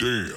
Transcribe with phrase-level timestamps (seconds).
[0.00, 0.32] Damn.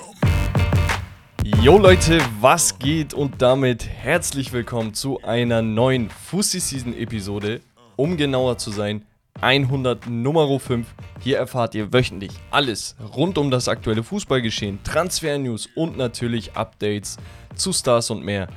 [1.61, 7.61] Jo Leute, was geht und damit herzlich willkommen zu einer neuen Fussi Season Episode.
[7.95, 9.05] Um genauer zu sein,
[9.39, 10.85] 100 Nummer 5.
[11.21, 17.15] Hier erfahrt ihr wöchentlich alles rund um das aktuelle Fußballgeschehen, Transfer-News und natürlich Updates
[17.55, 18.49] zu Stars und mehr.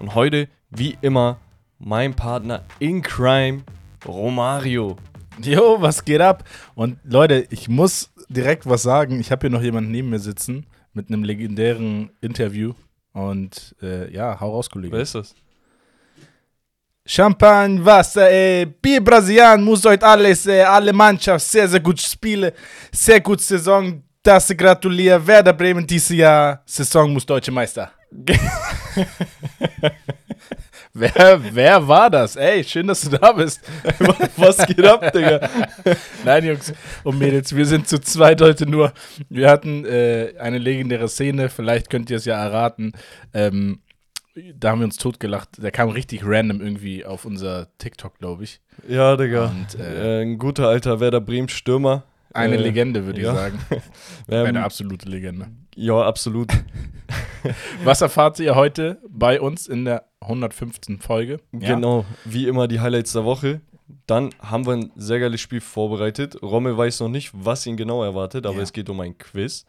[0.00, 1.38] Und heute, wie immer,
[1.78, 3.62] mein Partner in Crime,
[4.04, 4.96] Romario.
[5.40, 6.42] Jo, was geht ab?
[6.74, 9.20] Und Leute, ich muss direkt was sagen.
[9.20, 12.74] Ich habe hier noch jemanden neben mir sitzen mit einem legendären Interview.
[13.12, 14.94] Und äh, ja, hau raus, Kollege.
[14.94, 15.34] Wer ist das?
[17.04, 22.52] Champagne, Wasser, ey, Bier Brasilian, muss heute alles, ey, alle Mannschaft, sehr, sehr gut Spiele,
[22.92, 24.02] sehr gut Saison.
[24.22, 27.90] Das gratuliere, Werder Bremen dieses Jahr, Saison muss Deutsche Meister.
[30.98, 32.36] wer, wer war das?
[32.36, 33.60] Ey, schön, dass du da bist.
[34.36, 35.48] Was geht ab, Digga?
[36.24, 36.72] Nein, Jungs
[37.04, 38.92] und Mädels, wir sind zu zweit heute nur.
[39.28, 42.92] Wir hatten äh, eine legendäre Szene, vielleicht könnt ihr es ja erraten.
[43.32, 43.80] Ähm,
[44.54, 45.62] da haben wir uns totgelacht.
[45.62, 48.60] Der kam richtig random irgendwie auf unser TikTok, glaube ich.
[48.86, 49.46] Ja, Digga.
[49.46, 52.04] Und, äh, äh, ein guter alter Werder Bremen Stürmer.
[52.38, 53.32] Eine Äh, Legende, würde ja.
[53.32, 53.58] ich sagen.
[54.30, 55.46] Ähm, Eine absolute Legende.
[55.74, 56.52] ja, absolut.
[57.84, 60.98] Was erfahrt ihr heute bei uns in der 115.
[61.00, 61.40] Folge?
[61.52, 61.74] Ja.
[61.74, 63.62] Genau, wie immer die Highlights der Woche.
[64.08, 66.42] Dann haben wir ein sehr geiles Spiel vorbereitet.
[66.42, 68.62] Rommel weiß noch nicht, was ihn genau erwartet, aber Ja.
[68.62, 69.66] es geht um ein Quiz.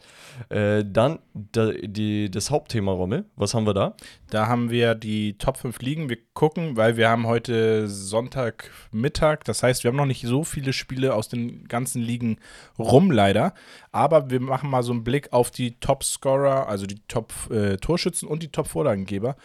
[0.48, 3.26] Äh, dann da, die, das Hauptthema Rommel.
[3.36, 3.98] Was haben wir da?
[4.30, 6.08] Da haben wir die Top 5 Ligen.
[6.10, 9.40] Wir gucken, weil wir haben heute Sonntagmittag.
[9.44, 12.38] Das heißt, wir haben noch nicht so viele Spiele aus den ganzen Ligen
[12.78, 13.54] rum, leider.
[13.92, 18.52] Aber wir machen mal so einen Blick auf die Top-Scorer, also die Top-Torschützen und die
[18.52, 19.36] Top-Vorlagengeber.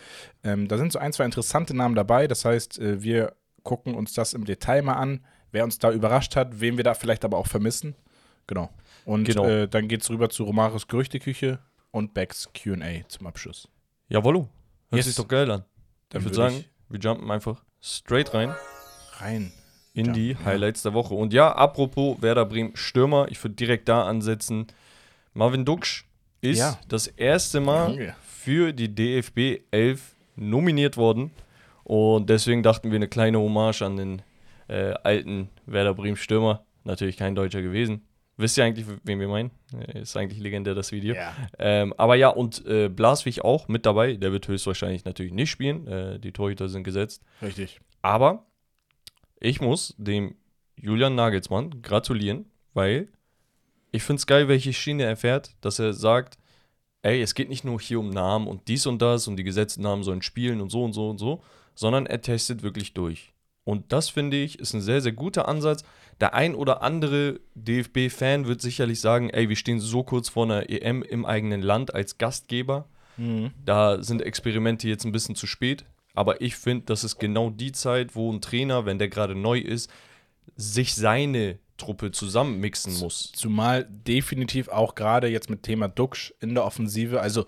[0.44, 2.28] Ähm, da sind so ein, zwei interessante Namen dabei.
[2.28, 3.34] Das heißt, äh, wir
[3.64, 6.94] gucken uns das im Detail mal an, wer uns da überrascht hat, wen wir da
[6.94, 7.96] vielleicht aber auch vermissen.
[8.46, 8.70] Genau.
[9.04, 9.44] Und Genau.
[9.46, 11.58] Äh, dann geht es rüber zu Romaris Gerüchteküche
[11.90, 13.68] und Becks QA zum Abschluss.
[14.08, 14.40] Jawollo.
[14.90, 15.06] Hört Yes.
[15.06, 15.64] sich doch geil an.
[16.10, 18.54] Dann ich würde würd sagen, wir jumpen einfach straight rein
[19.18, 19.52] rein.
[19.94, 20.44] in Jumpen, die ja.
[20.44, 21.14] Highlights der Woche.
[21.14, 24.66] Und ja, apropos Werder Bremen Stürmer, ich würde direkt da ansetzen.
[25.32, 26.04] Marvin Duksch
[26.40, 26.78] ist Ja.
[26.88, 31.30] das erste Mal für die DFB 11 nominiert worden.
[31.84, 34.22] Und deswegen dachten wir eine kleine Hommage an den
[34.68, 36.64] äh, alten Werder Bremen Stürmer.
[36.84, 38.06] Natürlich kein Deutscher gewesen.
[38.36, 39.52] Wisst ihr eigentlich, wen wir meinen?
[39.72, 41.14] Äh, Ist eigentlich legendär das Video.
[41.14, 41.32] Ja.
[41.58, 44.14] Ähm, aber ja, und äh, Blaswig auch mit dabei.
[44.14, 45.86] Der wird höchstwahrscheinlich natürlich nicht spielen.
[45.86, 47.22] Äh, die Torhüter sind gesetzt.
[47.40, 47.80] Richtig.
[48.02, 48.46] Aber
[49.38, 50.34] ich muss dem
[50.76, 53.08] Julian Nagelsmann gratulieren, weil
[53.92, 56.36] ich finde es geil, welche Schiene er fährt, dass er sagt,
[57.02, 59.82] ey, es geht nicht nur hier um Namen und dies und das und die gesetzten
[59.82, 61.42] Namen sollen spielen und so und so und so,
[61.74, 63.32] sondern er testet wirklich durch.
[63.64, 65.84] Und das finde ich ist ein sehr, sehr guter Ansatz.
[66.20, 70.68] Der ein oder andere DFB-Fan wird sicherlich sagen, ey, wir stehen so kurz vor einer
[70.68, 72.86] EM im eigenen Land als Gastgeber.
[73.16, 73.52] Mhm.
[73.64, 75.84] Da sind Experimente jetzt ein bisschen zu spät.
[76.14, 79.58] Aber ich finde, das ist genau die Zeit, wo ein Trainer, wenn der gerade neu
[79.58, 79.90] ist,
[80.54, 83.32] sich seine Truppe zusammenmixen muss.
[83.32, 87.20] Zumal definitiv auch gerade jetzt mit Thema Duxch in der Offensive.
[87.20, 87.46] Also,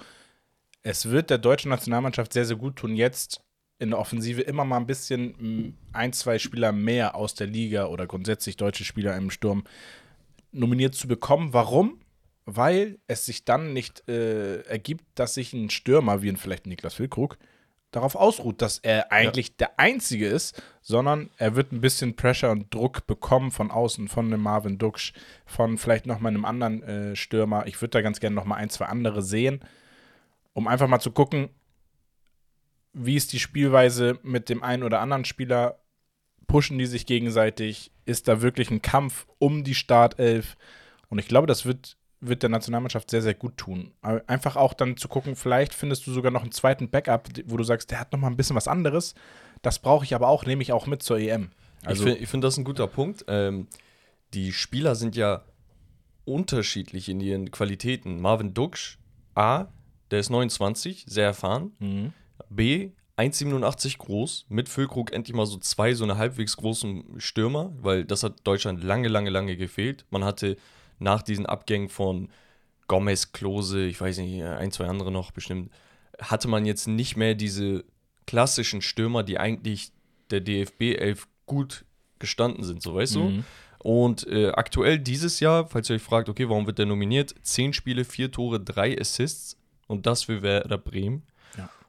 [0.82, 3.41] es wird der deutschen Nationalmannschaft sehr, sehr gut tun, jetzt
[3.78, 8.06] in der Offensive immer mal ein bisschen ein, zwei Spieler mehr aus der Liga oder
[8.06, 9.64] grundsätzlich deutsche Spieler im Sturm
[10.53, 11.53] nominiert zu bekommen.
[11.53, 12.00] Warum?
[12.47, 16.94] Weil es sich dann nicht äh, ergibt, dass sich ein Stürmer, wie ein vielleicht Niklas
[16.94, 17.36] Füllkrug,
[17.91, 22.72] darauf ausruht, dass er eigentlich der Einzige ist, sondern er wird ein bisschen Pressure und
[22.72, 25.12] Druck bekommen von außen, von einem Marvin Duksch,
[25.44, 27.66] von vielleicht noch mal einem anderen äh, Stürmer.
[27.66, 29.60] Ich würde da ganz gerne noch mal ein, zwei andere sehen,
[30.53, 31.48] um einfach mal zu gucken,
[32.98, 35.78] wie ist die Spielweise mit dem einen oder anderen Spieler,
[36.46, 40.56] pushen die sich gegenseitig, ist da wirklich ein Kampf um die Startelf
[41.08, 43.92] und ich glaube, das wird wird der Nationalmannschaft sehr, sehr gut tun.
[44.00, 47.62] Einfach auch dann zu gucken, vielleicht findest du sogar noch einen zweiten Backup, wo du
[47.62, 49.14] sagst, der hat noch mal ein bisschen was anderes.
[49.60, 51.50] Das brauche ich aber auch, nehme ich auch mit zur EM.
[51.84, 53.24] Also ich finde find das ein guter Punkt.
[53.28, 53.68] Ähm,
[54.34, 55.44] die Spieler sind ja
[56.24, 58.21] unterschiedlich in ihren Qualitäten.
[58.21, 58.98] Marvin Duksch,
[59.34, 59.66] A,
[60.10, 61.72] der ist 29, sehr erfahren.
[61.78, 62.12] Mhm.
[62.50, 68.04] B, 1,87 groß, mit Füllkrug endlich mal so zwei, so eine halbwegs großen Stürmer, weil
[68.04, 70.04] das hat Deutschland lange, lange, lange gefehlt.
[70.10, 70.56] Man hatte
[70.98, 72.28] nach diesen Abgängen von
[72.88, 75.71] Gomez, Klose, ich weiß nicht, ein, zwei andere noch bestimmt,
[76.21, 77.84] hatte man jetzt nicht mehr diese
[78.27, 79.92] klassischen Stürmer, die eigentlich
[80.30, 81.84] der DFB 11 gut
[82.18, 83.21] gestanden sind, so weißt Mhm.
[83.21, 83.44] du?
[83.78, 87.34] Und äh, aktuell dieses Jahr, falls ihr euch fragt, okay, warum wird der nominiert?
[87.42, 91.22] Zehn Spiele, vier Tore, drei Assists und das für Werder Bremen.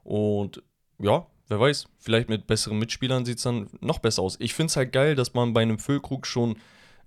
[0.08, 0.62] Und
[0.98, 4.38] ja, wer weiß, vielleicht mit besseren Mitspielern sieht es dann noch besser aus.
[4.40, 6.56] Ich finde es halt geil, dass man bei einem Füllkrug schon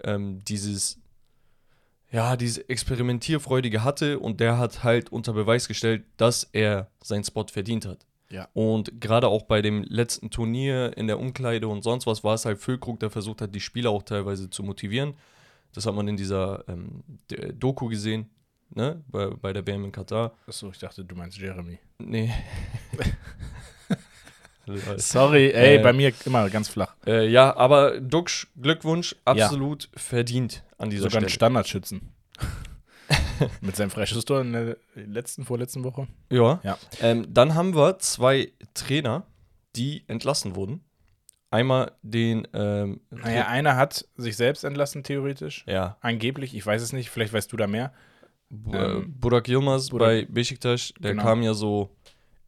[0.04, 1.00] ähm, dieses,
[2.12, 7.48] ja, diese Experimentierfreudige hatte und der hat halt unter Beweis gestellt, dass er seinen Spot
[7.52, 8.06] verdient hat.
[8.30, 8.50] Ja.
[8.54, 12.46] Und gerade auch bei dem letzten Turnier in der Umkleide und sonst was war es
[12.46, 15.16] halt Füllkrug, der versucht hat, die Spieler auch teilweise zu motivieren.
[15.74, 17.04] Das hat man in dieser ähm,
[17.56, 18.30] Doku gesehen,
[18.70, 19.04] ne?
[19.08, 20.36] Bei, bei der WM in Katar.
[20.46, 21.80] Achso, ich dachte, du meinst Jeremy.
[22.10, 22.32] Nee.
[24.98, 26.96] Sorry, ey, Äh, bei mir immer ganz flach.
[27.06, 31.30] äh, ja, aber Duxch, Glückwunsch, absolut verdient an dieser Sogar ein Stelle.
[31.32, 32.02] Standardschützen.
[33.62, 36.08] Mit seinem Freischusstor in der letzten, vorletzten Woche.
[36.30, 36.60] Ja.
[36.64, 36.78] Ja.
[37.02, 39.26] Ähm, dann haben wir zwei Trainer,
[39.76, 40.84] die entlassen wurden.
[41.50, 42.48] Einmal den.
[42.54, 45.66] Ähm, Naja, einer hat sich selbst entlassen, theoretisch.
[45.68, 47.92] ja, Angeblich, ich weiß es nicht, vielleicht weißt du da mehr.
[48.54, 51.24] Bu- Ähm, äh, Burak Yilmaz Burak- bei Besiktas, der Genau.
[51.24, 51.90] kam ja so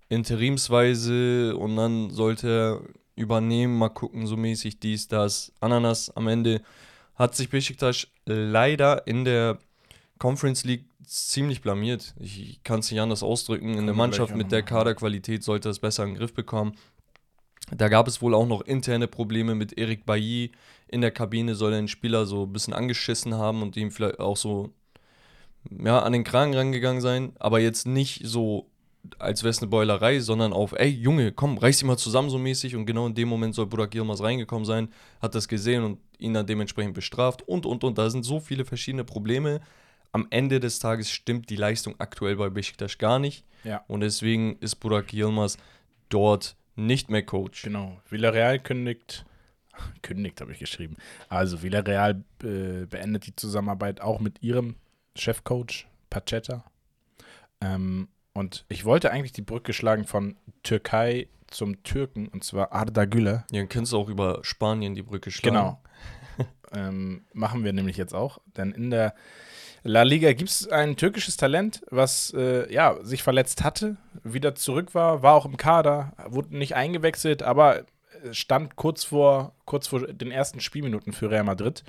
[0.09, 2.81] interimsweise und dann sollte er
[3.15, 6.09] übernehmen, mal gucken, so mäßig dies, das, Ananas.
[6.15, 6.61] Am Ende
[7.15, 9.59] hat sich Besiktas leider in der
[10.17, 12.15] Conference League ziemlich blamiert.
[12.19, 13.77] Ich kann es nicht anders ausdrücken.
[13.77, 14.63] In der Mannschaft mit der.
[14.63, 16.73] Kaderqualität sollte es besser in den Griff bekommen.
[17.71, 20.51] Da gab es wohl auch noch interne Probleme mit Eric Bailly.
[20.87, 24.19] In der Kabine soll er den Spieler so ein bisschen angeschissen haben und ihm vielleicht
[24.19, 24.71] auch so
[25.69, 28.69] ja, an den Kragen rangegangen sein, aber jetzt nicht so,
[29.19, 32.37] als wäre es eine Beulerei, sondern auf, ey Junge, komm, reiß dich mal zusammen so
[32.37, 34.89] mäßig und genau in dem Moment soll Burak Yilmaz reingekommen sein,
[35.21, 37.97] hat das gesehen und ihn dann dementsprechend bestraft und, und, und.
[37.97, 39.61] Da sind so viele verschiedene Probleme.
[40.11, 43.83] Am Ende des Tages stimmt die Leistung aktuell bei Besiktas gar nicht Ja.
[43.87, 45.57] und deswegen ist Burak Yilmaz
[46.09, 47.63] dort nicht mehr Coach.
[47.63, 47.99] Genau.
[48.09, 49.25] Villarreal kündigt.
[50.03, 50.97] Kündigt, habe ich geschrieben.
[51.29, 54.75] Also, Villarreal äh, beendet die Zusammenarbeit auch mit ihrem
[55.15, 56.63] Chefcoach, Pacheta.
[57.61, 63.05] Ähm, und ich wollte eigentlich die Brücke schlagen von Türkei zum Türken, und zwar Arda
[63.05, 63.45] Güler.
[63.51, 65.55] Ja, dann kannst du auch über Spanien die Brücke schlagen.
[65.55, 65.81] Genau.
[66.73, 68.39] ähm, machen wir nämlich jetzt auch.
[68.57, 69.13] Denn in der
[69.83, 74.95] La Liga gibt es ein türkisches Talent, was äh, ja, sich verletzt hatte, wieder zurück
[74.95, 77.83] war, war auch im Kader, wurde nicht eingewechselt, aber
[78.31, 81.83] stand kurz vor, kurz vor den ersten Spielminuten für Real Madrid.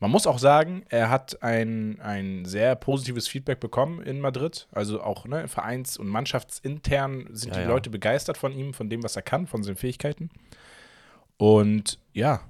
[0.00, 4.68] Man muss auch sagen, er hat ein, ein sehr positives Feedback bekommen in Madrid.
[4.72, 7.68] Also auch ne, vereins- und mannschaftsintern sind Ja, die ja.
[7.68, 10.30] Leute begeistert von ihm, von dem, was er kann, von seinen Fähigkeiten.
[11.36, 12.40] Und ja,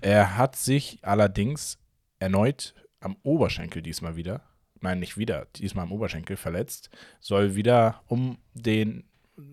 [0.00, 1.78] er hat sich allerdings
[2.18, 4.42] erneut am Oberschenkel diesmal wieder,
[4.80, 6.90] nein, nicht wieder, diesmal am Oberschenkel verletzt,
[7.20, 9.04] soll wieder um den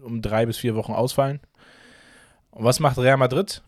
[0.03, 1.39] um drei bis vier Wochen ausfallen.
[2.55, 3.61] Und was macht Real Madrid?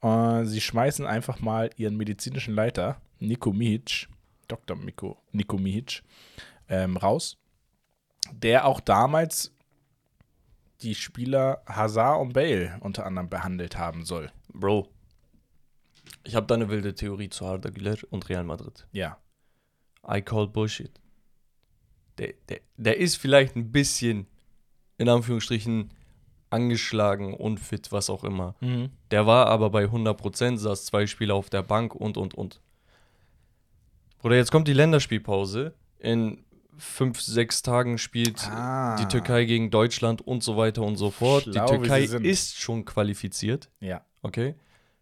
[0.00, 4.08] Äh, sie schmeißen einfach mal ihren medizinischen Leiter, Nico Mihic,
[4.46, 4.76] Dr.
[4.76, 6.02] Nico, Nico Mihic,
[6.68, 7.36] ähm, raus,
[8.32, 9.52] der auch damals
[10.82, 14.30] die Spieler Hazard und Bale unter anderem behandelt haben soll.
[14.52, 14.88] Bro,
[16.22, 18.86] ich habe da eine wilde Theorie zu Arda Güler und Real Madrid.
[18.92, 19.18] Ja.
[20.08, 20.92] I call Bullshit.
[22.18, 24.28] Der, der, der ist vielleicht ein bisschen,
[24.98, 25.90] in Anführungsstrichen,
[26.54, 28.54] angeschlagen, unfit, was auch immer.
[29.10, 32.60] Der war aber bei 100%, saß zwei Spiele auf der Bank und, und, und.
[34.18, 35.74] Bruder, jetzt kommt die Länderspielpause.
[35.98, 36.44] In
[36.76, 38.96] fünf, sechs Tagen spielt Ah.
[38.96, 41.44] die Türkei gegen Deutschland und so weiter und so fort.
[41.44, 44.04] Schlau, die Türkei ist schon qualifiziert, Ja.
[44.22, 44.54] okay,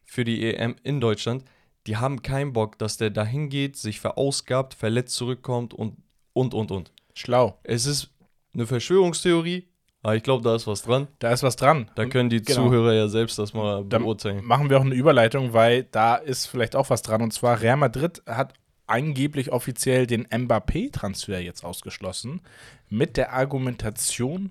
[0.05, 1.45] für die EM in Deutschland.
[1.87, 5.97] Die haben keinen Bock, dass der dahin geht, sich verausgabt, verletzt zurückkommt und,
[6.33, 6.93] und, und, und.
[7.15, 7.59] Schlau.
[7.65, 8.11] Es ist
[8.55, 9.67] eine Verschwörungstheorie,
[10.03, 11.09] aber ich glaube, da ist was dran.
[11.21, 11.91] Da ist was dran.
[11.95, 12.65] Da können die Genau.
[12.67, 14.45] Zuhörer ja selbst das mal Dann beurteilen.
[14.45, 17.23] machen wir auch eine Überleitung, weil da ist vielleicht auch was dran.
[17.23, 18.55] Und zwar Real Madrid hat
[18.87, 22.41] angeblich offiziell den Mbappé-Transfer jetzt ausgeschlossen.
[22.89, 24.51] Mit der Argumentation,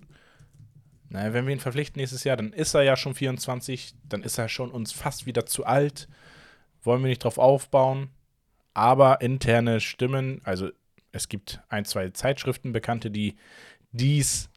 [1.09, 4.37] naja, wenn wir ihn verpflichten nächstes Jahr, dann ist er ja schon 24, dann ist
[4.37, 6.07] er schon uns fast wieder zu alt.
[6.83, 8.09] Wollen wir nicht drauf aufbauen.
[8.73, 10.69] Aber interne Stimmen, also
[11.11, 13.35] es gibt ein, zwei Zeitschriften bekannte, die
[13.91, 14.49] dies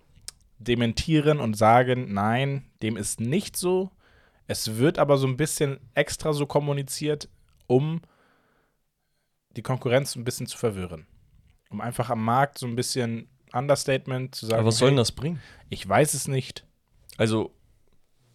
[0.58, 3.90] dementieren und sagen, nein, dem ist nicht so.
[4.46, 7.28] Es wird aber so ein bisschen extra so kommuniziert,
[7.66, 8.02] um
[9.56, 11.06] die Konkurrenz ein bisschen zu verwirren.
[11.70, 14.60] Um einfach am Markt so ein bisschen Understatement zu sagen.
[14.60, 15.40] Aber was soll denn das bringen?
[15.70, 16.66] Ich weiß es nicht.
[17.16, 17.54] Also,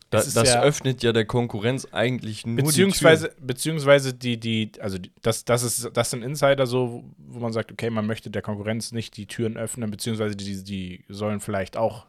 [0.10, 5.12] da, das ja- öffnet ja der Konkurrenz eigentlich nur Beziehungsweise, beziehungsweise die, die, also die,
[5.22, 8.92] das, das ist, das sind Insider so, wo man sagt, okay, man möchte der Konkurrenz
[8.92, 12.08] nicht die Türen öffnen, beziehungsweise die, die sollen vielleicht auch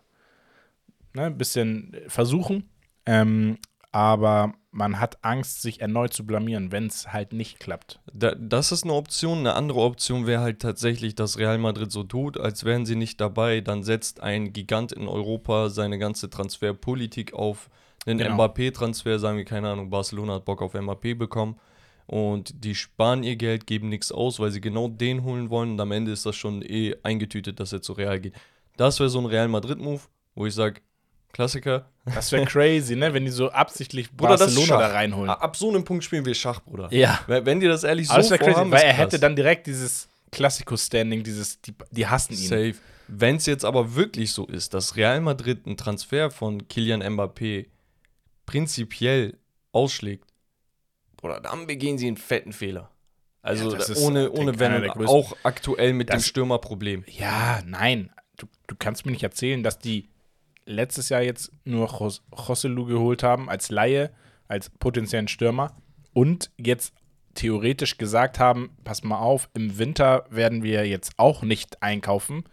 [1.14, 2.68] ne, ein bisschen versuchen.
[3.06, 3.58] Ähm,
[3.92, 7.98] aber man hat Angst, sich erneut zu blamieren, wenn es halt nicht klappt.
[8.06, 8.30] die Tür.
[8.30, 9.38] Da, das ist eine Option.
[9.40, 13.20] Eine andere Option wäre halt tatsächlich, dass Real Madrid so tut, als wären sie nicht
[13.20, 13.60] dabei.
[13.60, 17.68] Dann setzt ein Gigant in Europa seine ganze Transferpolitik auf
[18.06, 18.34] einen Genau.
[18.34, 21.58] Mbappé-Transfer, sagen wir, keine Ahnung, Barcelona hat Bock auf Mbappé bekommen.
[22.06, 25.80] und die sparen ihr Geld, geben nichts aus, weil sie genau den holen wollen und
[25.80, 28.34] am Ende ist das schon eh eingetütet, dass er zu Real geht.
[28.76, 30.00] Das wäre so ein Real Madrid-Move,
[30.34, 30.80] wo ich sage,
[31.32, 31.88] Klassiker.
[32.12, 33.14] Das wäre crazy, ne?
[33.14, 35.30] Wenn die so absichtlich Bruder, Barcelona da reinholen.
[35.30, 36.92] Ab so einem Punkt spielen wir Schach, Bruder.
[36.92, 37.20] Ja.
[37.28, 39.68] Wenn die das ehrlich so Aber das wäre crazy, vorhaben, weil er hätte dann direkt
[39.68, 42.38] dieses Klassiko-Standing, dieses, die, die hassen ihn.
[42.48, 42.74] Safe.
[43.06, 47.66] Wenn es jetzt aber wirklich so ist, dass Real Madrid einen Transfer von Kylian Mbappé
[48.50, 49.38] prinzipiell
[49.72, 50.24] ausschlägt,
[51.22, 52.90] oder dann begehen sie einen fetten Fehler.
[53.42, 57.04] Also Ja, da- ist, ohne, denke ohne Wenn und auch aktuell mit dem Das- Stürmerproblem.
[57.06, 58.10] Ja, nein.
[58.36, 60.08] Du, du kannst mir nicht erzählen, dass die
[60.64, 64.10] letztes Jahr jetzt nur Jos- Joselu geholt haben als Laie,
[64.48, 65.76] als potenziellen Stürmer
[66.12, 66.94] und jetzt
[67.34, 72.44] theoretisch gesagt haben, pass mal auf, im Winter werden wir jetzt auch nicht einkaufen.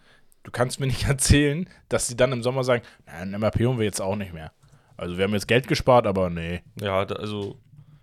[0.44, 3.86] Du kannst mir nicht erzählen, dass sie dann im Sommer sagen, nein, MAP holen wir
[3.86, 4.52] jetzt auch nicht mehr.
[4.98, 6.62] Also wir haben jetzt Geld gespart, aber nee.
[6.82, 7.58] Ja, da, also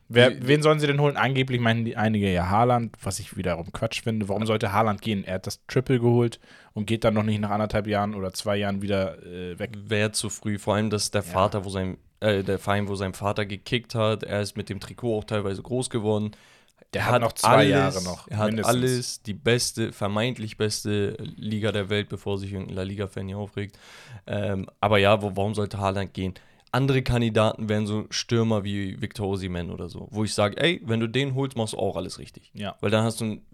[0.08, 1.16] Wer, wen sollen sie denn holen?
[1.16, 4.28] Angeblich meinen die einige ja Haaland, was ich wiederum Quatsch finde.
[4.28, 5.24] Warum sollte Haaland gehen?
[5.24, 6.38] Er hat das Triple geholt
[6.74, 9.70] und geht dann noch nicht nach anderthalb Jahren oder zwei Jahren wieder äh, weg.
[9.88, 10.58] wäre zu früh.
[10.58, 11.28] Vor allem, dass der Ja.
[11.28, 14.78] Vater, wo sein, äh, der Verein, wo sein Vater gekickt hat, er ist mit dem
[14.78, 16.32] Trikot auch teilweise groß geworden.
[16.92, 18.74] Der Er hat noch zwei Jahre noch, Er hat mindestens.
[18.76, 23.78] alles, die beste, vermeintlich beste Liga der Welt, bevor sich irgendein La Liga-Fan hier aufregt.
[24.26, 26.34] Ähm, aber ja, wo, warum sollte Haaland gehen?
[26.74, 31.00] Andere Kandidaten wären so Stürmer wie Victor Osimhen oder so, wo ich sage, ey, wenn
[31.00, 32.50] du den holst, machst du auch alles richtig.
[32.52, 32.76] Ja.
[32.80, 33.46] Weil dann hast du einen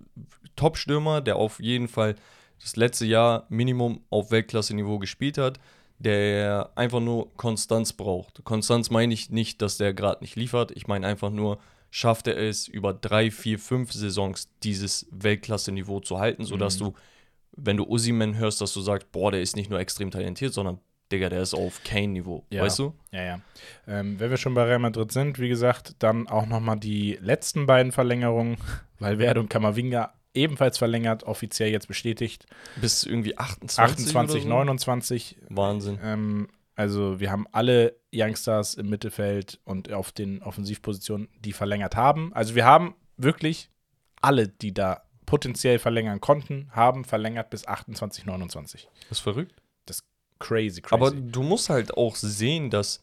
[0.56, 2.16] Top-Stürmer, der auf jeden Fall
[2.60, 5.60] das letzte Jahr Minimum auf Weltklasse-Niveau gespielt hat,
[5.98, 8.42] der einfach nur Konstanz braucht.
[8.44, 10.70] Konstanz meine ich nicht, dass der gerade nicht liefert.
[10.72, 11.58] Ich meine einfach nur,
[11.90, 16.84] schafft er es über drei, vier, fünf Saisons dieses Weltklasse-Niveau zu halten, sodass Mhm.
[16.84, 16.92] du,
[17.56, 20.78] wenn du Usiman hörst, dass du sagst, boah, der ist nicht nur extrem talentiert, sondern
[21.12, 22.45] Digga, der ist auf Kane-Niveau.
[22.50, 22.62] Ja.
[22.62, 22.95] Weißt du?
[23.11, 23.40] Ja, ja.
[23.87, 27.67] Ähm, wenn wir schon bei Real Madrid sind, wie gesagt, dann auch nochmal die letzten
[27.67, 28.57] beiden Verlängerungen,
[28.99, 32.47] Valverde und Kamavinga ebenfalls verlängert, offiziell jetzt bestätigt.
[32.76, 34.07] Bis irgendwie 28.
[34.07, 34.49] 28, oder so.
[34.49, 35.37] 29.
[35.49, 35.99] Wahnsinn.
[36.02, 42.33] Ähm, also wir haben alle Youngstars im Mittelfeld und auf den Offensivpositionen, die verlängert haben.
[42.33, 43.71] Also wir haben wirklich
[44.23, 48.88] alle, die da potenziell verlängern konnten, haben verlängert bis 28, 29.
[49.09, 49.60] Das ist verrückt.
[50.40, 50.94] Crazy, crazy.
[50.94, 53.00] Aber du musst halt auch sehen, dass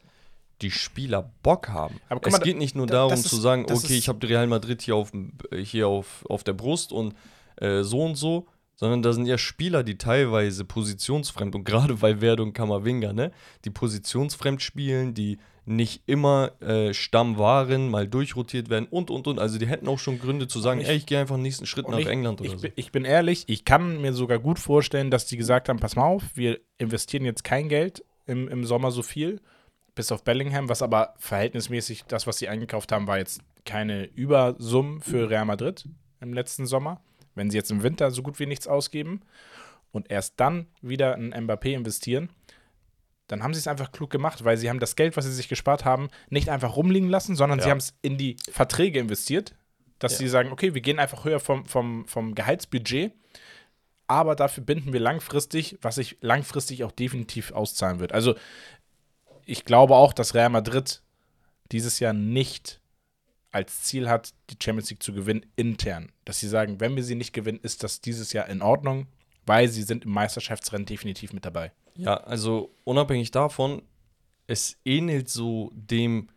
[0.62, 2.01] die Spieler Bock haben.
[2.10, 4.10] Aber es mal, geht nicht nur da- darum das zu ist- sagen, okay, ist- ich
[4.10, 5.12] habe Real Madrid hier auf,
[5.51, 7.13] äh, hier auf, auf der Brust und
[7.58, 11.63] äh, so und so, sondern da sind ja Spieler, die teilweise positionsfremd und
[11.94, 13.32] gerade Valverde und Kamavinga, ne,
[13.65, 19.38] die positionsfremd spielen, die nicht immer äh, Stamm waren, mal durchrotiert werden und und und.
[19.38, 21.89] Also die hätten auch schon Gründe zu sagen, ich- ey, ich gehe einfach nächsten Schritt
[21.89, 22.67] nach ich, England oder ich, so.
[22.75, 26.05] ich bin ehrlich, ich kann mir sogar gut vorstellen, dass die gesagt haben, pass mal
[26.05, 29.41] auf, wir investieren jetzt kein Geld im, im Sommer so viel,
[29.93, 35.01] bis auf Bellingham, was aber verhältnismäßig, das, was sie eingekauft haben, war jetzt keine Übersummen
[35.01, 35.86] für Real Madrid
[36.21, 37.01] im letzten Sommer.
[37.36, 39.21] Wenn sie jetzt im Winter so gut wie nichts ausgeben
[39.91, 42.29] und erst dann wieder in Mbappé investieren,
[43.27, 45.50] dann haben sie es einfach klug gemacht, weil sie haben das Geld, was sie sich
[45.50, 47.72] gespart haben, nicht einfach rumliegen lassen, sondern sie Ja.
[47.72, 49.53] haben es in die Verträge investiert,
[50.00, 50.17] dass Ja.
[50.19, 53.13] sie sagen, okay, wir gehen einfach höher vom, vom, vom Gehaltsbudget,
[54.07, 58.13] aber dafür binden wir langfristig, was sich langfristig auch definitiv auszahlen wird.
[58.13, 58.36] Also
[59.46, 61.01] ich glaube auch, dass Real Madrid
[61.72, 62.79] dieses Jahr nicht
[63.51, 66.12] als Ziel hat, die Champions League zu gewinnen intern.
[66.25, 69.07] Dass sie sagen, wenn wir sie nicht gewinnen, ist das dieses Jahr in Ordnung,
[69.46, 71.72] weil sie sind im Meisterschaftsrennen definitiv mit dabei.
[71.98, 73.82] Ja, also unabhängig davon,
[74.48, 76.30] es ähnelt so dem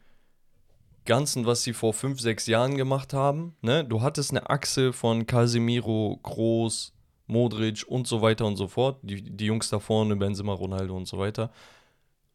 [1.05, 3.57] Ganzen, was sie vor fünf, sechs Jahren gemacht haben.
[3.63, 3.85] Ne?
[3.85, 6.93] Du hattest eine Achse von Casemiro, Groß,
[7.27, 8.99] Modric und so weiter und so fort.
[9.03, 11.51] Die, die Jungs da vorne, Benzema, Ronaldo und so weiter.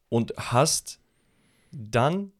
[0.10, 1.00] Und hast
[1.72, 2.32] dann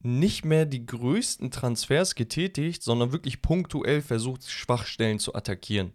[0.00, 5.92] nicht mehr die größten Transfers getätigt, sondern wirklich punktuell versucht, Schwachstellen zu attackieren.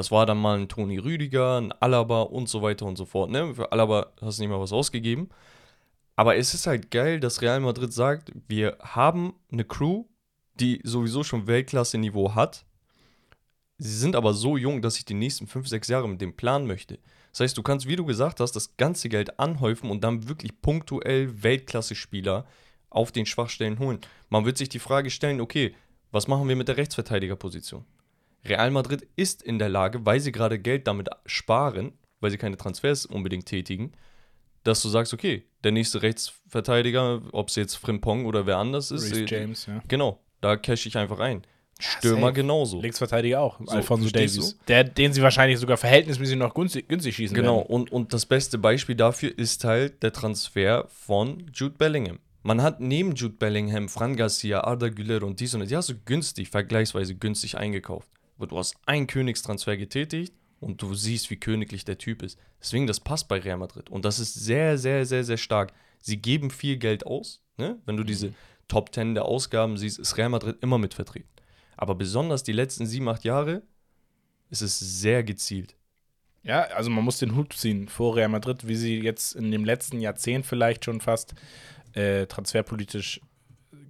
[0.00, 3.28] Das war dann mal ein Toni Rüdiger, ein Alaba und so weiter und so fort.
[3.30, 3.54] Ne?
[3.54, 5.28] Für Alaba hast du nicht mal was ausgegeben.
[6.16, 10.06] Aber es ist halt geil, dass Real Madrid sagt, wir haben eine Crew,
[10.54, 12.64] die sowieso schon Weltklasse-Niveau hat.
[13.76, 16.66] Sie sind aber so jung, dass ich die nächsten fünf, sechs Jahre mit dem planen
[16.66, 16.98] möchte.
[17.32, 20.62] Das heißt, du kannst, wie du gesagt hast, das ganze Geld anhäufen und dann wirklich
[20.62, 22.46] punktuell Weltklasse-Spieler
[22.88, 23.98] auf den Schwachstellen holen.
[24.30, 25.74] Man wird sich die Frage stellen, okay,
[26.10, 27.84] was machen wir mit der Rechtsverteidigerposition?
[28.44, 32.56] Real Madrid ist in der Lage, weil sie gerade Geld damit sparen, weil sie keine
[32.56, 33.92] Transfers unbedingt tätigen,
[34.64, 39.04] dass du sagst, okay, der nächste Rechtsverteidiger, ob es jetzt Frimpong oder wer anders ist,
[39.12, 39.82] Reece äh, James, ja.
[39.88, 41.42] genau, da cash ich einfach ein.
[41.78, 42.32] Stürmer safe.
[42.34, 42.80] genauso.
[42.82, 44.58] Linksverteidiger auch, So, Alfonso Davies.
[44.68, 47.68] Der, den sie wahrscheinlich sogar verhältnismäßig noch günstig, günstig schießen Genau, werden.
[47.70, 52.18] und, und das beste Beispiel dafür ist halt der Transfer von Jude Bellingham.
[52.42, 55.88] Man hat neben Jude Bellingham, Fran Garcia, Arda Güler und dies und das, die hast
[55.88, 58.08] du günstig, vergleichsweise günstig eingekauft.
[58.40, 62.38] Aber du hast einen Königstransfer getätigt und du siehst, wie königlich der Typ ist.
[62.58, 63.90] Deswegen, das passt bei Real Madrid.
[63.90, 65.74] Und das ist sehr, sehr, sehr, sehr stark.
[66.00, 67.42] Sie geben viel Geld aus.
[67.58, 67.78] Ne?
[67.84, 68.32] Wenn du diese
[68.66, 71.28] Top 10 der Ausgaben siehst, ist Real Madrid immer mit vertreten.
[71.76, 73.60] Aber besonders die letzten sieben, acht Jahre
[74.48, 75.76] ist es sehr gezielt.
[76.42, 79.66] Ja, also man muss den Hut ziehen vor Real Madrid, wie sie jetzt in dem
[79.66, 81.34] letzten Jahrzehnt vielleicht schon fast
[81.92, 83.20] äh, transferpolitisch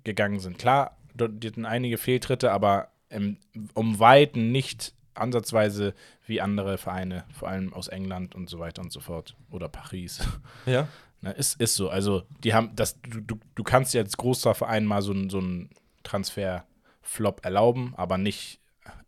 [0.02, 0.58] gegangen sind.
[0.58, 3.36] Klar, dort hatten einige Fehltritte, aber im,
[3.74, 5.94] um Weiten nicht ansatzweise
[6.26, 9.36] wie andere Vereine, vor allem aus England und so weiter und so fort.
[9.50, 10.20] Oder Paris.
[10.66, 10.88] Ja.
[11.20, 11.90] Na, ist, ist so.
[11.90, 15.28] Also, die haben das, du, du, du kannst ja als großer Verein mal so, einen-
[15.28, 15.68] so einen
[16.02, 18.58] Transfer-Flop erlauben, aber nicht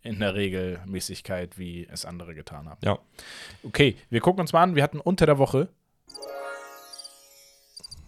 [0.02, 2.80] in der Regelmäßigkeit, wie es andere getan haben.
[2.85, 2.99] Ja.
[3.62, 4.75] Okay, wir gucken uns mal an.
[4.76, 5.68] Wir hatten unter der Woche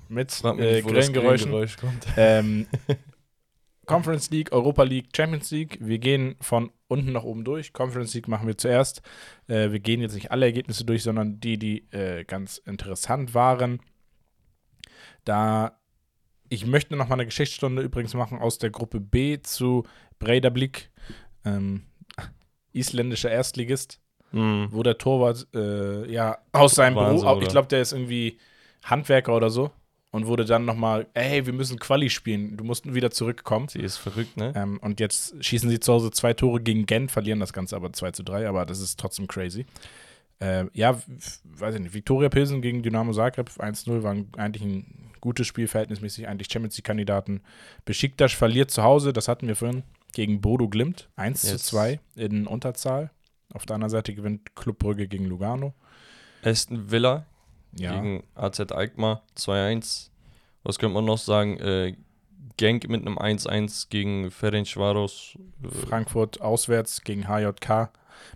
[0.08, 1.76] mit äh, Grillengeräuschen Grillengeräusch
[2.16, 2.66] ähm,
[3.86, 5.78] Conference League, Europa League, Champions League.
[5.80, 7.72] Wir gehen von unten nach oben durch.
[7.72, 9.02] Conference League machen wir zuerst.
[9.48, 13.80] Äh, wir gehen jetzt nicht alle Ergebnisse durch, sondern die, die äh, ganz interessant waren.
[15.24, 15.78] Da
[16.50, 19.84] ich möchte noch mal eine Geschichtsstunde übrigens machen aus der Gruppe B zu
[20.18, 20.90] Breidablik,
[21.44, 21.86] ähm,
[22.72, 24.00] isländischer Erstligist
[24.32, 24.66] Mhm.
[24.72, 27.52] wo der Torwart äh, ja aus seinem Wahnsinn, Beruf, ich oder?
[27.52, 28.38] glaube, der ist irgendwie
[28.82, 29.70] Handwerker oder so
[30.14, 33.68] und wurde dann nochmal, ey, wir müssen Quali spielen, du musst wieder zurückkommen.
[33.68, 34.52] Sie ist verrückt, ne?
[34.54, 37.92] Ähm, und jetzt schießen sie zu Hause zwei Tore gegen Gent, verlieren das Ganze aber
[37.92, 39.66] 2 zu 3, aber das ist trotzdem crazy.
[40.40, 41.00] Äh, ja,
[41.44, 45.66] weiß ich nicht, Viktoria Pilsen gegen Dynamo Zagreb 1-0 war ein- eigentlich ein gutes Spiel,
[45.68, 47.40] verhältnismäßig eigentlich Champions League-Kandidaten.
[47.85, 51.64] Besiktas verliert zu Hause, das hatten wir vorhin, gegen Bodo Glimt, 1 zu Yes.
[51.64, 53.11] 2 in Unterzahl.
[53.52, 55.75] Auf der anderen Seite gewinnt Club Brügge gegen Lugano.
[56.44, 57.26] Aston Villa
[57.78, 60.11] Ja, gegen AZ Alkmaar 2-1.
[60.62, 61.59] Was könnte man noch sagen?
[61.59, 61.97] Äh,
[62.57, 65.37] Genk mit einem 1-1 gegen Ferencvaros.
[65.62, 67.90] Äh, Frankfurt auswärts gegen HJK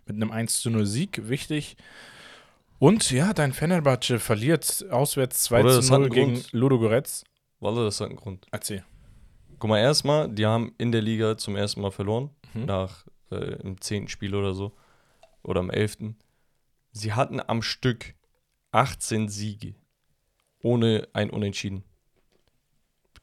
[0.07, 1.77] mit einem 1 zu 0 Sieg, wichtig.
[2.79, 6.53] Und ja, dein Fenerbahce verliert auswärts 2 Oder das zu hat 0 einen gegen Grund.
[6.53, 7.25] Ludogorets.
[7.61, 8.47] Walle, das hat einen Grund.
[8.51, 8.85] Erzähl.
[9.59, 12.31] Guck mal, erstmal, die haben in der Liga zum ersten Mal verloren.
[12.55, 12.67] Mhm.
[12.67, 14.09] Nach äh, im 10.
[14.09, 14.73] Spiel oder so.
[15.43, 16.15] Oder am 11.
[16.93, 18.15] Sie hatten am Stück
[18.73, 19.75] 18 Siege.
[20.63, 21.85] Ohne ein Unentschieden.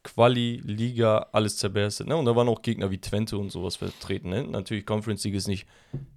[0.04, 2.08] Quali, Liga, alles zerberstet.
[2.08, 2.16] Ne?
[2.16, 4.30] Und da waren auch Gegner wie Twente und sowas vertreten.
[4.30, 4.44] Ne?
[4.44, 5.66] Natürlich, Conference League ist nicht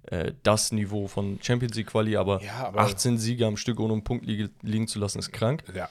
[0.03, 3.93] äh, das Niveau von Champions League Quali, aber, Ja, aber 18 Siege am Stück ohne
[3.93, 5.63] einen Punkt li liegen zu lassen, ist krank.
[5.75, 5.89] Ja.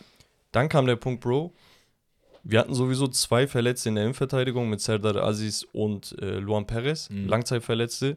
[0.53, 1.53] Dann kam der Punkt, Bro.
[2.45, 7.11] Wir hatten sowieso zwei Verletzte in der Innenverteidigung mit Serdar Aziz und äh, Luan Perez,
[7.11, 7.27] Mhm.
[7.27, 8.17] Langzeitverletzte.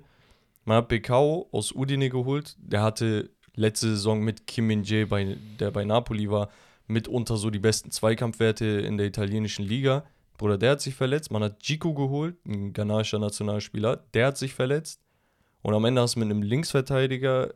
[0.63, 2.55] Man hat Bekao aus Udine geholt.
[2.59, 6.49] Der hatte letzte Saison mit Kim Min-jae, bei, der bei Napoli war,
[6.87, 10.03] mitunter so die besten Zweikampfwerte in der italienischen Liga.
[10.37, 11.31] Bruder, der hat sich verletzt.
[11.31, 14.03] Man hat Gico geholt, ein ghanaischer Nationalspieler.
[14.13, 15.01] Der hat sich verletzt.
[15.61, 17.53] Und am Ende hast du mit einem Linksverteidiger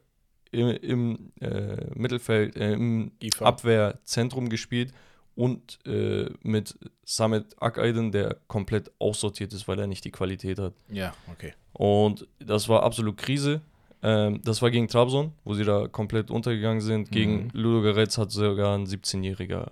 [0.51, 3.41] im, im äh, Mittelfeld, äh, im IV.
[3.41, 4.93] Abwehrzentrum gespielt
[5.36, 10.73] und äh, mit Samet Akaydın, der komplett aussortiert ist, weil er nicht die Qualität hat.
[10.89, 11.53] Ja, okay.
[11.73, 13.62] Und das war absolut Krise.
[14.03, 17.12] Ähm, das war gegen Trabzon, wo sie da komplett untergegangen sind.
[17.12, 17.49] Gegen Mhm.
[17.53, 19.71] Ludogorets hat sogar ein 17-Jähriger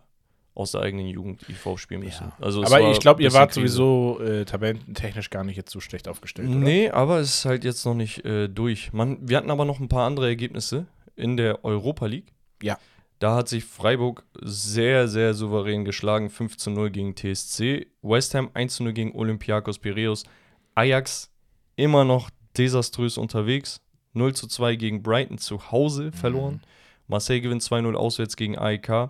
[0.55, 2.25] aus der eigenen Jugend IV spielen müssen.
[2.27, 2.37] Ja.
[2.39, 3.75] Also Aber ich glaube, ihr wart Krise.
[3.75, 6.57] sowieso äh, tabellentechnisch gar nicht jetzt so schlecht aufgestellt, oder?
[6.59, 8.93] Nee, aber es ist halt jetzt noch nicht äh, durch.
[8.93, 12.33] Man, wir hatten aber noch ein paar andere Ergebnisse in der Europa League.
[12.61, 12.77] Ja.
[13.17, 16.29] Da hat sich Freiburg sehr, sehr souverän geschlagen.
[16.29, 17.87] 5 zu 0 gegen TSC.
[18.01, 20.23] West Ham 1 zu 0 gegen Olympiakos Piraeus.
[20.75, 21.31] Ajax
[21.75, 23.81] immer noch desaströs unterwegs.
[24.13, 26.61] 0 zu 2 gegen Brighton zu Hause verloren.
[27.07, 29.09] Marseille gewinnt 2-0 auswärts gegen AEK.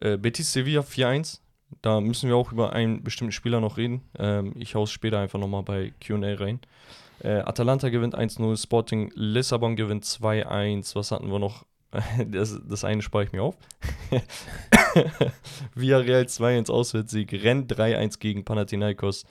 [0.00, 1.40] Äh, Betis Sevilla 4-1.
[1.82, 4.02] Da müssen wir auch über einen bestimmten Spieler noch reden.
[4.18, 6.60] Ähm, ich hau's später einfach nochmal bei QA rein.
[7.22, 10.94] Äh, Atalanta gewinnt 1-0, Sporting Lissabon gewinnt 2-1.
[10.94, 11.64] Was hatten wir noch?
[12.26, 13.56] Das, das eine spare ich mir auf.
[15.74, 19.24] Villarreal 2-1 Auswärtssieg, Rennes 3-1 gegen Panathinaikos.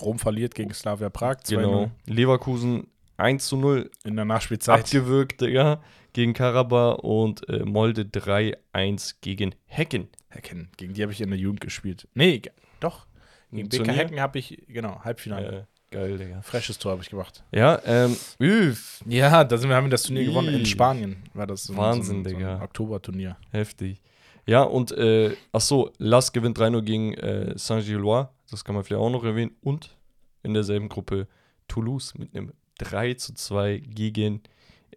[0.00, 1.90] Rom verliert gegen Slavia Prag 2-0 Genau.
[2.06, 2.86] Leverkusen
[3.18, 4.80] 1-0 in der Nachspielzeit.
[4.84, 10.08] abgewürgt, Digga, gegen Karabakh und äh, Molde 3-1 gegen Hecken.
[10.28, 10.68] Hecken.
[10.76, 12.06] Gegen die habe ich in der Jugend gespielt.
[12.14, 12.42] Nee,
[12.80, 13.06] doch.
[13.50, 13.92] Gegen BK?
[13.92, 15.66] Hecken habe ich, genau, Halbfinale.
[15.90, 16.42] Äh, geil, Digga.
[16.42, 17.42] Freshes Tor habe ich gemacht.
[17.52, 20.26] Ja, ähm, üff, Ja, da sind wir, haben wir das Turnier Ih.
[20.26, 20.54] gewonnen.
[20.54, 22.56] In Spanien war das so, ein- Wahnsinn, so ein, so Digga.
[22.56, 23.36] ein Oktoberturnier.
[23.50, 24.00] heftig.
[24.46, 29.00] Ja, und, äh, ach so, Las gewinnt 3-0 gegen äh, Saint-Gillois, das kann man vielleicht
[29.02, 29.54] auch noch erwähnen.
[29.60, 29.96] Und
[30.42, 31.26] in derselben Gruppe
[31.68, 34.42] Toulouse mit einem 3 zu 2 gegen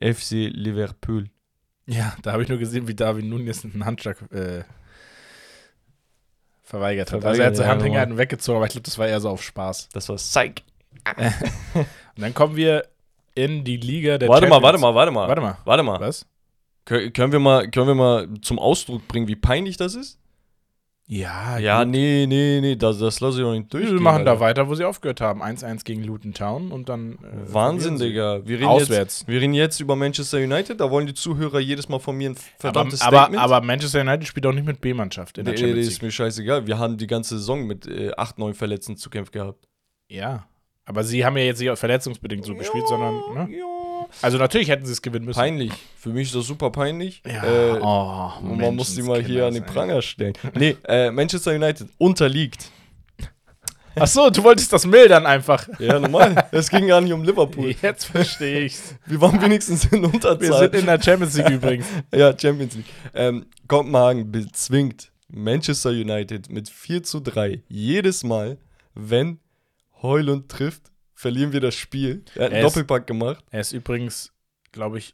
[0.01, 1.29] FC Liverpool.
[1.87, 4.63] Ja, da habe ich nur gesehen, wie David Nunes einen Handschlag äh,
[6.63, 7.21] verweigert hat.
[7.21, 7.85] Verweigert, also er hat seine ja, Hand Mann.
[7.85, 9.89] hingehalten und weggezogen, aber ich glaube, das war eher so auf Spaß.
[9.89, 10.63] Das war Psych.
[12.15, 12.85] Und dann kommen wir
[13.33, 14.63] in die Liga der Warte mal, Champions.
[14.63, 15.27] warte mal, warte mal.
[15.27, 15.57] Warte mal.
[15.65, 15.99] Warte mal.
[15.99, 16.25] Was?
[16.85, 20.19] Kö- Können wir mal, können wir mal zum Ausdruck bringen, wie peinlich das ist?
[21.13, 21.91] Ja, Ja, gut.
[21.91, 24.01] nee, nee, nee, das, das lasse ich doch nicht Wir durchgehen.
[24.01, 24.39] machen da Alter.
[24.41, 25.43] weiter, wo sie aufgehört haben.
[25.43, 27.15] 1-1 gegen Luton Town und dann.
[27.15, 27.97] äh, Wahnsinn.
[27.99, 28.39] Digga.
[28.45, 29.19] Wir reden, Auswärts.
[29.21, 30.79] Jetzt, wir reden jetzt über Manchester United.
[30.79, 33.43] Da wollen die Zuhörer jedes Mal von mir ein Aber, verdammtes aber, Statement.
[33.43, 36.03] aber Manchester United spielt auch nicht mit B-Mannschaft in der nee, nee, Champions ist League.
[36.03, 36.65] mir scheißegal.
[36.67, 39.67] Wir haben die ganze Saison mit äh, 8, 9 Verletzten zu kämpfen gehabt.
[40.09, 40.47] Ja.
[40.85, 43.15] Aber sie haben ja jetzt nicht verletzungsbedingt so gespielt, sondern.
[43.35, 43.57] Ne?
[43.57, 43.65] Ja.
[44.21, 45.39] Also natürlich hätten sie es gewinnen müssen.
[45.39, 45.71] Peinlich.
[45.97, 47.21] Für mich ist das super peinlich.
[47.25, 47.43] Ja.
[47.43, 50.33] Äh, oh, und man muss die mal hier an den Pranger stellen.
[50.55, 52.71] nee, äh, Manchester United unterliegt.
[53.95, 55.67] Ach so, du wolltest das mildern einfach.
[55.79, 56.47] Ja, normal.
[56.51, 57.75] es ging gar nicht um Liverpool.
[57.81, 58.95] Jetzt verstehe ich's.
[59.05, 60.39] Wir waren wenigstens in Unterzahl.
[60.39, 61.85] Wir sind in der Champions League übrigens.
[62.13, 62.85] Ja, Champions League.
[63.13, 67.63] Ähm, Kopenhagen bezwingt Manchester United mit 4 zu 3.
[67.67, 68.57] Jedes Mal,
[68.93, 69.39] wenn
[70.01, 70.90] Heulund trifft,
[71.21, 72.23] verlieren wir das Spiel.
[72.35, 73.43] Er hat einen Er ist- Doppelpack gemacht.
[73.51, 74.31] Er ist übrigens,
[74.71, 75.13] glaube ich,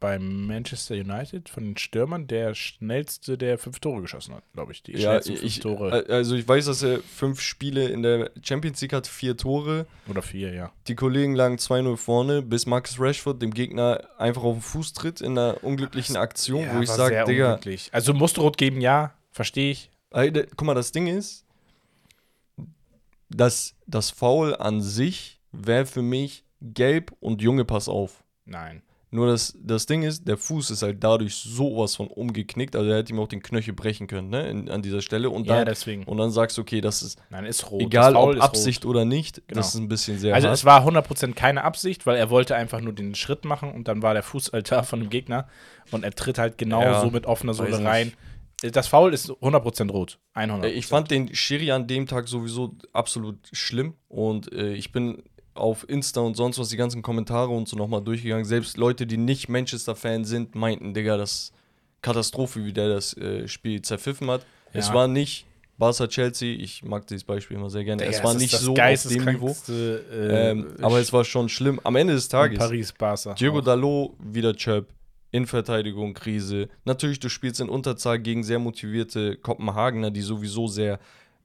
[0.00, 4.82] bei Manchester United von den Stürmern der schnellste, der fünf Tore geschossen hat, glaube ich.
[4.82, 6.06] Die Ja, ich, Tore.
[6.08, 9.86] also ich weiß, dass er fünf Spiele in der Champions League hat, vier Tore.
[10.08, 10.72] Oder vier, ja.
[10.88, 15.20] Die Kollegen lagen 2-0 vorne, bis Marcus Rashford dem Gegner einfach auf den Fuß tritt
[15.20, 17.90] in einer unglücklichen Aktion, wo ich sage, Digga, unglücklich.
[17.92, 19.90] Also musste rot geben, ja, verstehe ich.
[20.10, 21.44] Guck mal, das Ding ist,
[23.28, 28.24] dass das Foul an sich wäre für mich gelb und Junge, pass auf.
[28.44, 28.82] Nein.
[29.14, 32.96] Nur das, das Ding ist, der Fuß ist halt dadurch sowas von umgeknickt, also er
[32.96, 35.28] hätte ihm auch den Knöchel brechen können, ne, in, an dieser Stelle.
[35.28, 36.04] Und Ja, dann, deswegen.
[36.04, 37.82] und dann sagst du, okay, das ist Nein, ist rot.
[37.82, 38.90] egal ob Absicht Rot.
[38.90, 39.58] oder nicht, Genau.
[39.60, 40.56] das ist ein bisschen sehr Also hart.
[40.56, 44.00] es war 100% keine Absicht, weil er wollte einfach nur den Schritt machen und dann
[44.00, 45.46] war der Fuß da von dem Gegner
[45.90, 48.14] und er tritt halt genau Ja, so mit offener Sohle rein.
[48.62, 50.20] Das Foul ist 100% rot.
[50.34, 50.64] 100%.
[50.64, 55.22] Äh, Ich fand den Schiri an dem Tag sowieso absolut schlimm und äh, ich bin
[55.54, 58.44] auf Insta und sonst was die ganzen Kommentare und so nochmal durchgegangen.
[58.44, 61.52] Selbst Leute, die nicht Manchester-Fan sind, meinten, Digga, das
[62.00, 64.44] Katastrophe, wie der das äh, Spiel zerpfiffen hat.
[64.72, 64.94] Es Ja.
[64.94, 65.46] war nicht
[65.78, 68.02] Barca-Chelsea, ich mag dieses Beispiel immer sehr gerne.
[68.04, 71.80] Digga, es war nicht so auf dem Niveau, äh, ähm, aber es war schon schlimm.
[71.84, 73.34] Am Ende des Tages, Paris Barca.
[73.34, 73.64] Diego auch.
[73.64, 74.88] Dalot wieder Chöp,
[75.32, 76.68] Innenverteidigung, Krise.
[76.84, 80.98] Natürlich, du spielst in Unterzahl gegen sehr motivierte Kopenhagener, die sowieso sehr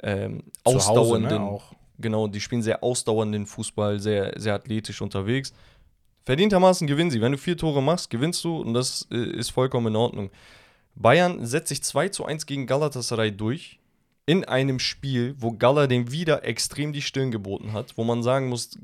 [0.04, 1.60] ähm, Hause, ausdauernden, ne.
[2.00, 5.54] Genau, die spielen sehr ausdauernden Fußball, sehr, sehr athletisch unterwegs.
[6.24, 7.22] Verdientermaßen gewinnen sie.
[7.22, 10.30] Wenn du vier Tore machst, gewinnst du und das äh, ist vollkommen in Ordnung.
[10.96, 13.80] Bayern setzt sich 2 zu 1 gegen Galatasaray durch.
[14.26, 18.50] In einem Spiel, wo Gala dem wieder extrem die Stirn geboten hat, wo man sagen
[18.50, 18.78] muss,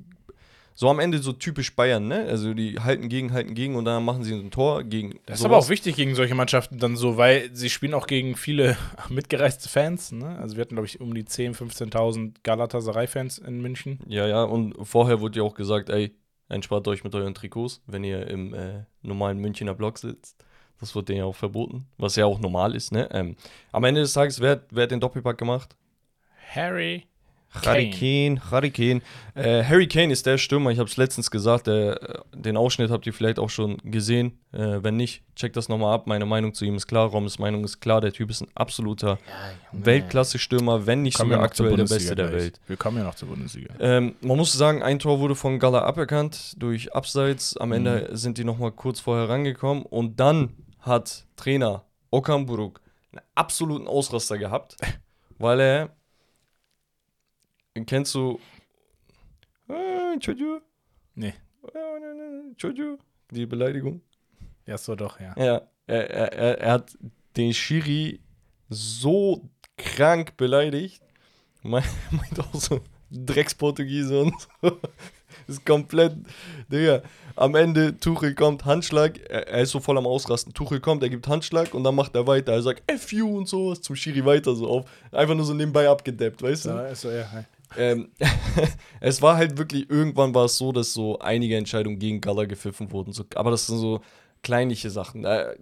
[0.75, 2.25] so am Ende so typisch Bayern, ne?
[2.27, 5.19] Also die halten gegen, halten gegen und dann machen sie ein Tor gegen.
[5.25, 5.45] Das ist sowas.
[5.45, 8.77] aber auch wichtig gegen solche Mannschaften dann so, weil sie spielen auch gegen viele
[9.09, 10.11] mitgereiste Fans.
[10.11, 10.37] Ne?
[10.39, 13.99] Also wir hatten, glaube ich, um die 10.000, 15.000 Galatasaray-Fans in München.
[14.07, 16.15] Ja, ja, und vorher wurde ja auch gesagt, ey,
[16.49, 20.43] entspart euch mit euren Trikots, wenn ihr im äh, normalen Münchner Block sitzt.
[20.79, 23.07] Das wird denen ja auch verboten, was ja auch normal ist, ne?
[23.11, 23.37] Ähm,
[23.71, 25.77] am Ende des Tages, wer, wer hat den Doppelpack gemacht?
[26.53, 27.07] Harry.
[27.65, 29.01] Harry Kane, Harry Kane.
[29.35, 33.05] Äh, Harry Kane ist der Stürmer, ich habe es letztens gesagt, der, den Ausschnitt habt
[33.05, 34.39] ihr vielleicht auch schon gesehen.
[34.51, 36.07] Äh, wenn nicht, checkt das nochmal ab.
[36.07, 38.01] Meine Meinung zu ihm ist klar, Roms Meinung ist klar.
[38.01, 39.19] Der Typ ist ein absoluter
[39.71, 42.31] Weltklasse-Stürmer, wenn nicht sogar aktuell der Beste der.
[42.31, 42.59] Welt.
[42.67, 43.73] Wir kommen ja noch zur Bundesliga.
[43.79, 47.57] Ähm, man muss sagen, ein Tor wurde von Gala aberkannt durch Abseits.
[47.57, 49.83] Am Ende sind die nochmal kurz vorher rangekommen.
[49.83, 54.77] Und dann hat Trainer Okamburuk einen absoluten Ausraster gehabt,
[55.37, 55.89] weil er.
[57.85, 58.39] Kennst du.
[59.69, 60.61] Äh, Entschuldigung?
[61.15, 61.33] Nee.
[61.73, 62.99] Äh, Entschuldigung?
[63.31, 64.01] Die Beleidigung?
[64.67, 65.33] Ja, so doch, ja.
[65.37, 66.95] Ja, er, er, er, hat
[67.35, 68.19] den Schiri
[68.69, 71.01] so krank beleidigt.
[71.63, 74.79] Me- Meint auch so Drecksportugiese und so.
[75.47, 76.15] Ist komplett,
[76.71, 77.01] Digga.
[77.35, 80.53] Am Ende, Tuchel kommt, Handschlag, er, er ist so voll am Ausrasten.
[80.53, 82.53] Tuchel kommt, er gibt Handschlag und dann macht er weiter.
[82.53, 84.85] Er sagt F you und sowas zum Schiri weiter so auf.
[85.11, 86.69] Einfach nur so nebenbei abgedeppt, weißt du?
[86.91, 87.27] Ist so, ja.
[87.77, 88.11] Ähm,
[88.99, 92.91] es war halt wirklich, irgendwann war es so, dass so einige Entscheidungen gegen Gala gepfiffen
[92.91, 93.13] wurden.
[93.13, 94.01] So, aber das sind so
[94.41, 95.23] kleinliche Sachen.
[95.25, 95.55] Äh,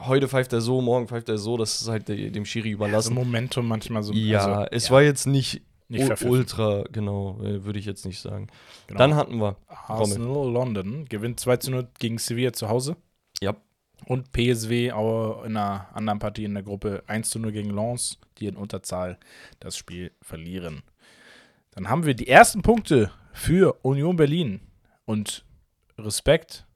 [0.00, 3.14] heute pfeift er so, morgen pfeift er so, das ist halt de- dem Schiri überlassen.
[3.14, 4.12] Momentum manchmal so.
[4.12, 8.20] ja, also, es ja, war jetzt nicht, Nicht ultra, genau, äh, würde ich jetzt nicht
[8.20, 8.48] sagen.
[8.88, 8.98] genau.
[8.98, 12.96] Dann hatten wir, Arsenal London gewinnt 2 zu 0 gegen Sevilla zu Hause.
[13.40, 13.54] ja,
[14.06, 18.18] Und PSW auch in einer anderen Partie in der Gruppe 1 zu 0 gegen Lens,
[18.38, 19.18] die in Unterzahl
[19.60, 20.82] das Spiel verlieren.
[21.74, 24.60] Dann haben wir die ersten Punkte für Union Berlin.
[25.04, 25.44] Und
[25.98, 26.66] Respekt,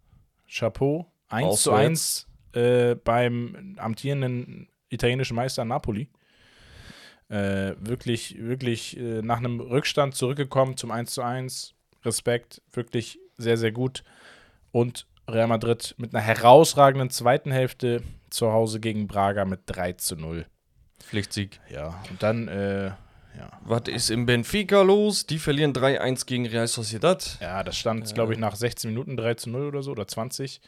[0.50, 6.08] Chapeau, 1 zu 1 äh, beim amtierenden italienischen Meister Napoli.
[7.28, 11.74] Äh, wirklich, wirklich äh, nach einem Rückstand zurückgekommen zum 1 zu 1.
[12.04, 14.02] Respekt, wirklich sehr, sehr gut.
[14.72, 20.16] Und Real Madrid mit einer herausragenden zweiten Hälfte zu Hause gegen Braga mit 3 zu
[20.16, 20.46] 0.
[21.00, 21.60] Pflichtsieg.
[21.70, 22.92] Ja, und dann, äh,
[23.36, 23.50] ja.
[23.62, 25.26] Was ist im Benfica los?
[25.26, 27.38] Die verlieren 3-1 gegen Real Sociedad.
[27.40, 30.60] Ja, das stand, glaube ich, nach 16 Minuten 3 zu 0 oder so oder 20.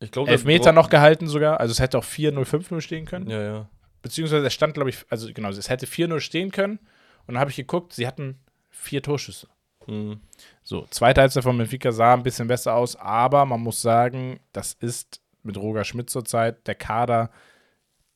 [0.00, 1.60] Ich glaube, Elfmeter noch gehalten sogar.
[1.60, 3.28] Also es hätte auch 4-0, 5-0 stehen können.
[3.28, 3.68] Ja, ja.
[4.02, 6.78] Beziehungsweise es stand, glaube ich, also genau, es hätte 4-0 stehen können.
[7.26, 8.38] Und dann habe ich geguckt, sie hatten
[8.70, 9.48] vier Torschüsse.
[9.86, 10.20] Hm.
[10.62, 14.74] So, zweite Halbzeit von Benfica sah ein bisschen besser aus, aber man muss sagen, das
[14.74, 17.30] ist mit Roger Schmidt zurzeit der Kader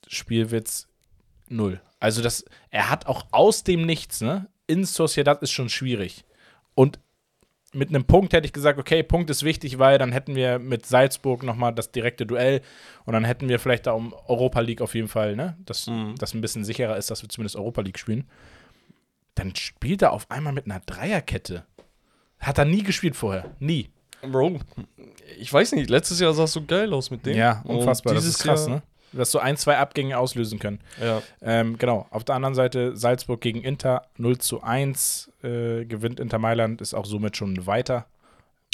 [0.06, 0.88] Spielwitz
[1.50, 1.80] null.
[1.98, 4.46] Also das, er hat auch aus dem Nichts, ne?
[4.66, 6.24] In Sociedad ist schon schwierig.
[6.74, 6.98] Und
[7.72, 10.86] mit einem Punkt hätte ich gesagt, okay, Punkt ist wichtig, weil dann hätten wir mit
[10.86, 12.62] Salzburg nochmal das direkte Duell
[13.04, 15.56] und dann hätten wir vielleicht da um Europa League auf jeden Fall, ne?
[15.66, 16.14] Dass Mhm.
[16.18, 18.28] das ein bisschen sicherer ist, dass wir zumindest Europa League spielen.
[19.34, 21.64] Dann spielt er auf einmal mit einer Dreierkette.
[22.38, 23.54] Hat er nie gespielt vorher.
[23.60, 23.88] Nie.
[24.22, 24.58] Bro,
[25.38, 27.36] ich weiß nicht, letztes Jahr sah es so geil aus mit dem.
[27.36, 28.14] Ja, Und unfassbar.
[28.14, 28.82] Das dieses ist krass, Jahr, ne?
[29.12, 30.80] Dass so ein, zwei Abgänge auslösen können.
[31.00, 31.22] Ja.
[31.42, 32.06] Ähm, genau.
[32.10, 36.94] Auf der anderen Seite Salzburg gegen Inter 0 zu 1 äh, gewinnt Inter Mailand, ist
[36.94, 38.06] auch somit schon weiter.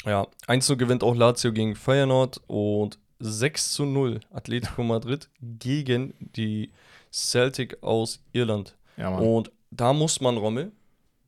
[0.05, 6.13] Ja, 1 zu gewinnt auch Lazio gegen Feyenoord und 6 zu 0 Atletico Madrid gegen
[6.19, 6.71] die
[7.11, 8.75] Celtic aus Irland.
[8.95, 9.09] Ja.
[9.17, 10.71] Und da muss man, Rommel,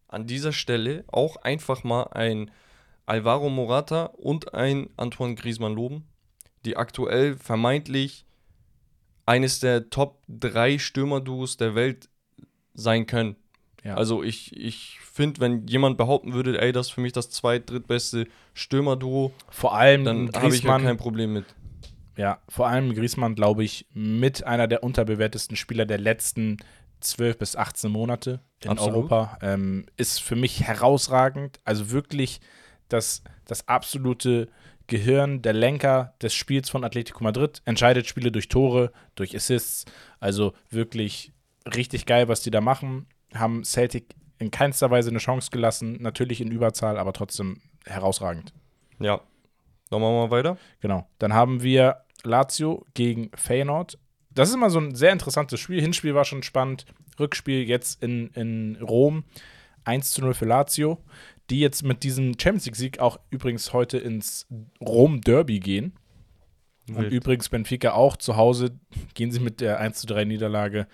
[0.07, 2.51] an dieser Stelle auch einfach mal ein
[3.05, 6.07] Alvaro Morata und ein Antoine Griezmann loben,
[6.65, 8.25] die aktuell vermeintlich
[9.29, 12.09] eines der Top 3 Stürmerduos der Welt
[12.73, 13.35] sein können.
[13.83, 13.93] Ja.
[13.93, 17.69] Also ich, ich finde, wenn jemand behaupten würde, ey, das ist für mich das zweit-,
[17.69, 21.45] drittbeste Stürmerduo, Vor allem dann habe ich ja kein Problem mit.
[22.17, 26.57] ja, vor allem Griezmann, glaube ich, mit einer der unterbewertesten Spieler der letzten
[27.01, 28.95] 12 bis 18 Monate in Absolut.
[28.95, 29.37] Europa.
[29.43, 31.59] Ähm, ist für mich herausragend.
[31.63, 32.41] Also wirklich
[32.89, 34.49] das, das absolute
[34.89, 37.61] Gehirn, der Lenker des Spiels von Atletico Madrid.
[37.65, 39.85] Entscheidet Spiele durch Tore, durch Assists.
[40.19, 41.31] Also wirklich
[41.73, 43.07] richtig geil, was die da machen.
[43.33, 45.97] Haben Celtic in keinster Weise eine Chance gelassen.
[46.01, 48.53] Natürlich in Überzahl, aber trotzdem herausragend.
[48.99, 49.21] Ja.
[49.89, 50.57] Dann machen wir mal weiter.
[50.81, 51.07] Genau.
[51.19, 53.97] Dann haben wir Lazio gegen Feyenoord.
[54.31, 55.81] Das ist immer so ein sehr interessantes Spiel.
[55.81, 56.85] Hinspiel war schon spannend.
[57.19, 59.23] Rückspiel jetzt in, in Rom.
[59.85, 60.99] 1 zu 0 für Lazio,
[61.49, 64.47] die jetzt mit diesem Champions League-Sieg auch übrigens heute ins
[64.81, 65.93] Rom-Derby gehen.
[66.87, 67.13] Und Wild.
[67.13, 68.71] übrigens Benfica auch zu Hause
[69.13, 70.87] gehen sie mit der 1 zu 3 Niederlage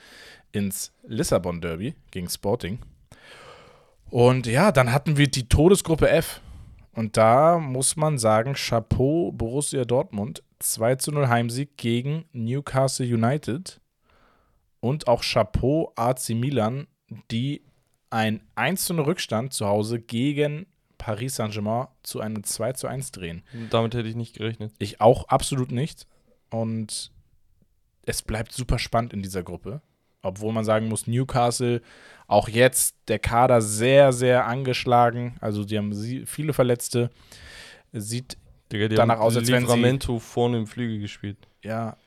[0.51, 2.79] ins Lissabon-Derby gegen Sporting.
[4.09, 6.41] Und ja, dann hatten wir die Todesgruppe F.
[6.93, 13.81] Und da muss man sagen, Chapeau Borussia Dortmund, 2 zu 0 Heimsieg gegen Newcastle United.
[14.79, 16.87] Und auch Chapeau AC Milan,
[17.31, 17.63] die
[18.15, 20.65] ein 1 zu 0 Rückstand zu Hause gegen
[20.97, 23.43] Paris Saint-Germain zu einem 2 zu 1 drehen.
[23.69, 24.73] Damit hätte ich nicht gerechnet.
[24.79, 26.07] Ich auch absolut nicht.
[26.49, 27.11] Und
[28.05, 29.81] es bleibt super spannend in dieser Gruppe.
[30.21, 31.81] Obwohl man sagen muss, Newcastle,
[32.27, 35.35] auch jetzt der Kader sehr, sehr angeschlagen.
[35.41, 35.93] Also die haben
[36.25, 37.11] viele Verletzte.
[37.91, 38.37] Sieht
[38.71, 41.37] Digga, Danach aus, als wenn sie- vorne im Flügel gespielt.
[41.63, 41.97] ja,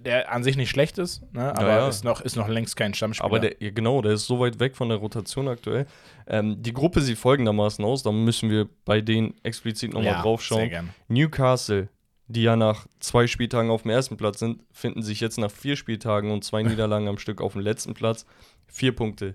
[0.00, 1.56] der an sich nicht schlecht ist, ne?
[1.56, 1.88] aber ja.
[1.88, 3.26] Ist, noch, ist noch längst kein Stammspieler.
[3.26, 5.86] Aber der, ja, genau, der ist so weit weg von der Rotation aktuell.
[6.26, 10.42] Ähm, die Gruppe sieht folgendermaßen aus, da müssen wir bei denen explizit nochmal ja, drauf
[10.42, 10.70] schauen.
[11.08, 11.88] Newcastle,
[12.28, 15.76] die ja nach zwei Spieltagen auf dem ersten Platz sind, finden sich jetzt nach vier
[15.76, 18.26] Spieltagen und zwei Niederlagen am Stück auf dem letzten Platz.
[18.66, 19.34] Vier Punkte.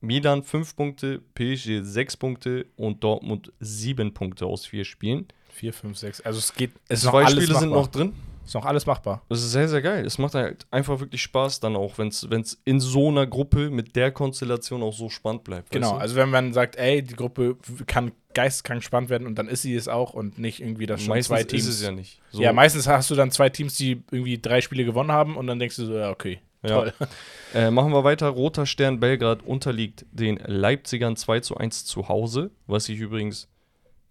[0.00, 5.28] Milan fünf Punkte, PSG sechs Punkte und Dortmund sieben Punkte aus vier Spielen.
[5.52, 6.20] 4, 5, 6.
[6.22, 6.72] Also es geht.
[6.88, 7.60] Es Zwei Spiele machbar.
[7.60, 8.12] sind noch drin.
[8.52, 9.22] Ist noch alles machbar.
[9.30, 10.04] Das ist sehr, sehr geil.
[10.04, 13.96] Es macht halt einfach wirklich Spaß dann auch, wenn es in so einer Gruppe mit
[13.96, 15.70] der Konstellation auch so spannend bleibt.
[15.70, 15.96] Genau, du?
[15.96, 19.74] also wenn man sagt, ey, die Gruppe kann geisteskrank spannend werden und dann ist sie
[19.74, 21.62] es auch und nicht irgendwie das schon meistens zwei Teams.
[21.66, 22.20] ist es ja nicht.
[22.30, 25.46] So, Ja, meistens hast du dann zwei Teams, die irgendwie drei Spiele gewonnen haben und
[25.46, 26.68] dann denkst du so, ja, okay, Ja.
[26.74, 26.92] toll.
[27.54, 28.28] Äh, machen wir weiter.
[28.28, 33.48] Roter Stern Belgrad unterliegt den Leipzigern 2 zu 1 zu Hause, was ich übrigens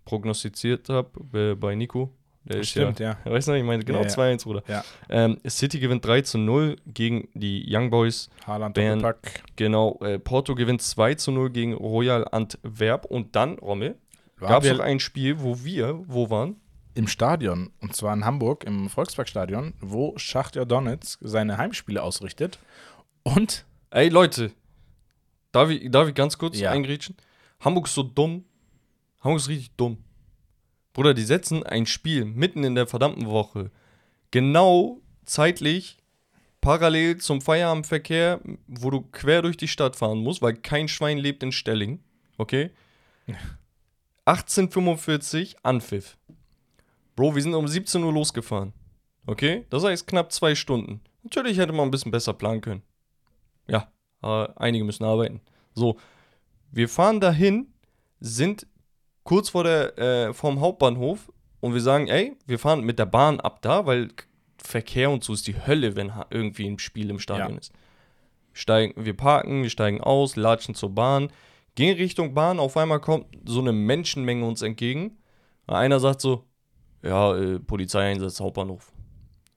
[0.06, 2.12] prognostiziert habe äh, bei Nico.
[2.44, 3.18] Der Stimmt, ja.
[3.24, 3.32] ja.
[3.32, 4.14] Weißt du, ich meine, genau Ja, ja.
[4.14, 4.64] 2-1, Bruder.
[4.68, 4.84] Ja.
[5.10, 8.30] Ähm, City gewinnt 3 zu 0 gegen die Young Boys.
[8.48, 9.14] Haaland Bern-.
[9.56, 13.06] Genau, äh, Porto gewinnt 2 zu 0 gegen Royal Antwerp.
[13.06, 13.96] Und dann, Rommel,
[14.40, 16.56] gab es noch ein Spiel, wo wir, wo waren?
[16.94, 22.60] im Stadion, und zwar in Hamburg, im Volksparkstadion, wo Schachtja Donetsk seine Heimspiele ausrichtet.
[23.24, 24.52] Und Ey, Leute,
[25.54, 26.72] darf ich, darf ich ganz kurz Ja.
[26.72, 27.16] eingrätschen?
[27.62, 28.44] Hamburg ist so dumm.
[29.22, 29.98] Hamburg ist richtig dumm.
[30.94, 33.72] Bruder, die setzen ein Spiel mitten in der verdammten Woche
[34.32, 35.98] genau zeitlich
[36.60, 41.44] parallel zum Feierabendverkehr, wo du quer durch die Stadt fahren musst, weil kein Schwein lebt
[41.44, 42.04] in Stelling.
[42.38, 42.72] Okay?
[44.26, 46.18] 1845 Anpfiff.
[47.16, 48.74] Bro, wir sind um 17 Uhr losgefahren.
[49.26, 49.66] Okay?
[49.70, 51.02] Das heißt knapp zwei Stunden.
[51.24, 52.84] Natürlich hätte man ein bisschen besser planen können.
[53.68, 55.42] Ja, aber einige müssen arbeiten.
[55.74, 55.98] So,
[56.72, 57.74] wir fahren dahin,
[58.20, 58.68] sind
[59.24, 63.40] kurz vor der, äh, vorm Hauptbahnhof und wir sagen, ey, wir fahren mit der Bahn
[63.40, 64.10] ab da, weil
[64.58, 67.58] Verkehr und so ist die Hölle, wenn irgendwie ein Spiel im Stadion Ja.
[67.58, 67.72] ist.
[68.54, 71.32] Steigen, wir parken, wir steigen aus, latschen zur Bahn,
[71.76, 75.18] gehen Richtung Bahn, auf einmal kommt so eine Menschenmenge uns entgegen.
[75.68, 76.46] Einer sagt so,
[77.02, 78.92] ja, äh, Polizeieinsatz, Hauptbahnhof.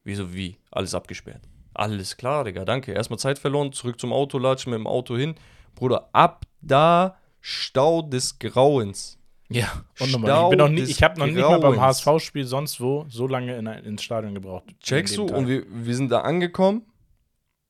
[0.05, 0.59] Wieso, wie?
[0.71, 1.43] Alles abgesperrt.
[1.75, 2.93] Alles klar, Digga, danke.
[2.93, 5.35] Erstmal Zeit verloren, zurück zum Auto, latschen mit dem Auto hin.
[5.75, 9.19] Bruder, ab da Stau des Grauens.
[9.51, 10.45] Ja, und nochmal.
[10.45, 11.81] Ich, bin noch nie, ich habe noch nicht mal beim.
[11.81, 14.65] HSV-Spiel sonst wo so lange in ein, ins Stadion gebraucht.
[14.81, 15.27] Checkst du?
[15.27, 15.49] Dem Und Tag.
[15.49, 16.83] wir, wir sind da angekommen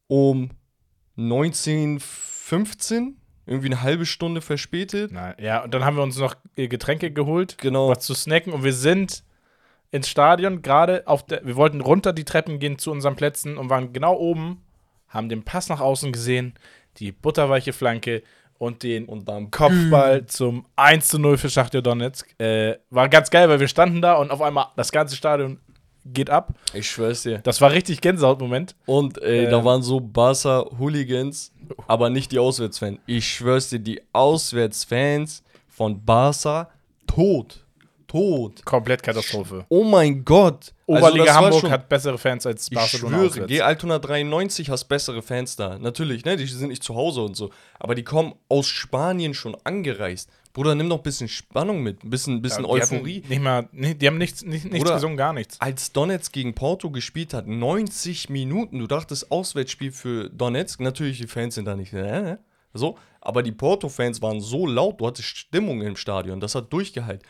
[0.07, 0.51] um
[1.19, 3.15] 19.15
[3.47, 5.13] irgendwie eine halbe Stunde verspätet.
[5.13, 7.89] Nein, ja, und dann haben wir uns noch äh, Getränke geholt, Genau.
[7.89, 9.23] was zu snacken und wir sind
[9.91, 13.69] ins Stadion gerade auf der, wir wollten runter die Treppen gehen zu unseren Plätzen und
[13.71, 14.63] waren genau oben,
[15.09, 16.55] haben den Pass nach außen gesehen,
[16.97, 18.23] die butterweiche Flanke
[18.65, 22.35] und den Und dann Kopfball zum 1 zu 0 für Schachtja Donetsk.
[22.41, 25.59] Äh, war ganz geil, weil wir standen da und auf einmal das ganze Stadion
[26.07, 26.53] geht ab.
[26.75, 27.39] Ich schwör's dir.
[27.39, 28.75] Das war richtig Gänsehaut-Moment.
[28.87, 29.51] Und äh, Ähm.
[29.51, 31.53] da waren so Barca-Hooligans,
[31.87, 32.99] aber nicht die Auswärtsfans.
[33.07, 36.69] Ich schwör's dir, die Auswärtsfans von Barca
[37.07, 37.64] tot.
[38.15, 38.65] Tot.
[38.65, 39.67] Komplett Katastrophe.
[39.69, 40.73] Oh mein Gott.
[40.87, 43.49] Also Oberliga war Hamburg hat bessere Fans als Ich Barcelona schwöre, auswärts.
[43.49, 45.81] G Altona 93 hast bessere Fans da.
[45.81, 46.37] Natürlich, ne?
[46.37, 47.51] Die sind nicht zu Hause und so.
[47.81, 50.31] Aber die kommen aus Spanien schon angereist.
[50.53, 52.05] Bruder, nimm doch ein bisschen Spannung mit.
[52.05, 53.25] Ein bisschen, bisschen Ja, Euphorie.
[53.29, 55.61] Nicht mal, nee, die haben nichts, nicht, nichts Oder- gesungen, gar nichts.
[55.61, 61.27] Als Donetsk gegen Porto gespielt hat, 90 Minuten, du dachtest Auswärtsspiel für Donetsk, natürlich die
[61.27, 62.37] Fans sind da nicht, äh,
[62.73, 67.27] so, aber die Porto-Fans waren so laut, du hattest Stimmung im Stadion, das hat durchgehalten.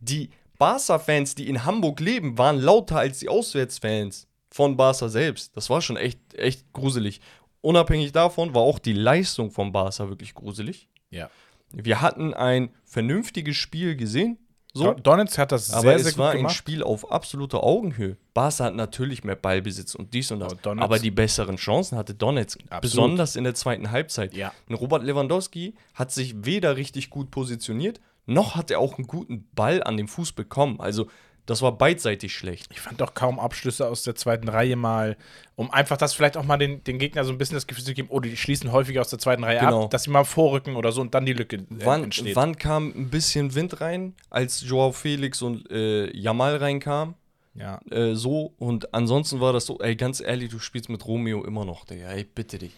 [0.00, 5.56] Die Barca-Fans, die in Hamburg leben, waren lauter als die Auswärtsfans von Barca selbst.
[5.56, 7.20] Das war schon echt, echt gruselig.
[7.60, 10.88] Unabhängig davon war auch die Leistung von Barca wirklich gruselig.
[11.10, 11.30] Ja.
[11.72, 14.38] Wir hatten ein vernünftiges Spiel gesehen,
[14.76, 14.92] so.
[14.92, 16.54] Donetsk hat das Aber sehr, es sehr gut war ein gemacht.
[16.54, 18.18] Spiel auf absoluter Augenhöhe.
[18.34, 20.54] Barca hat natürlich mehr Ballbesitz und dies und das.
[20.64, 22.60] Aber aber die besseren Chancen hatte Donetsk.
[22.64, 22.82] Absolut.
[22.82, 24.34] Besonders in der zweiten Halbzeit.
[24.34, 24.52] Ja.
[24.68, 29.48] Und Robert Lewandowski hat sich weder richtig gut positioniert, noch hat er auch einen guten
[29.54, 30.80] Ball an den Fuß bekommen.
[30.80, 31.06] Also,
[31.46, 32.72] das war beidseitig schlecht.
[32.72, 35.16] Ich fand auch kaum Abschlüsse aus der zweiten Reihe mal,
[35.54, 37.94] um einfach das vielleicht auch mal den, den Gegner so ein bisschen das Gefühl zu
[37.94, 39.84] geben, oh, die schließen häufiger aus der zweiten Reihe Genau.
[39.84, 42.34] ab, dass sie mal vorrücken oder so und dann die Lücke äh, Wann, entsteht.
[42.34, 47.14] wann kam ein bisschen Wind rein, als Joao Felix und äh, Jamal reinkamen?
[47.54, 47.80] Ja.
[47.92, 51.64] äh, so und ansonsten war das so, ey, ganz ehrlich, du spielst mit Romeo immer
[51.64, 52.72] noch, Digga, ey, bitte dich.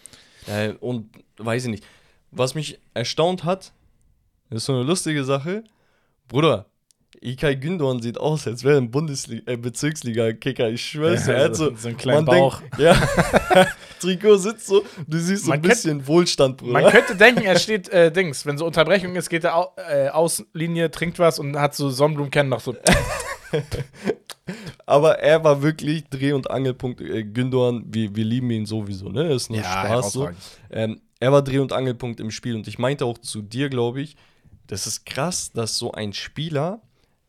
[0.45, 1.83] Äh, und weiß ich nicht.
[2.31, 3.73] Was mich erstaunt hat,
[4.49, 5.63] ist so eine lustige Sache.
[6.27, 6.65] Bruder,
[7.21, 10.69] Ikay Gündorn sieht aus, als wäre ein Bundesliga, äh, Bezirksliga-Kicker.
[10.69, 11.33] Ich schwör's dir.
[11.33, 12.61] Ja, er hat so- so, einen kleinen Bauch.
[12.61, 12.95] Denkt, ja.
[13.99, 16.71] Trikot sitzt so, du siehst so Man ein bisschen Wohlstand, Bruder.
[16.71, 20.07] Man könnte denken, er steht äh, Dings, wenn so Unterbrechung ist, geht er au äh,
[20.07, 22.75] Außenlinie, trinkt was und hat so Sonnenblumenkennen noch so.
[24.85, 27.01] Aber er war wirklich Dreh- und Angelpunkt.
[27.01, 29.33] Äh, Gündorn, wir, wir lieben ihn sowieso, ne?
[29.33, 30.29] Ist nur Spaß so.
[30.71, 34.01] Ähm, er war Dreh- und Angelpunkt im Spiel und ich meinte auch zu dir, glaube
[34.01, 34.15] ich,
[34.69, 36.81] das ist krass, dass so ein Spieler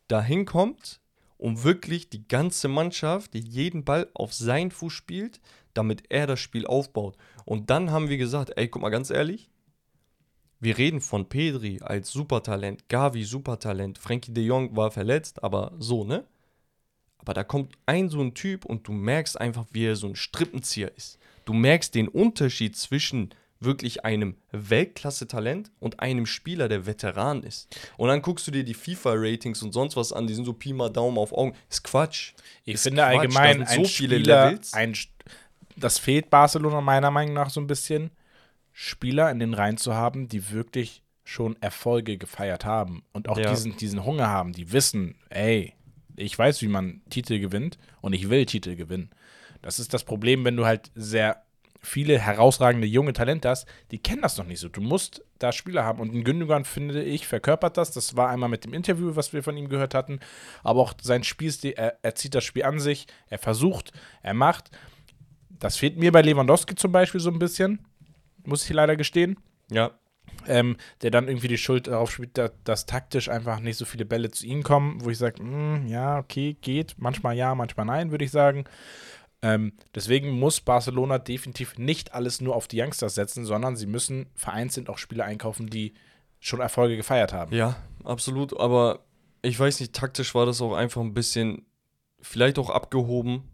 [0.08, 1.00] da hinkommt
[1.38, 5.40] und wirklich die ganze Mannschaft jeden Ball auf seinen Fuß spielt,
[5.72, 7.16] damit er das Spiel aufbaut.
[7.46, 9.48] Und dann haben wir gesagt, ey, guck mal ganz ehrlich,
[10.58, 16.04] wir reden von Pedri als Supertalent, Gavi Supertalent, Frankie de Jong war verletzt, aber so,
[16.04, 16.26] ne?
[17.16, 20.16] Aber da kommt ein so ein Typ und du merkst einfach, wie er so ein
[20.16, 21.18] Strippenzieher ist.
[21.46, 27.68] Du merkst den Unterschied zwischen wirklich einem Weltklasse-Talent und einem Spieler, der Veteran ist.
[27.98, 30.72] Und dann guckst du dir die FIFA-Ratings und sonst was an, die sind so Pi
[30.72, 31.54] mal Daumen auf Augen.
[31.68, 32.32] Ist Quatsch.
[32.64, 34.72] Ich Ist finde Quatsch, allgemein, so viele Spieler, Levels.
[34.72, 34.96] ein,
[35.76, 38.10] das fehlt Barcelona meiner Meinung nach so ein bisschen,
[38.72, 43.50] Spieler in den Reihen zu haben, die wirklich schon Erfolge gefeiert haben und auch Ja.
[43.50, 45.74] diesen, diesen Hunger haben, die wissen, ey,
[46.16, 49.10] ich weiß, wie man Titel gewinnt und ich will Titel gewinnen.
[49.60, 51.42] Das ist das Problem, wenn du halt sehr
[51.80, 54.68] viele herausragende junge Talente hast, die kennen das noch nicht so.
[54.68, 56.00] Du musst da Spieler haben.
[56.00, 57.90] Und ein Gündogan, finde ich, verkörpert das.
[57.90, 60.20] Das war einmal mit dem Interview, was wir von ihm gehört hatten.
[60.62, 64.70] Aber auch sein Spielstil, er, er zieht das Spiel an sich, er versucht, er macht.
[65.48, 67.84] Das fehlt mir bei Lewandowski zum Beispiel so ein bisschen,
[68.44, 69.38] muss ich leider gestehen.
[69.70, 69.92] Ja.
[70.46, 74.04] Ähm, der dann irgendwie die Schuld darauf spielt, dass, dass taktisch einfach nicht so viele
[74.04, 75.42] Bälle zu ihm kommen, wo ich sage,
[75.86, 76.94] ja, okay, geht.
[76.98, 78.64] Manchmal ja, manchmal nein, würde ich sagen.
[79.42, 84.26] Ähm, deswegen muss Barcelona definitiv nicht alles nur auf die Youngsters setzen, sondern sie müssen
[84.34, 85.94] vereinzelt auch Spieler einkaufen, die
[86.40, 87.54] schon Erfolge gefeiert haben.
[87.54, 88.58] Ja, absolut.
[88.60, 89.00] Aber
[89.42, 91.64] ich weiß nicht, taktisch war das auch einfach ein bisschen,
[92.20, 93.44] vielleicht auch abgehoben,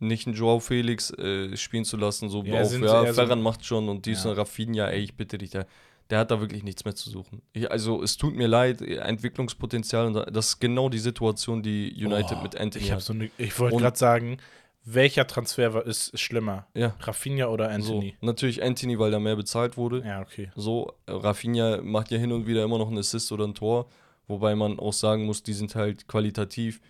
[0.00, 2.28] nicht einen Joao Felix äh, spielen zu lassen.
[2.28, 4.32] So Ja, auf, sind ja, eher so- Ferran macht schon und dies Ja.
[4.32, 5.66] Rafinha, ey, ich bitte dich, der,
[6.10, 7.42] der hat da wirklich nichts mehr zu suchen.
[7.52, 12.38] Ich, also, es tut mir leid, Entwicklungspotenzial, und das ist genau die Situation, die United
[12.40, 13.04] Oh, mit Anthony Ich, hab hat.
[13.04, 14.38] so ne, ich wollte gerade sagen,
[14.84, 16.66] welcher Transfer war, ist, ist schlimmer?
[16.74, 17.94] Ja, Rafinha oder so.
[17.94, 18.16] Anthony?
[18.20, 20.02] Natürlich Anthony, weil da mehr bezahlt wurde.
[20.04, 20.50] Ja, okay.
[20.56, 23.88] So, Rafinha macht ja hin und wieder immer noch einen Assist oder ein Tor,
[24.26, 26.80] wobei man auch sagen muss, die sind halt qualitativ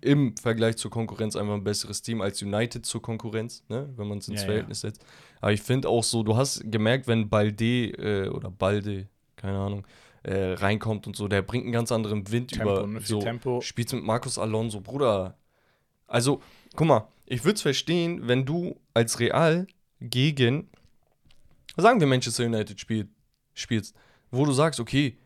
[0.00, 3.88] im Vergleich zur Konkurrenz einfach ein besseres Team als United zur Konkurrenz, ne?
[3.96, 5.04] wenn man es ins Ja, Verhältnis setzt.
[5.40, 7.86] Aber ich finde auch so, du hast gemerkt, wenn Balde
[8.24, 9.86] äh, oder Balde, keine Ahnung,
[10.22, 12.86] äh, reinkommt und so, der bringt einen ganz anderen Wind Tempo, über.
[12.86, 13.00] ne?
[13.00, 13.60] So, Tempo.
[13.60, 15.36] Spielst mit Markus Alonso, Bruder.
[16.06, 16.42] Also,
[16.76, 19.66] guck mal, ich würde es verstehen, wenn du als Real
[20.00, 20.68] gegen,
[21.76, 23.08] sagen wir Manchester United spiel,
[23.54, 23.94] spielst,
[24.30, 25.16] wo du sagst, okay,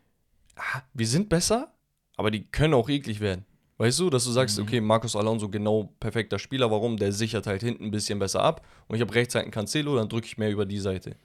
[0.55, 1.73] ah, wir sind besser,
[2.15, 3.45] aber die können auch eklig werden.
[3.77, 4.63] Weißt du, dass du sagst, Mhm.
[4.63, 6.97] okay, Markus Alonso genau perfekter Spieler, warum?
[6.97, 9.95] Der sichert halt hinten ein bisschen besser ab und ich habe rechts halt einen Cancelo,
[9.95, 11.15] dann drücke ich mehr über die Seite.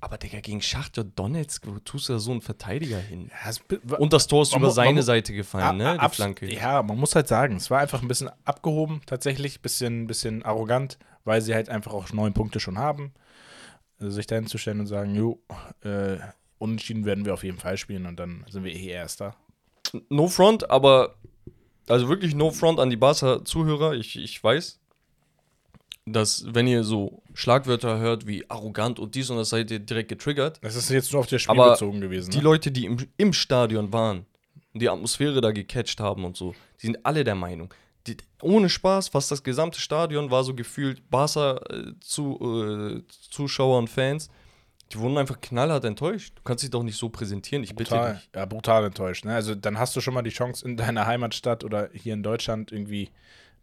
[0.00, 3.30] Aber Digga, gegen Schachter Donetsk, wo tust du da so einen Verteidiger hin?
[3.44, 3.60] Ja, es,
[3.98, 5.98] Und das Tor ist Man über man seine mu- Seite gefallen, ne?
[6.00, 6.52] Die Flanke.
[6.52, 10.98] Ja, man muss halt sagen, es war einfach ein bisschen abgehoben, tatsächlich, bisschen, bisschen arrogant,
[11.24, 13.12] weil sie halt einfach auch neun Punkte schon haben.
[13.98, 15.40] Also sich dahin zu stellen und sagen, jo,
[15.82, 16.18] äh,
[16.58, 19.34] unentschieden werden wir auf jeden Fall spielen und dann sind wir eh Erster.
[20.10, 21.14] No front, aber
[21.88, 23.94] also wirklich no front an die Barca-Zuhörer.
[23.94, 24.78] Ich, ich weiß,
[26.06, 30.08] dass wenn ihr so Schlagwörter hört wie arrogant und dies und das, seid ihr direkt
[30.08, 30.58] getriggert.
[30.62, 32.30] Das ist jetzt nur auf das Spiel Aber bezogen gewesen.
[32.30, 32.44] Die Ne?
[32.44, 34.24] Leute, die im, im Stadion waren
[34.72, 37.74] und die Atmosphäre da gecatcht haben und so, die sind alle der Meinung.
[38.06, 43.78] Die, ohne Spaß, fast das gesamte Stadion war so gefühlt Barca äh, zu, äh, Zuschauer
[43.78, 44.30] und Fans.
[44.92, 46.34] Die wurden einfach knallhart enttäuscht.
[46.36, 48.30] Du kannst dich doch nicht so präsentieren, ich bitte brutal, dich.
[48.32, 49.24] ja, brutal enttäuscht.
[49.24, 49.34] Ne?
[49.34, 52.70] Also dann hast du schon mal die Chance, in deiner Heimatstadt oder hier in Deutschland
[52.70, 53.10] irgendwie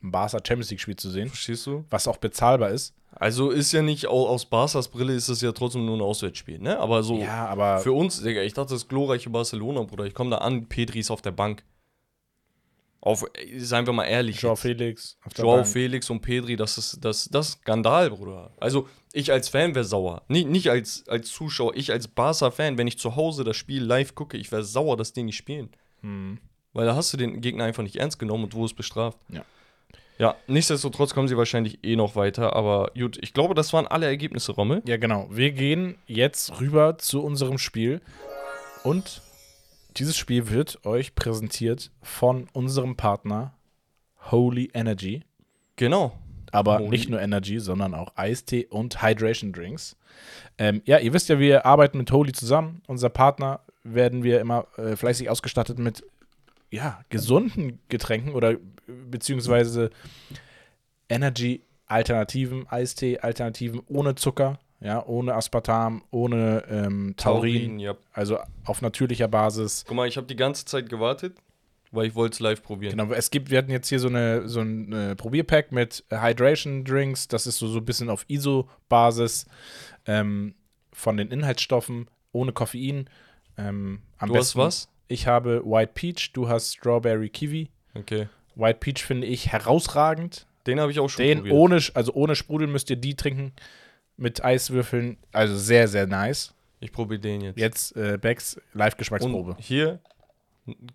[0.04, 1.86] ein Barca Champions League Spiel zu sehen, Verstehst du?
[1.90, 2.94] was auch bezahlbar ist.
[3.16, 6.60] Also ist ja nicht, au- aus Barca's Brille ist es ja trotzdem nur ein Auswärtsspiel,
[6.60, 6.78] ne?
[6.80, 10.06] Aber so Ja, aber für uns, Digga, ich dachte, das ist glorreiche Barcelona, Bruder.
[10.06, 11.64] Ich komme da an, Pedri ist auf der Bank.
[13.02, 13.26] Auf,
[13.58, 14.42] seien wir mal ehrlich.
[14.42, 14.62] Joao jetzt.
[14.62, 15.68] Felix Joao Bank.
[15.68, 18.52] Felix und Pedri, das ist, das, das ist Skandal, Bruder.
[18.60, 20.22] Also, ich als Fan wäre sauer.
[20.30, 24.16] Nicht, nicht als, als Zuschauer, ich als Barca-Fan, wenn ich zu Hause das Spiel live
[24.16, 25.70] gucke, ich wäre sauer, dass die nicht spielen.
[26.02, 26.40] Hm.
[26.72, 29.20] Weil da hast du den Gegner einfach nicht ernst genommen und wo es bestraft.
[29.30, 29.44] Ja.
[30.24, 34.06] Ja, nichtsdestotrotz kommen sie wahrscheinlich eh noch weiter, aber gut, ich glaube, das waren alle
[34.06, 34.82] Ergebnisse, Rommel.
[34.88, 35.28] Ja, genau.
[35.30, 38.00] Wir gehen jetzt rüber zu unserem Spiel.
[38.86, 39.22] Und
[39.98, 43.54] dieses Spiel wird euch präsentiert von unserem Partner
[44.32, 45.24] Holy Energy.
[45.76, 46.18] Genau.
[46.54, 46.88] Aber Holy.
[46.88, 49.98] nicht nur Energy, sondern auch Eistee und Hydration Drinks.
[50.58, 52.82] Ähm, ja, ihr wisst ja, wir arbeiten mit Holy zusammen.
[52.88, 56.02] Unser Partner werden wir immer äh, fleißig ausgestattet mit
[56.74, 58.56] ja, gesunden Getränken oder
[58.88, 59.92] beziehungsweise
[61.08, 67.96] Energy-Alternativen, Eistee-Alternativen ohne Zucker, ja, ohne Aspartam, ohne ähm, Taurin, ja.
[68.12, 69.86] also auf natürlicher Basis.
[69.88, 71.38] Guck mal, ich habe die ganze Zeit gewartet,
[71.92, 72.98] weil ich wollte es live probieren.
[72.98, 76.84] Genau, es gibt, wir hatten jetzt hier so eine so ein äh, Probierpack mit Hydration
[76.84, 79.46] Drinks, das ist so, so ein bisschen auf ISO-Basis
[80.08, 80.56] ähm,
[80.92, 83.08] von den Inhaltsstoffen, ohne Koffein.
[83.58, 84.90] Ähm, am Du hast besten, was?
[85.08, 87.70] Ich habe White Peach, du hast Strawberry Kiwi.
[87.94, 88.28] Okay.
[88.56, 90.48] White Peach finde ich herausragend.
[90.66, 91.56] Den habe ich auch schon Den probiert.
[91.56, 93.52] ohne, also ohne Sprudel müsst ihr die trinken
[94.18, 95.18] mit Eiswürfeln.
[95.32, 96.54] Also sehr, sehr nice.
[96.80, 97.60] Ich probiere den jetzt.
[97.60, 99.56] Jetzt äh, Becks Live-Geschmacksprobe.
[99.60, 100.00] Hier,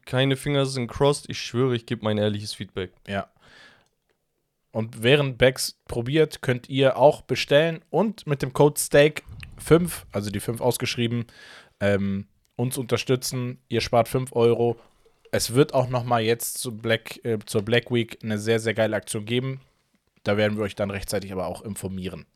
[0.06, 1.28] keine Finger sind crossed.
[1.28, 2.92] Ich schwöre, ich gebe mein ehrliches Feedback.
[3.06, 3.28] Ja.
[4.70, 10.40] Und während Becks probiert, könnt ihr auch bestellen und mit dem Code STEAK5, also die
[10.40, 11.26] 5 ausgeschrieben,
[11.80, 12.26] ähm,
[12.58, 13.58] uns unterstützen.
[13.68, 14.76] Ihr spart 5 Euro.
[15.30, 18.74] Es wird auch noch mal jetzt zu Black, äh, zur Black Week eine sehr, sehr
[18.74, 19.60] geile Aktion geben.
[20.24, 22.26] Da werden wir euch dann rechtzeitig aber auch informieren.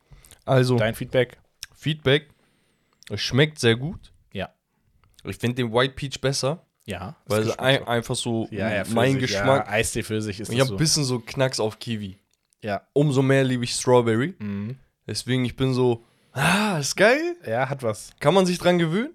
[0.45, 1.39] Also, Dein Feedback?
[1.75, 2.29] Feedback.
[3.11, 4.13] Es schmeckt sehr gut.
[4.33, 4.51] Ja.
[5.25, 7.17] Ich finde den White Peach besser, Ja.
[7.27, 9.67] weil es ein, einfach so ja, ja, mein Pfirsich, Geschmack.
[9.67, 10.77] Ja, Eistee für sich ist ich habe ein so.
[10.77, 12.17] bisschen so Knacks auf Kiwi.
[12.63, 12.83] Ja.
[12.93, 14.35] Umso mehr liebe ich Strawberry.
[14.39, 14.77] Mhm.
[15.07, 17.37] Deswegen, ich bin so, ah, ist geil.
[17.47, 18.13] Ja, hat was.
[18.21, 19.15] Kann man sich dran gewöhnen.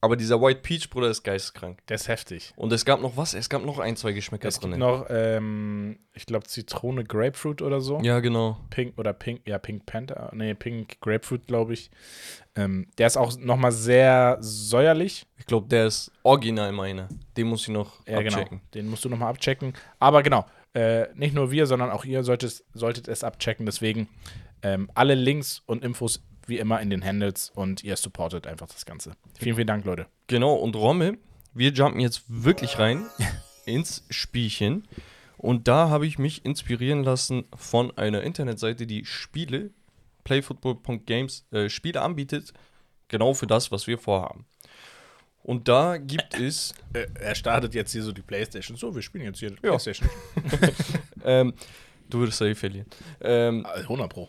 [0.00, 1.84] Aber dieser White Peach, Bruder, ist geisteskrank.
[1.88, 2.52] Der ist heftig.
[2.54, 3.34] Und es gab noch was?
[3.34, 4.78] Es gab noch ein, zwei Geschmäcker Es gibt drin.
[4.80, 7.98] noch, ähm, ich glaube, Zitrone, Grapefruit oder so.
[8.02, 8.58] Ja, genau.
[8.70, 11.90] Pink oder Pink, ja, Pink Panther, nee, Pink Grapefruit, glaube ich.
[12.54, 15.26] Ähm, der ist auch nochmal sehr säuerlich.
[15.36, 17.08] Ich glaube, der ist original meiner.
[17.36, 18.36] Den muss ich noch Ja, genau.
[18.38, 18.60] abchecken.
[18.74, 19.74] Den musst du nochmal abchecken.
[19.98, 23.64] Aber genau, Äh, nicht nur wir, sondern auch ihr solltet, solltet es abchecken.
[23.66, 24.06] Deswegen
[24.62, 28.86] ähm, alle Links und Infos wie immer in den Handles und ihr supportet einfach das
[28.86, 29.12] Ganze.
[29.38, 30.06] Vielen, vielen Dank, Leute.
[30.26, 31.18] Genau, und Rommel,
[31.54, 33.06] wir jumpen jetzt wirklich rein
[33.66, 34.86] ins Spielchen.
[35.36, 39.70] Und da habe ich mich inspirieren lassen von einer Internetseite, die Spiele,
[40.24, 42.52] playfootball.games, äh, Spiele anbietet,
[43.08, 44.46] genau für das, was wir vorhaben.
[45.42, 46.74] Und da gibt es.
[46.92, 48.76] Äh, er startet jetzt hier so die Playstation.
[48.76, 49.70] So, wir spielen jetzt hier die Ja.
[49.70, 50.08] Playstation.
[51.24, 51.52] Ähm,
[52.08, 52.86] du würdest safe verlieren.
[53.20, 54.28] Ähm, Ah, 100 Pro.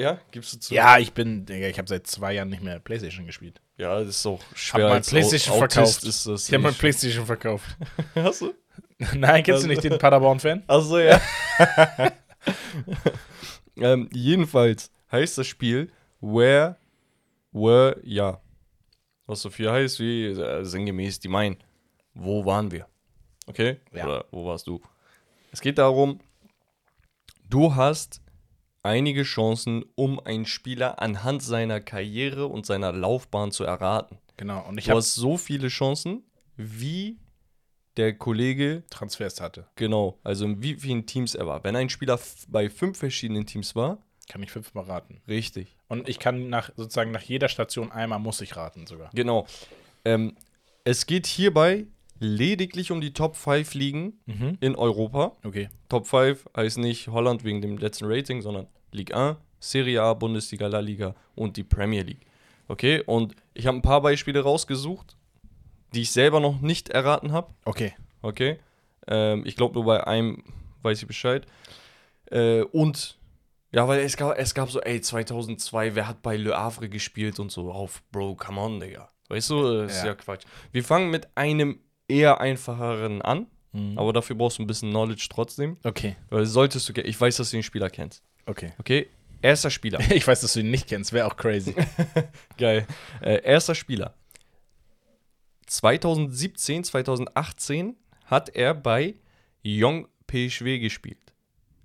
[0.00, 0.74] Ja, gibst du zu?
[0.74, 3.60] Ja, ich bin, Digga, ich habe seit zwei Jahren nicht mehr Playstation gespielt.
[3.76, 4.86] Ja, das ist auch schwer.
[4.88, 6.04] mein als Au- Playstation Autist verkauft.
[6.04, 7.76] Ist das Ich habe mein Playstation verkauft.
[8.14, 8.54] Hast du?
[9.14, 10.62] Nein, kennst du nicht den Paderborn-Fan?
[10.66, 11.20] Achso, ja.
[13.76, 15.90] ähm, jedenfalls heißt das Spiel
[16.20, 16.76] Where
[17.52, 18.40] Were Ja.
[19.26, 21.56] Was so viel heißt wie äh, sinngemäß die meinen.
[22.14, 22.86] Wo waren wir?
[23.46, 23.78] Okay?
[23.92, 24.04] Ja.
[24.04, 24.80] Oder wo warst du?
[25.52, 26.20] Es geht darum,
[27.48, 28.20] du hast
[28.82, 34.18] einige Chancen, um einen Spieler anhand seiner Karriere und seiner Laufbahn zu erraten.
[34.36, 36.24] Genau, und ich Du habe hast so viele Chancen,
[36.56, 37.18] wie
[37.96, 39.66] der Kollege Transfers hatte.
[39.76, 41.62] Genau, also in wie vielen Teams er war.
[41.64, 42.18] Wenn ein Spieler
[42.48, 45.20] bei fünf verschiedenen Teams war, Kann ich fünfmal raten.
[45.28, 45.76] richtig.
[45.88, 49.10] Und ich kann nach sozusagen nach jeder Station einmal muss ich raten sogar.
[49.12, 49.46] Genau.
[50.04, 50.36] Ähm,
[50.84, 51.86] es geht hierbei
[52.20, 54.56] lediglich um die Top 5 Ligen Mhm.
[54.60, 55.32] in Europa.
[55.44, 55.68] Okay.
[55.88, 60.66] Top 5 heißt nicht Holland wegen dem letzten Rating, sondern Ligue 1, Serie A, Bundesliga,
[60.68, 62.26] La Liga und die Premier League.
[62.68, 65.16] Okay, und ich habe ein paar Beispiele rausgesucht,
[65.94, 67.52] die ich selber noch nicht erraten habe.
[67.64, 67.94] Okay.
[68.22, 68.58] Okay.
[69.08, 70.44] Ähm, ich glaube, nur bei einem
[70.82, 71.46] weiß ich Bescheid.
[72.30, 73.18] Äh, und,
[73.72, 77.40] ja, weil es gab, es gab so, ey, 2002, wer hat bei Le Havre gespielt
[77.40, 79.08] und so auf, Bro, come on, Digga.
[79.28, 80.08] Weißt du, das ist Ja.
[80.08, 80.44] ja Quatsch.
[80.72, 81.80] Wir fangen mit einem
[82.10, 83.96] eher einfacheren an, Mhm.
[83.98, 85.76] aber dafür brauchst du ein bisschen Knowledge trotzdem.
[85.84, 86.16] Okay.
[86.28, 88.22] Weil solltest du, ich weiß, dass du den Spieler kennst.
[88.46, 88.72] Okay.
[88.78, 89.06] Okay,
[89.42, 90.00] erster Spieler.
[90.10, 91.74] Ich weiß, dass du ihn nicht kennst, wäre auch crazy.
[92.58, 92.86] Geil.
[93.22, 94.14] Äh, erster Spieler.
[95.66, 99.14] 2017, 2018 hat er bei
[99.64, 101.18] Young PSV gespielt.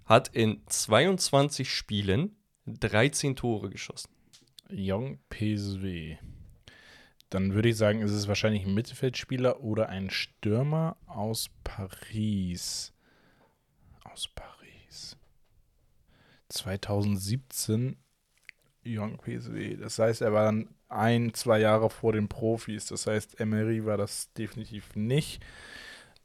[0.05, 4.09] Hat in 22 Spielen 13 Tore geschossen.
[4.71, 6.17] Young PSW.
[7.35, 12.93] Dann würde ich sagen, ist es wahrscheinlich ein Mittelfeldspieler oder ein Stürmer aus Paris.
[14.05, 15.17] Aus Paris.
[16.47, 17.97] 2017
[18.85, 19.75] Young PSW.
[19.75, 22.85] Das heißt, er war dann ein, zwei Jahre vor den Profis.
[22.85, 25.43] Das heißt, Emery war das definitiv nicht.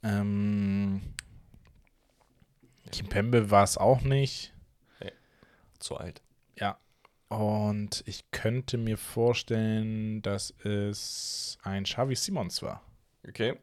[0.05, 1.03] Ähm,
[2.93, 4.55] Kimpembe war es auch nicht.
[5.81, 6.23] Zu alt.
[6.57, 6.79] Ja.
[7.31, 12.83] Und ich könnte mir vorstellen, dass es ein Xavi Simons war.
[13.27, 13.55] Okay.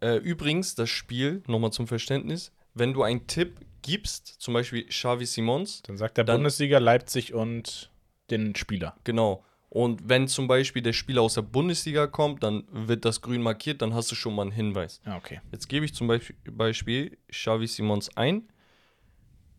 [0.00, 5.26] Äh, übrigens, das Spiel, nochmal zum Verständnis, wenn du einen Tipp gibst, zum Beispiel Xavi
[5.26, 7.90] Simons, Dann sagt der Dann- Bundesliga Leipzig und
[8.30, 8.96] den Spieler.
[9.04, 9.44] genau.
[9.68, 13.80] Und wenn zum Beispiel der Spieler aus der Bundesliga kommt, dann wird das grün markiert,
[13.80, 15.00] dann hast du schon mal einen Hinweis.
[15.06, 15.40] Ja, okay.
[15.50, 18.48] Jetzt gebe ich zum Beispiel, Beispiel Xavi Simons ein.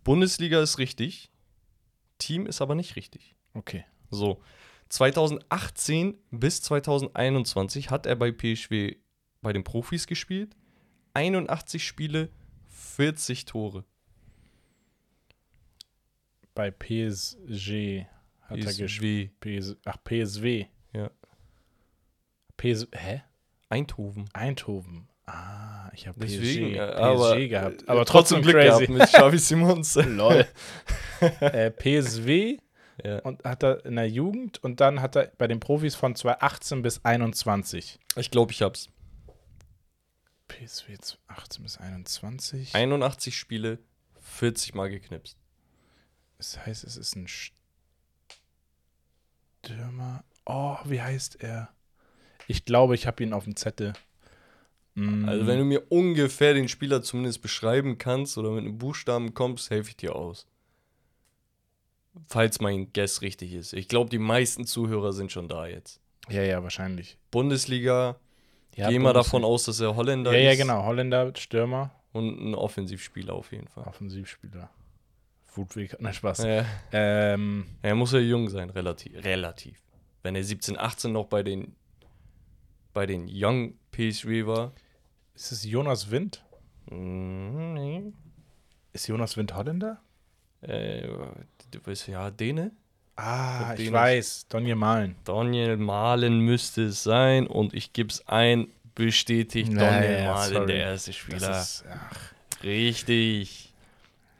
[0.03, 1.31] Bundesliga ist richtig,
[2.19, 3.35] Team ist aber nicht richtig.
[3.53, 3.85] Okay.
[4.09, 4.41] So,
[4.89, 8.95] 2018 bis 2021 hat er bei PSW
[9.41, 10.55] bei den Profis gespielt.
[11.13, 12.29] 81 Spiele,
[12.69, 13.83] 40 Tore.
[16.55, 18.05] Bei PSG
[18.41, 19.31] hat er gespielt.
[19.39, 20.65] PSW, PS, ach, PSW.
[20.93, 21.09] ja.
[22.57, 23.23] PS, hä?
[23.69, 24.29] Eindhoven.
[24.33, 25.07] Eindhoven.
[25.25, 27.83] Ah, ich habe PSG, äh, PSG aber, gehabt.
[27.83, 28.85] äh, Aber trotzdem, Glück crazy.
[28.85, 29.95] gehabt mit Xavi Simons.
[30.05, 30.45] Lol.
[31.39, 32.57] äh, PSW
[33.03, 33.19] ja.
[33.19, 36.81] und hat er in der Jugend und dann hat er bei den Profis von 2018
[36.81, 37.99] bis 21.
[38.15, 38.89] Ich glaube, ich hab's.
[40.47, 42.75] PSW 18 bis 21.
[42.75, 43.79] 81 Spiele,
[44.19, 45.37] 40 Mal geknipst.
[46.37, 47.27] Das heißt, es ist ein
[49.63, 50.23] Stürmer.
[50.45, 51.69] Oh, wie heißt er?
[52.47, 53.93] Ich glaube, ich habe ihn auf dem Zettel.
[54.95, 59.33] Mm, Also, wenn du mir ungefähr den Spieler zumindest beschreiben kannst oder mit einem Buchstaben
[59.33, 60.45] kommst, helfe ich dir aus.
[62.27, 63.73] Falls mein Guess richtig ist.
[63.73, 65.99] Ich glaube, die meisten Zuhörer sind schon da jetzt.
[66.29, 67.17] ja, ja, wahrscheinlich.
[67.31, 68.17] Bundesliga,
[68.75, 69.13] Ja, geh mal Bundesliga.
[69.13, 70.57] davon aus, dass er Holländer Ja, ja, ist.
[70.59, 70.83] genau.
[70.85, 73.85] Holländer, Stürmer, Und ein Offensivspieler auf jeden Fall.
[73.85, 74.69] Offensivspieler.
[75.43, 76.39] Foodweg, nein, Spaß.
[76.43, 76.65] Ja.
[76.91, 79.23] Ähm, Er muss ja jung sein, relativ.
[79.23, 79.79] relativ.
[80.21, 81.75] Wenn er 17, 18 noch bei den,
[82.93, 84.71] bei den Young PSV war.
[85.33, 86.43] ist es Jonas Wind?
[86.89, 88.13] Nee.
[88.93, 90.01] Ist Jonas Wind Holländer?
[90.61, 91.07] Äh,
[91.73, 92.71] du weißt ja, Däne?
[93.15, 94.47] Ah, ich weiß.
[94.49, 95.15] Donje Malen.
[95.23, 100.65] Daniel Mahlen müsste es sein und ich gebe es ein, bestätigt Naja, Daniel Mahlen, sorry.
[100.67, 101.61] der erste Spieler.
[101.61, 103.73] Ist, ach, Richtig.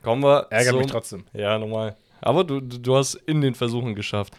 [0.02, 1.24] Kommen wir Ärgert mich trotzdem.
[1.32, 1.96] Ja, normal.
[2.20, 4.34] Aber du, du du hast in den Versuchen geschafft.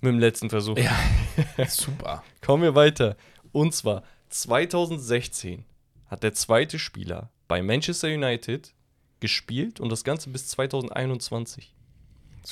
[0.00, 0.78] Mit dem letzten Versuch.
[0.78, 0.94] Ja.
[1.68, 2.22] Super.
[2.44, 3.16] Kommen wir weiter.
[3.52, 5.64] Und zwar 2016
[6.08, 8.72] hat der zweite Spieler bei Manchester United
[9.20, 11.74] gespielt und das Ganze bis 2021.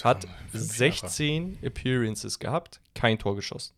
[0.03, 0.65] Hat Fünf Jahre.
[0.65, 3.75] 16 Appearances gehabt, kein Tor geschossen.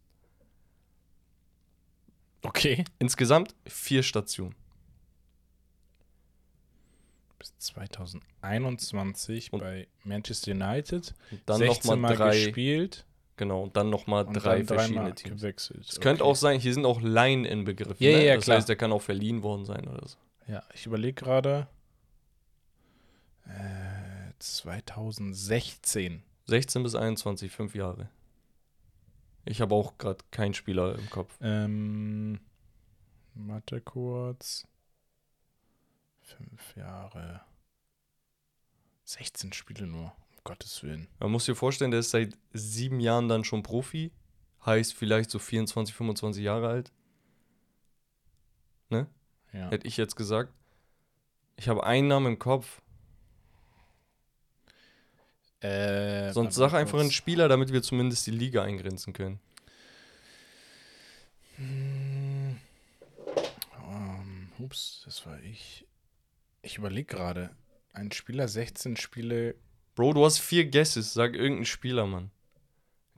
[2.43, 2.85] Okay.
[2.99, 4.55] Insgesamt vier Stationen.
[7.39, 11.15] Bis 2021 Und- bei Manchester United.
[11.31, 12.45] Und dann 16 nochmal Mal drei.
[12.45, 13.05] gespielt
[13.39, 15.43] Genau, und dann nochmal drei dann verschiedene Teams.
[15.43, 15.85] gewechselt.
[15.87, 17.97] Es könnte auch sein, hier sind auch Laien inbegriffen.
[17.99, 18.19] Ja, ne?
[18.19, 18.57] ja, ja, das klar.
[18.57, 20.17] heißt, der kann auch verliehen worden sein oder so.
[20.49, 21.67] Ja, ich überlege gerade.
[23.45, 24.06] Äh,
[24.39, 26.23] 2016.
[26.47, 28.09] 16 bis 21, fünf Jahre.
[29.45, 31.37] Ich habe auch gerade keinen Spieler im Kopf.
[31.41, 32.41] Ähm,
[33.35, 34.67] Mathe kurz.
[36.21, 37.43] Fünf Jahre.
[39.05, 41.07] 16 Spiele nur, um Gottes Willen.
[41.21, 44.13] Man muss sich vorstellen, der ist seit sieben Jahren dann schon Profi.
[44.65, 46.93] Heißt vielleicht so 24, 25 Jahre alt.
[49.57, 49.71] Ja.
[49.71, 50.53] Hätte ich jetzt gesagt.
[51.57, 52.83] Ich habe einen Namen im Kopf.
[55.61, 57.03] Äh, Sonst sag einfach kurz.
[57.03, 59.41] einen Spieler, damit wir zumindest die Liga eingrenzen können.
[61.57, 62.57] Hm.
[63.89, 65.87] Ähm, ups, das war ich.
[66.63, 67.51] Ich überlege gerade.
[67.93, 69.55] Ein Spieler 16 Spiele.
[69.95, 71.15] Bro, du hast vier Guesses.
[71.15, 72.31] Sag irgendeinen Spieler, Mann.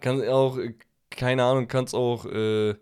[0.01, 0.75] Kann auch, äh,
[1.11, 2.25] keine Ahnung, kannst auch.
[2.27, 2.77] Äh,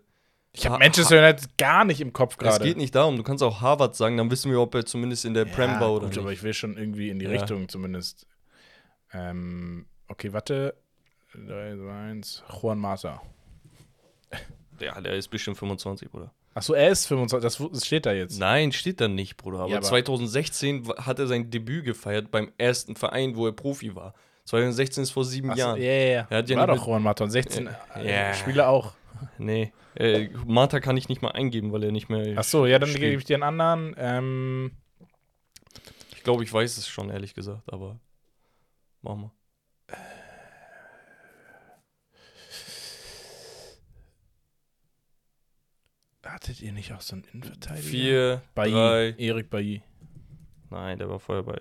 [0.53, 2.63] Ich habe Ha- Manchester United gar nicht im Kopf es gerade.
[2.65, 3.17] geht nicht darum.
[3.17, 5.79] Du kannst auch Harvard sagen, dann wissen wir, ob er zumindest in der Prem ja,
[5.79, 6.19] war oder gut, nicht.
[6.19, 7.31] aber ich will schon irgendwie in die Ja.
[7.31, 8.27] Richtung zumindest.
[9.17, 10.75] Ähm, okay, warte.
[11.33, 12.43] 3, 2, 1.
[12.61, 13.21] Juan Mata.
[14.79, 16.31] Ja, der ist bestimmt 25, Bruder.
[16.53, 17.69] Achso, er ist 25.
[17.71, 18.39] Das, steht da jetzt.
[18.39, 19.59] Nein, steht da nicht, Bruder.
[19.59, 23.53] Aber, Ja, aber- 2016 wa- hat er sein Debüt gefeiert beim ersten Verein, wo er
[23.53, 24.13] Profi war.
[24.45, 25.81] 2016 ist vor sieben Ach so, Jahren.
[25.81, 26.27] ja, ja, ja.
[26.29, 27.23] Er War doch Juan Mata.
[27.23, 27.99] Und 16 Ja.
[28.01, 28.33] äh, Ja.
[28.33, 28.93] Spiele auch.
[29.39, 32.37] Nee, äh, Martha kann ich nicht mal eingeben, weil er nicht mehr.
[32.37, 33.95] Achso, ja, dann gebe ich dir einen anderen.
[33.97, 34.71] Ähm,
[36.15, 37.99] Ich glaube, ich weiß es schon, ehrlich gesagt, aber
[39.01, 39.31] machen wir.
[46.37, 47.87] hattet ihr nicht auch so einen Innenverteidiger?
[47.87, 48.71] Vier, Bailly.
[48.73, 49.15] drei.
[49.17, 49.81] Erik Bailly.
[50.69, 51.57] Nein, der war vorher bei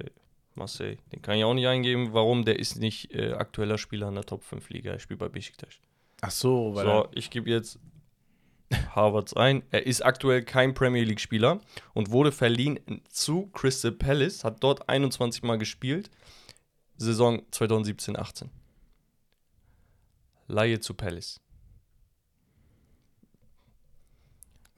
[0.54, 0.96] Marseille.
[1.12, 2.12] Den kann ich auch nicht eingeben.
[2.12, 2.44] Warum?
[2.44, 4.92] Der ist nicht äh, aktueller Spieler in der Top 5 Liga.
[4.92, 5.80] Er spielt bei Besiktas.
[6.20, 7.78] Ach so, weil So, ich gebe jetzt
[8.94, 9.62] Harvards ein.
[9.70, 11.60] Er ist aktuell kein Premier League Spieler
[11.94, 16.10] und wurde verliehen zu Crystal Palace, hat dort 21 Mal gespielt.
[16.96, 18.48] Saison 2017-18.
[20.48, 21.40] Laie zu Palace.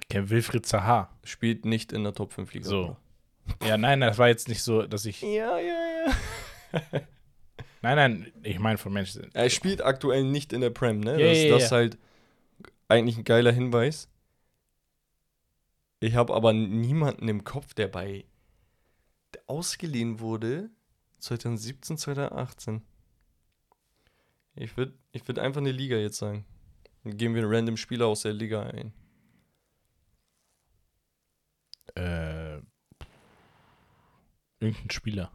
[0.09, 1.11] ich kenne Wilfried Zaha.
[1.23, 2.67] Spielt nicht in der Top 5 Liga.
[2.67, 2.97] So.
[3.63, 5.21] Ja, nein, das war jetzt nicht so, dass ich.
[5.21, 6.13] Ja, ja, ja.
[7.81, 9.29] Nein, nein, ich meine von Manchester.
[9.35, 11.13] Er spielt aktuell nicht in der Prem, ne?
[11.13, 11.67] Ja, das ja, das ja.
[11.67, 11.99] ist halt
[12.89, 14.09] eigentlich ein geiler Hinweis.
[16.01, 18.25] Ich habe aber niemanden im Kopf, der bei
[19.33, 20.71] der ausgeliehen wurde
[21.19, 22.83] 2017, 2018.
[24.55, 26.45] Ich würde ich würd einfach eine Liga jetzt sagen.
[27.05, 28.93] Dann geben wir einen random Spieler aus der Liga ein.
[31.95, 32.61] Äh,
[34.61, 35.33] irgendein Spieler.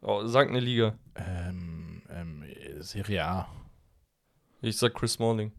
[0.00, 0.98] Oh, sag eine Liga.
[1.16, 2.44] Ähm, ähm,
[2.78, 3.48] Serie A.
[4.60, 5.52] Ich sag Chris Smalling.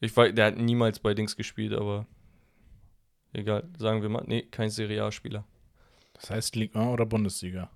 [0.00, 2.06] Ich weiß, der hat niemals bei Dings gespielt, aber
[3.32, 3.68] egal.
[3.78, 5.44] Sagen wir mal, nee, kein Serie A-Spieler.
[6.20, 7.70] Das heißt Liga 1 oder Bundesliga?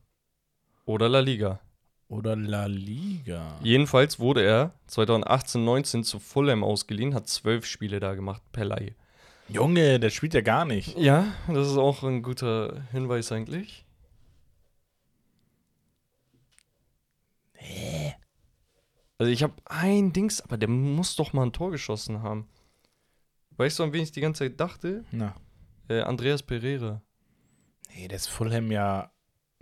[0.85, 1.61] Oder La Liga.
[2.09, 3.59] Oder La Liga.
[3.63, 8.95] Jedenfalls wurde er 2018-19 zu Fulham ausgeliehen, hat zwölf Spiele da gemacht per Laie.
[9.49, 10.97] Junge, der spielt ja gar nicht.
[10.99, 13.85] Ja, das ist auch ein guter Hinweis eigentlich.
[19.19, 22.49] Also ich habe ein Dings, aber der muss doch mal ein Tor geschossen haben.
[23.57, 25.05] Weißt du, an wen ich die ganze Zeit dachte?
[25.13, 25.37] Na.
[25.89, 27.03] Äh, Andreas Pereira.
[27.95, 29.11] Nee, der ist Fulham ja.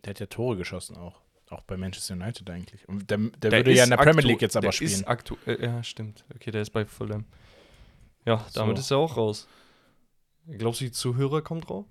[0.04, 1.20] Der hat ja Tore geschossen auch.
[1.50, 2.88] Auch bei Manchester United eigentlich.
[2.88, 4.90] Und der, der, würde ja in der Premier aktu- League jetzt aber der spielen.
[4.92, 6.24] Ist aktuell, ja, stimmt.
[6.34, 7.24] Okay, der ist bei Fulham.
[8.24, 8.80] Ja, damit So.
[8.82, 9.48] ist er auch raus.
[10.46, 11.86] Glaubst du, die Zuhörer kommen drauf?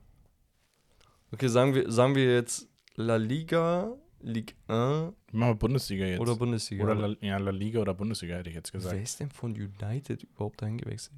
[1.32, 6.20] Okay, sagen wir, sagen wir jetzt La Liga, Ligue 1 Machen wir Bundesliga jetzt.
[6.22, 6.84] oder Bundesliga.
[6.86, 8.96] Oder La, ja, La Liga oder Bundesliga hätte ich jetzt gesagt.
[8.96, 11.16] Wer ist denn von United überhaupt dahin gewechselt?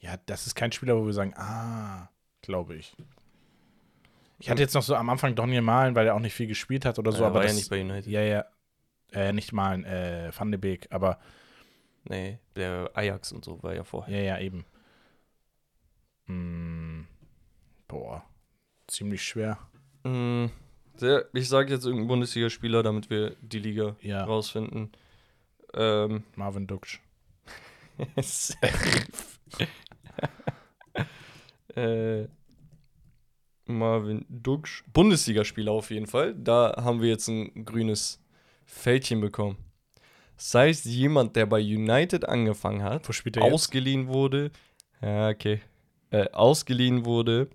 [0.00, 2.10] Ja, das ist kein Spieler, wo wir sagen, ah,
[2.42, 2.94] glaube ich.
[4.38, 6.84] Ich hatte jetzt noch so am Anfang Daniel Malen, weil er auch nicht viel gespielt
[6.84, 8.06] hat oder so, Er aber war das, ja nicht bei United.
[8.06, 8.44] Ja, ja.
[9.12, 11.18] Äh, nicht Malen, äh, Van de Beek, aber
[12.08, 14.16] Nee, der Ajax und so war ja vorher.
[14.22, 14.64] ja, ja, eben.
[16.26, 17.06] Hm,
[17.88, 18.22] boah,
[18.86, 19.58] ziemlich schwer.
[20.04, 20.46] Mm,
[21.00, 24.24] der, ich sage jetzt irgendeinen Bundesligaspieler, damit wir die Liga Ja.
[24.24, 24.92] rausfinden.
[25.74, 27.00] Ähm, Marvin Duksch.
[31.74, 32.26] äh,
[33.66, 34.84] Marvin Duksch.
[34.92, 36.34] Bundesligaspieler auf jeden Fall.
[36.34, 38.20] Da haben wir jetzt ein grünes
[38.64, 39.56] Fältchen bekommen.
[40.36, 43.06] Das heißt, jemand, der bei United angefangen hat,
[43.36, 43.54] er jetzt?
[43.54, 44.50] ausgeliehen wurde,
[45.00, 45.60] ja, okay,
[46.10, 47.48] äh, ausgeliehen wurde,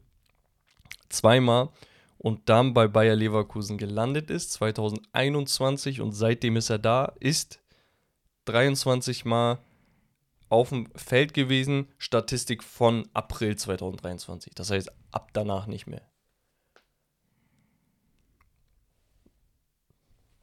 [1.10, 1.70] zweimal
[2.18, 7.60] und dann bei Bayer Leverkusen gelandet ist, 2021 und seitdem ist er da, ist
[8.46, 9.60] 23 Mal
[10.52, 14.54] auf dem Feld gewesen, Statistik von April 2023.
[14.54, 16.02] Das heißt, ab danach nicht mehr.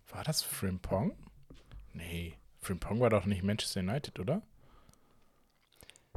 [0.09, 1.14] War das Frimpong?
[1.92, 2.34] Nee.
[2.61, 4.40] Frimpong war doch nicht Manchester United, oder?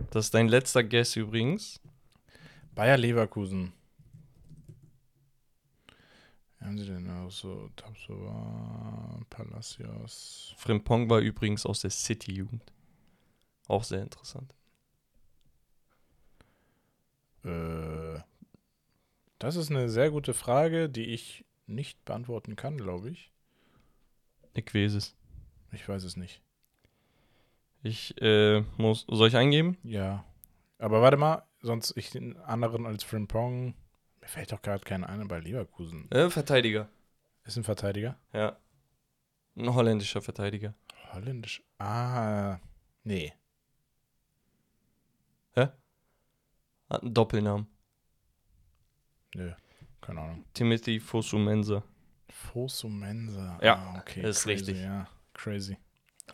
[0.10, 1.82] Das ist dein letzter Guess übrigens.
[2.74, 3.74] Bayer Leverkusen.
[6.60, 7.70] Wer haben sie denn auch so?
[7.76, 10.54] Tapsoba, Palacios.
[10.58, 12.72] Frimpong war übrigens aus der City-Jugend.
[13.68, 14.54] Auch sehr interessant.
[17.44, 18.20] Äh,
[19.40, 23.32] das ist eine sehr gute Frage, die ich nicht beantworten kann, glaube ich.
[24.54, 25.16] Ich weiß es.
[25.72, 26.42] Ich weiß es nicht.
[27.84, 29.06] Ich äh, muss.
[29.10, 29.78] Soll ich eingeben?
[29.84, 30.26] Ja.
[30.78, 33.74] Aber warte mal, sonst ich den anderen als Frimpong.
[34.20, 36.10] Mir fällt doch gerade keiner ein bei Leverkusen.
[36.12, 36.90] Äh, Verteidiger.
[37.44, 38.20] Ist ein Verteidiger?
[38.34, 38.58] Ja.
[39.56, 40.76] Ein holländischer Verteidiger.
[41.14, 41.64] Holländisch.
[41.80, 42.60] Ah,
[43.04, 43.34] nee.
[45.56, 47.68] Hat einen Doppelnamen.
[49.34, 49.52] Nö.
[50.02, 50.46] Keine Ahnung.
[50.54, 51.84] Timothy Fosumensa.
[52.30, 53.60] Fosumensa.
[53.62, 54.28] Ja, ah, okay.
[54.28, 54.78] ist richtig.
[54.82, 55.78] Ja, crazy.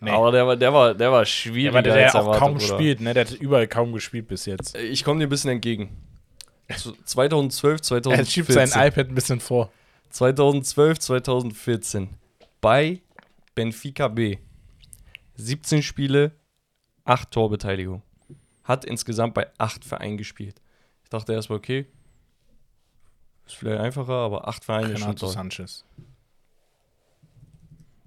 [0.01, 1.73] Aber der war, der war, der war schwierig.
[1.73, 3.13] der, der hat auch kaum gespielt, ne?
[3.13, 4.75] Der hat überall kaum gespielt bis jetzt.
[4.75, 5.89] Ich komme dir ein bisschen entgegen.
[6.75, 8.87] Zu- 2012, Er schiebt sein 2014.
[8.87, 9.71] iPad ein bisschen vor.
[10.09, 12.09] 2012, 2014.
[12.61, 13.01] Bei
[13.55, 14.37] Benfica B.
[15.35, 16.31] 17 Spiele,
[17.05, 18.01] 8 Torbeteiligung.
[18.67, 20.61] Hat insgesamt bei 8 Vereinen gespielt.
[21.03, 21.85] Ich dachte erstmal, okay.
[23.45, 25.33] Ist vielleicht einfacher, aber 8 Vereine ist schon Renato toll.
[25.33, 25.85] Sanchez.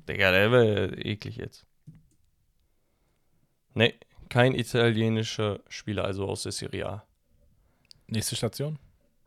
[0.07, 1.65] Digga, der wäre eklig jetzt.
[3.73, 3.95] Nee,
[4.29, 7.05] kein italienischer Spieler, also aus der Serie A.
[8.07, 8.79] Nächste Station.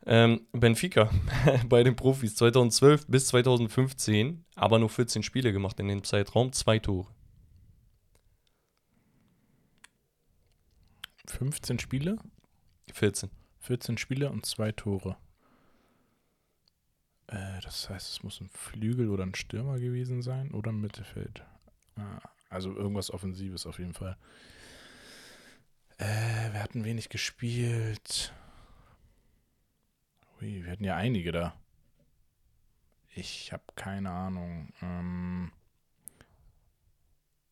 [0.06, 1.10] Ähm, Benfica
[1.68, 6.78] bei den Profis 2012 bis 2015, aber nur 14 Spiele gemacht in dem Zeitraum, zwei
[6.78, 7.13] Tore.
[11.26, 12.18] 15 Spiele,
[12.92, 13.30] 14.
[13.60, 15.16] 14 Spiele und zwei Tore.
[17.28, 21.42] Äh, das heißt, es muss ein Flügel oder ein Stürmer gewesen sein oder ein Mittelfeld.
[21.96, 22.20] Ah,
[22.50, 24.16] also irgendwas Offensives auf jeden Fall.
[25.98, 28.32] Äh, wir hatten wenig gespielt.
[30.40, 31.54] Ui, wir hatten ja einige da.
[33.14, 34.72] Ich habe keine Ahnung.
[34.82, 35.52] Ähm,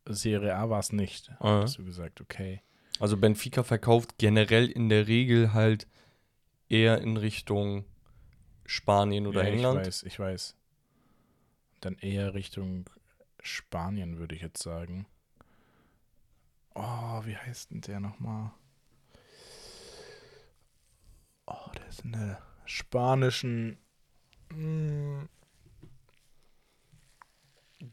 [0.07, 1.31] Serie A war es nicht.
[1.39, 1.63] Ah.
[1.63, 2.61] Hast du gesagt, okay.
[3.01, 5.87] Also Benfica verkauft generell in der Regel halt
[6.69, 7.85] eher in Richtung
[8.65, 9.81] Spanien oder ja, England.
[9.81, 10.57] Ich weiß, ich weiß.
[11.81, 12.89] Dann eher Richtung
[13.41, 15.07] Spanien, würde ich jetzt sagen.
[16.75, 18.53] Oh, wie heißt denn der nochmal?
[21.47, 23.79] Oh, der ist in der spanischen.
[24.51, 25.25] Mm,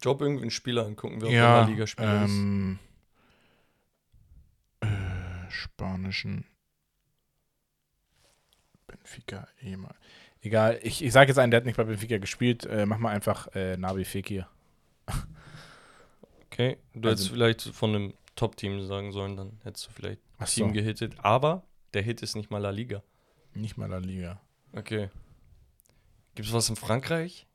[0.01, 2.31] Job irgendwie einen Spieler angucken, wer ja, auch immer Ligaspieler ist.
[2.31, 2.88] ähm, äh,
[5.59, 6.45] spanischen
[8.87, 9.95] Benfica ehemal.
[10.41, 12.65] Egal, ich, ich sage jetzt einen, der hat nicht bei Benfica gespielt.
[12.65, 14.47] Äh, mach mal einfach äh, Nabi Fekir.
[16.45, 20.47] Okay, du hättest also- vielleicht von einem Top-Team sagen sollen, dann hättest du vielleicht Ach
[20.47, 20.73] Team so.
[20.73, 21.15] gehittet.
[21.19, 23.03] Aber der Hit ist nicht mal La Liga.
[23.53, 24.39] Nicht mal La Liga.
[24.73, 25.09] Okay.
[26.35, 27.47] Gibt es was in Frankreich?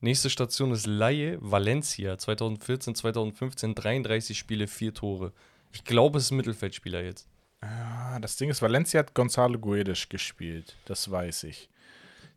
[0.00, 2.18] Nächste Station ist Laie Valencia.
[2.18, 5.32] 2014, 2015, 33 Spiele, 4 Tore.
[5.72, 7.28] Ich glaube, es ist ein Mittelfeldspieler jetzt.
[7.62, 10.76] Ja, das Ding ist, Valencia hat Gonzalo Guedes gespielt.
[10.84, 11.68] Das weiß ich.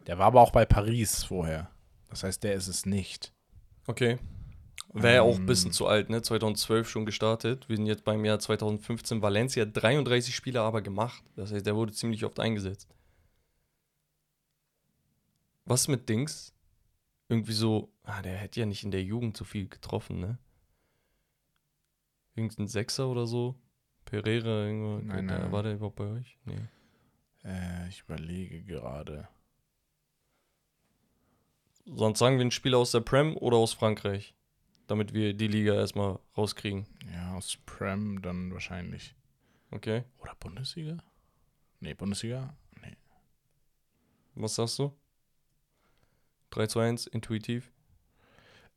[0.08, 1.70] Der war aber auch bei Paris vorher.
[2.10, 3.32] Das heißt, der ist es nicht.
[3.88, 4.18] Okay.
[4.94, 5.46] Wäre ja auch ein Ähm.
[5.46, 6.22] bisschen zu alt, ne?
[6.22, 7.70] 2012 schon gestartet.
[7.70, 9.22] Wir sind jetzt beim Jahr 2015.
[9.22, 11.24] Valencia hat 33 Spiele aber gemacht.
[11.36, 12.90] Das heißt, der wurde ziemlich oft eingesetzt.
[15.66, 16.54] Was mit Dings?
[17.30, 20.38] Irgendwie so, ah, der hätte ja nicht in der Jugend so viel getroffen, ne?
[22.36, 23.56] Irgendein Sechser oder so?
[24.06, 25.00] Pereira, irgendwo.
[25.00, 25.52] Nein, nein.
[25.52, 26.38] War der überhaupt bei euch?
[26.46, 26.68] Nee.
[27.44, 29.28] Äh, ich überlege gerade.
[31.86, 34.36] Sonst sagen wir einen Spieler aus der Prem oder aus Frankreich.
[34.88, 36.86] Damit wir die Liga erstmal rauskriegen.
[37.12, 39.16] Ja, aus Prem dann wahrscheinlich.
[39.72, 40.04] Okay.
[40.20, 40.98] Oder Bundesliga?
[41.80, 42.56] Nee, Bundesliga?
[42.82, 42.98] Nee.
[44.36, 44.94] Was sagst du?
[46.52, 47.72] 3, 2, 1, intuitiv.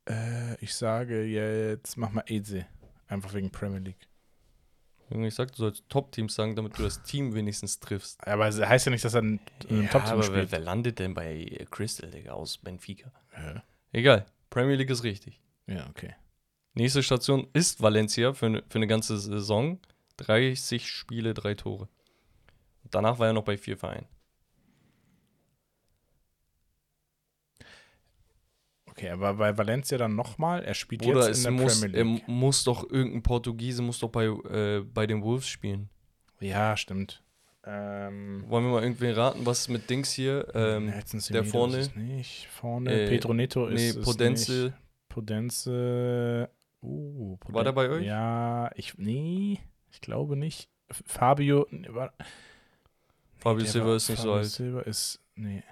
[0.09, 2.67] Äh, ich sage jetzt, mach mal Eze.
[3.15, 4.09] Einfach wegen Premier League.
[5.11, 8.27] Junge, ich sag, du sollst Top-Teams sagen, damit du das Team wenigstens triffst.
[8.27, 9.39] Aber es heißt ja nicht, dass er ein,
[9.71, 10.53] ein Ja, Top-Team aber wer, spielt.
[10.53, 13.13] wer landet denn bei Crystal, Digga, aus Benfica?
[13.37, 13.63] Ja.
[13.93, 15.41] Egal, Premier League ist richtig.
[15.67, 16.15] ja, okay.
[16.77, 19.79] Nächste Station ist Valencia für eine, für eine ganze Saison.
[20.17, 21.89] 30 Spiele, drei Tore.
[22.91, 24.07] Danach war er noch bei vier Vereinen.
[28.97, 32.05] Okay, aber bei Valencia dann nochmal, er spielt Oder jetzt in der muss, Premier er
[32.05, 32.29] League.
[32.29, 35.91] muss doch irgendein Portugiese muss doch bei, äh, bei den Wolves spielen.
[36.41, 37.21] ja, stimmt.
[37.67, 40.47] Ähm, Wollen wir mal irgendwen raten, was mit Dings hier?
[40.55, 40.93] Ähm,
[41.31, 42.47] der vorne, ist nicht.
[42.49, 44.65] Vorne, äh, Pedro Neto ist nee, Podenze.
[44.65, 44.75] nicht.
[45.09, 46.51] Podenze.
[46.83, 48.05] Uh, Poden- War der bei euch?
[48.05, 49.59] Ja, ich, nee,
[49.91, 50.69] ich glaube nicht.
[50.91, 52.13] Fabio, nee, war,
[53.39, 54.47] Fabio der Silva ist nicht so Fabio alt.
[54.51, 55.63] Silva ist, nee.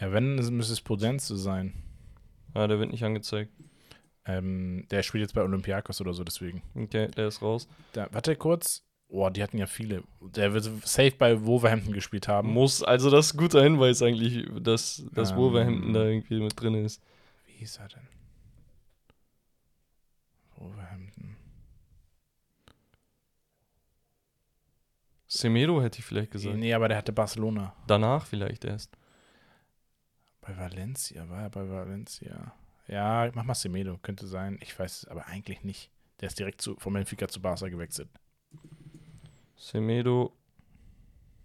[0.00, 1.82] Ja, wenn, müsste es Podenze sein.
[2.56, 3.52] Ja, der wird nicht angezeigt.
[4.24, 6.62] Ähm, der spielt jetzt bei Olympiakos oder so, deswegen.
[6.74, 7.68] Okay, der ist raus.
[7.92, 8.82] Da, warte kurz.
[9.08, 10.02] Oh, die hatten ja viele.
[10.20, 12.52] Der wird safe bei Wolverhampton gespielt haben.
[12.52, 15.36] Muss, also das ist ein guter Hinweis eigentlich, dass, dass Ähm.
[15.36, 17.00] Wolverhampton da irgendwie mit drin ist.
[17.46, 18.08] Wie hieß er denn?
[20.56, 21.36] Wolverhampton.
[25.28, 26.56] Semedo hätte ich vielleicht gesagt.
[26.56, 27.74] Nee, aber der hatte Barcelona.
[27.86, 28.96] Danach vielleicht erst.
[30.46, 32.52] Bei Valencia, war er bei Valencia?
[32.86, 34.58] Ja, mach mal Semedo, könnte sein.
[34.62, 35.90] Ich weiß es aber eigentlich nicht.
[36.20, 38.08] Der ist direkt zu, von Benfica zu Barca gewechselt.
[39.56, 40.32] Semedo.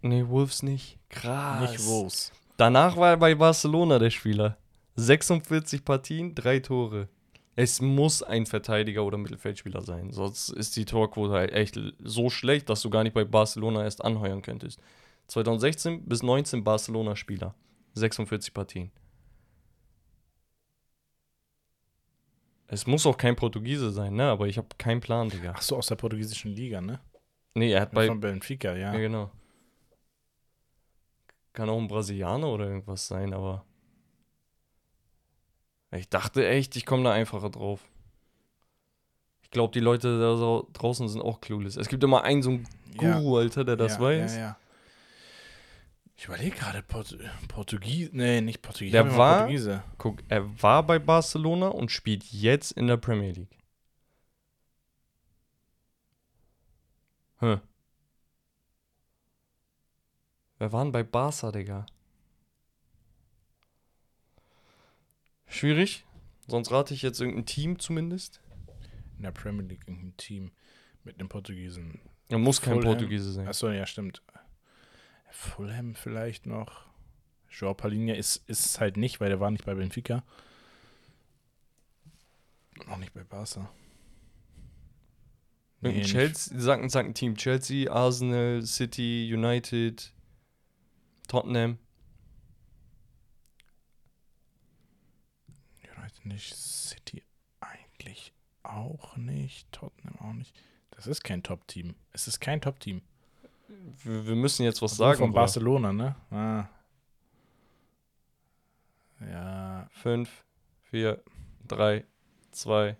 [0.02, 0.98] Nee, Wolves nicht.
[1.08, 1.72] Krass.
[1.72, 2.32] Nicht Wolves.
[2.56, 4.56] Danach war er bei Barcelona der Spieler.
[4.94, 7.08] 46 Partien, drei Tore.
[7.56, 10.12] Es muss ein Verteidiger oder Mittelfeldspieler sein.
[10.12, 14.04] Sonst ist die Torquote halt echt so schlecht, dass du gar nicht bei Barcelona erst
[14.04, 14.80] anheuern könntest.
[15.26, 17.54] 2016 bis 19 Barcelona-Spieler.
[17.94, 18.90] 46 Partien.
[22.72, 24.30] Es muss auch kein Portugiese sein, ne?
[24.30, 25.52] Aber ich habe keinen Plan, Digga.
[25.54, 27.00] Ach so, aus der portugiesischen Liga, ne?
[27.54, 28.06] Nee, er hat bei.
[28.06, 28.94] von Benfica, ja.
[28.94, 29.30] Ja, genau.
[31.52, 33.66] Kann auch ein Brasilianer oder irgendwas sein, aber.
[35.90, 37.86] Ich dachte echt, ich komme da einfacher drauf.
[39.42, 41.76] Ich glaube, die Leute da draußen sind auch clueless.
[41.76, 42.68] Es gibt immer einen so einen
[42.98, 43.18] Ja.
[43.18, 44.36] Guru, Alter, der das ja, weiß.
[44.36, 44.56] Ja, ja.
[46.22, 47.18] Ich überlege gerade, Port
[47.48, 48.10] Portugiese.
[48.12, 48.92] Nee, nicht Portugiese.
[48.92, 49.82] Der war- Portugiese.
[49.98, 53.58] Guck, er war bei Barcelona und spielt jetzt in der Premier League.
[57.38, 57.60] Hm.
[60.58, 61.86] Wer war denn bei Barca, Digga?
[65.48, 66.04] Schwierig.
[66.46, 68.40] Sonst rate ich jetzt irgendein Team zumindest.
[69.16, 70.52] In der Premier League irgendein Team
[71.02, 72.00] mit einem Portugiesen.
[72.28, 72.92] Er muss kein Fulham.
[72.92, 73.48] Portugiese sein.
[73.48, 74.22] Achso, ja, stimmt.
[75.32, 76.86] Fulham vielleicht noch.
[77.50, 80.22] Joao Palinha ist, ist es halt nicht, weil der war nicht bei Benfica.
[82.88, 83.70] Auch nicht bei Barca.
[85.80, 87.36] Nicht- Chelsea, sag, sag ein Team.
[87.36, 90.12] Chelsea, Arsenal, City, United,
[91.28, 91.78] Tottenham.
[95.96, 97.22] United nicht, City
[97.60, 100.54] eigentlich auch nicht, Tottenham auch nicht.
[100.90, 101.94] Das ist kein Top-Team.
[102.12, 103.02] Es ist kein Top-Team.
[104.04, 105.18] Wir, wir müssen jetzt was Also sagen.
[105.18, 105.40] Von Bruder.
[105.40, 106.14] Barcelona, ne?
[106.30, 106.68] Ah.
[109.30, 110.28] Ja, 5,
[110.90, 111.22] 4,
[111.68, 112.04] 3,
[112.50, 112.96] 2,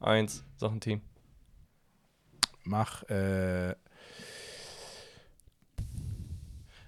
[0.00, 0.44] 1.
[0.56, 1.00] Sag ein Team.
[2.64, 3.74] mach, äh,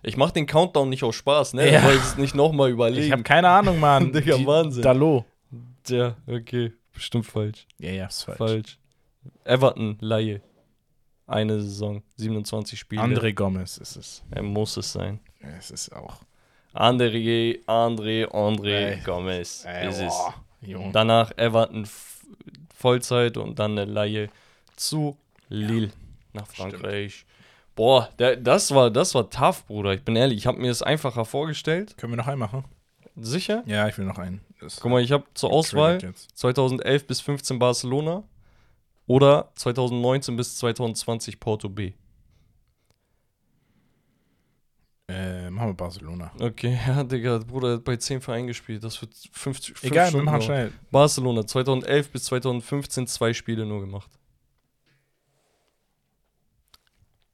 [0.02, 1.70] Ich mach den Countdown nicht aus Spaß, ne?
[1.70, 1.80] Ja.
[1.80, 3.12] Du wolltest nicht nochmal ich überlegen.
[3.12, 4.12] habe keine Ahnung, Mann.
[4.14, 4.82] Digga, Wahnsinn.
[4.82, 5.24] Dalot.
[5.82, 6.72] Tja, okay.
[6.94, 7.66] Bestimmt falsch.
[7.78, 8.38] Ja, ja, ist falsch.
[8.38, 8.78] Falsch.
[9.44, 10.40] Everton, Laie.
[11.30, 13.02] Eine Saison, 27 Spiele.
[13.02, 14.24] André Gomez ist es.
[14.32, 15.20] Er muss es sein.
[15.40, 16.16] Ja, es ist auch.
[16.74, 19.00] André, André, André Ey.
[19.04, 20.12] Gomez Ey, ist es.
[20.60, 20.90] Junge.
[20.92, 21.86] Danach Everton
[22.74, 24.28] Vollzeit und dann eine Laie
[24.74, 25.16] zu
[25.48, 25.90] Lille
[26.32, 27.24] nach Frankreich.
[27.76, 29.94] Boah, der, das war das war tough, Bruder.
[29.94, 31.96] Ich bin ehrlich, ich habe mir das einfacher vorgestellt.
[31.96, 32.64] Können wir noch einen machen?
[33.16, 33.62] Sicher?
[33.66, 34.40] Ja, ich will noch einen.
[34.60, 36.38] Das Guck mal, ich habe zur Auswahl triggert jetzt.
[36.38, 38.24] 2011 bis 15 Barcelona
[39.10, 41.94] oder 2019 bis 2020 Porto B.
[45.08, 46.30] Äh, machen wir Barcelona.
[46.38, 48.84] Okay, ja, Digga, Bruder hat bei 10 Vereinen gespielt.
[48.84, 50.44] Das wird 50 fünf Egal, wir Stunden machen dauern.
[50.46, 50.72] schnell.
[50.92, 54.12] Barcelona 2011 bis 2015 zwei Spiele nur gemacht.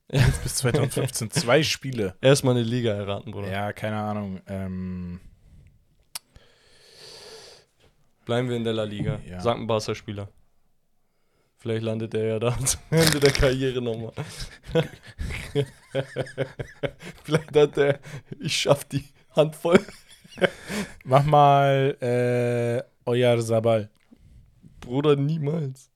[0.08, 2.16] Bis 2015 zwei Spiele.
[2.22, 3.50] Erstmal eine Liga erraten, Bruder.
[3.50, 4.40] Ja, keine Ahnung.
[4.46, 5.20] Ähm,
[8.24, 9.20] Bleiben wir in der La Liga.
[9.28, 9.40] Ja.
[9.40, 10.30] Sag ein Barca-Spieler.
[11.66, 14.12] Vielleicht landet er ja da zum Ende der Karriere nochmal.
[17.24, 17.98] Vielleicht hat er,
[18.38, 19.04] ich schaff die
[19.34, 19.84] Handvoll.
[21.04, 23.90] Mach mal äh, Oyar Sabal.
[24.78, 25.90] Bruder, niemals.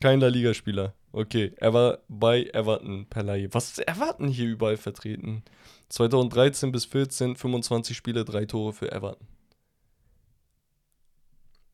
[0.00, 0.94] Kein La Liga-Spieler.
[1.10, 3.52] Okay, er war bei Everton per Laie.
[3.52, 5.42] Was ist Everton hier überall vertreten?
[5.88, 9.26] 2013 bis 14, 25 Spiele, drei Tore für Everton.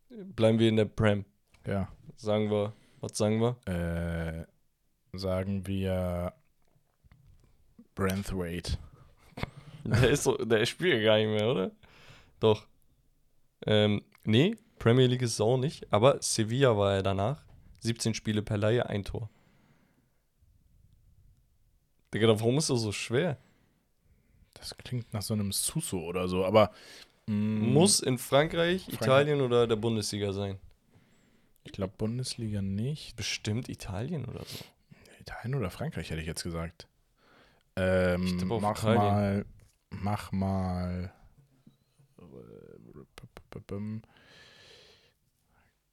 [0.09, 1.27] Bleiben wir in der Prem.
[1.67, 1.89] Ja.
[2.17, 3.57] Sagen wir, was sagen wir?
[3.67, 4.47] Äh,
[5.17, 6.33] sagen wir
[7.95, 8.79] Branthwaite.
[9.85, 11.71] Der ist so, der spielt gar nicht mehr, oder?
[12.41, 12.67] Doch.
[13.65, 17.43] Ähm, nee, Premier League ist es auch nicht, aber Sevilla war er danach.
[17.81, 19.31] 17 Spiele per Laie, ein Tor.
[22.13, 23.39] Digga, warum ist das so schwer?
[24.55, 26.73] Das klingt nach so einem Suso oder so, aber
[27.27, 29.01] mm, Muss in Frankreich, Frankreich.
[29.01, 30.59] Italien oder der Bundesliga sein?
[31.67, 33.17] Ich glaube Bundesliga nicht.
[33.17, 34.65] Bestimmt Italien oder so.
[35.21, 36.89] Italien oder Frankreich hätte ich jetzt gesagt.
[37.77, 38.99] Ähm, Ich mach Italien.
[38.99, 39.47] mal,
[39.91, 41.13] mach mal.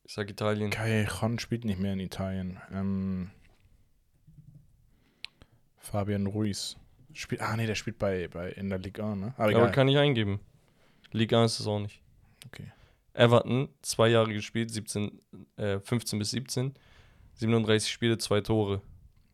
[0.05, 0.69] Ich sag Italien.
[0.69, 2.59] Kai Jon spielt nicht mehr in Italien.
[2.71, 3.31] Ähm,
[5.77, 6.77] Fabian Ruiz.
[7.13, 9.33] Spielt, ah, nee, der spielt bei, bei in der Liga, ne?
[9.37, 9.55] Aber.
[9.55, 10.39] Aber kann ich eingeben.
[11.11, 12.01] Liga ist es auch nicht.
[12.47, 12.71] Okay.
[13.13, 15.21] Everton, zwei Jahre gespielt, 17,
[15.57, 16.73] äh, 15 bis 17.
[17.35, 18.81] 37 Spiele, zwei Tore.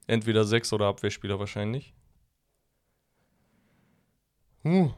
[0.07, 1.93] Entweder Sechs- oder Abwehrspieler wahrscheinlich.
[4.63, 4.91] Huh.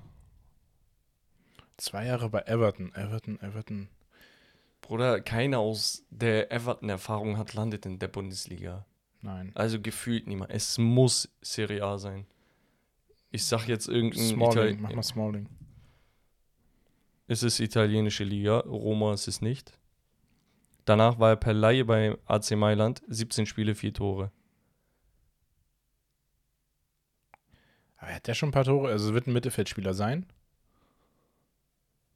[1.77, 2.93] Zwei Jahre bei Everton.
[2.95, 3.89] Everton, Everton.
[4.82, 8.86] Bruder, keiner aus der Everton-Erfahrung hat landet in der Bundesliga.
[9.21, 9.51] Nein.
[9.53, 10.51] Also gefühlt niemand.
[10.51, 12.25] Es muss Serie A sein.
[13.29, 15.47] Ich sag jetzt irgendein Smalling, Ital mach mal Smalling.
[17.32, 19.79] Es ist italienische Liga, Roma ist es nicht.
[20.84, 24.32] Danach war er per Laie bei AC Mailand, 17 Spiele, 4 Tore.
[27.95, 28.89] Aber hat der schon ein paar Tore?
[28.91, 30.25] Also wird ein Mittelfeldspieler sein?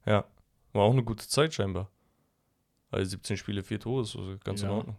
[0.05, 0.25] Ja,
[0.73, 1.89] war auch eine gute Zeit scheinbar.
[2.91, 4.75] Also 17 Spiele, 4 Tore ist also ganz in Ja.
[4.75, 4.97] Ordnung.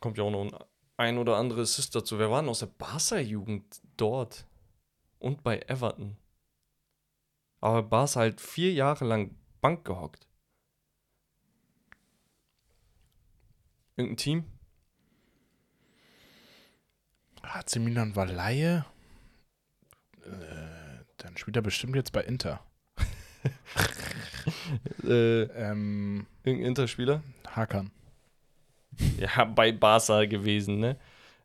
[0.00, 0.54] Kommt ja auch noch ein,
[0.96, 2.18] ein oder andere Assist dazu.
[2.18, 4.46] Wer war denn aus der Barca-Jugend dort?
[5.18, 6.16] Und bei Everton.
[7.60, 10.26] Aber Barca halt vier Jahre lang Bank gehockt.
[13.96, 14.44] Irgendein Team?
[17.42, 18.84] AC Milan war Laie.
[20.24, 22.64] Äh, dann spielt er bestimmt jetzt bei Inter.
[25.04, 27.22] Äh, Ähm, irgendein Interspieler?
[27.46, 27.90] Hakan.
[29.18, 30.96] Ja, bei Barca gewesen, ne?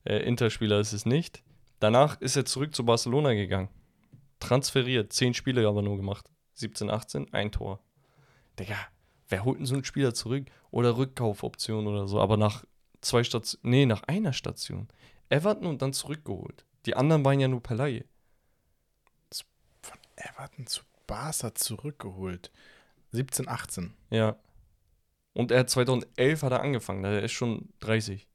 [0.05, 1.43] Äh, Interspieler ist es nicht.
[1.79, 3.69] Danach ist er zurück zu Barcelona gegangen.
[4.43, 6.29] Transferiert, 10 Spiele aber nur gemacht.
[6.55, 7.79] 17, 18, ein Tor.
[8.59, 8.77] Digga,
[9.29, 10.47] wer holt denn so einen Spieler zurück?
[10.69, 12.65] Oder Rückkaufoption oder so, aber nach
[13.01, 14.87] zwei Stationen, nee, nach einer Station.
[15.29, 16.65] Everton und dann zurückgeholt.
[16.85, 18.05] Die anderen waren ja nur per Laie.
[19.81, 22.51] Von Everton zu Barca zurückgeholt.
[23.11, 23.93] 17, 18.
[24.09, 24.35] Ja.
[25.33, 28.27] Und er hat 2011 hat er angefangen, er ist schon 30.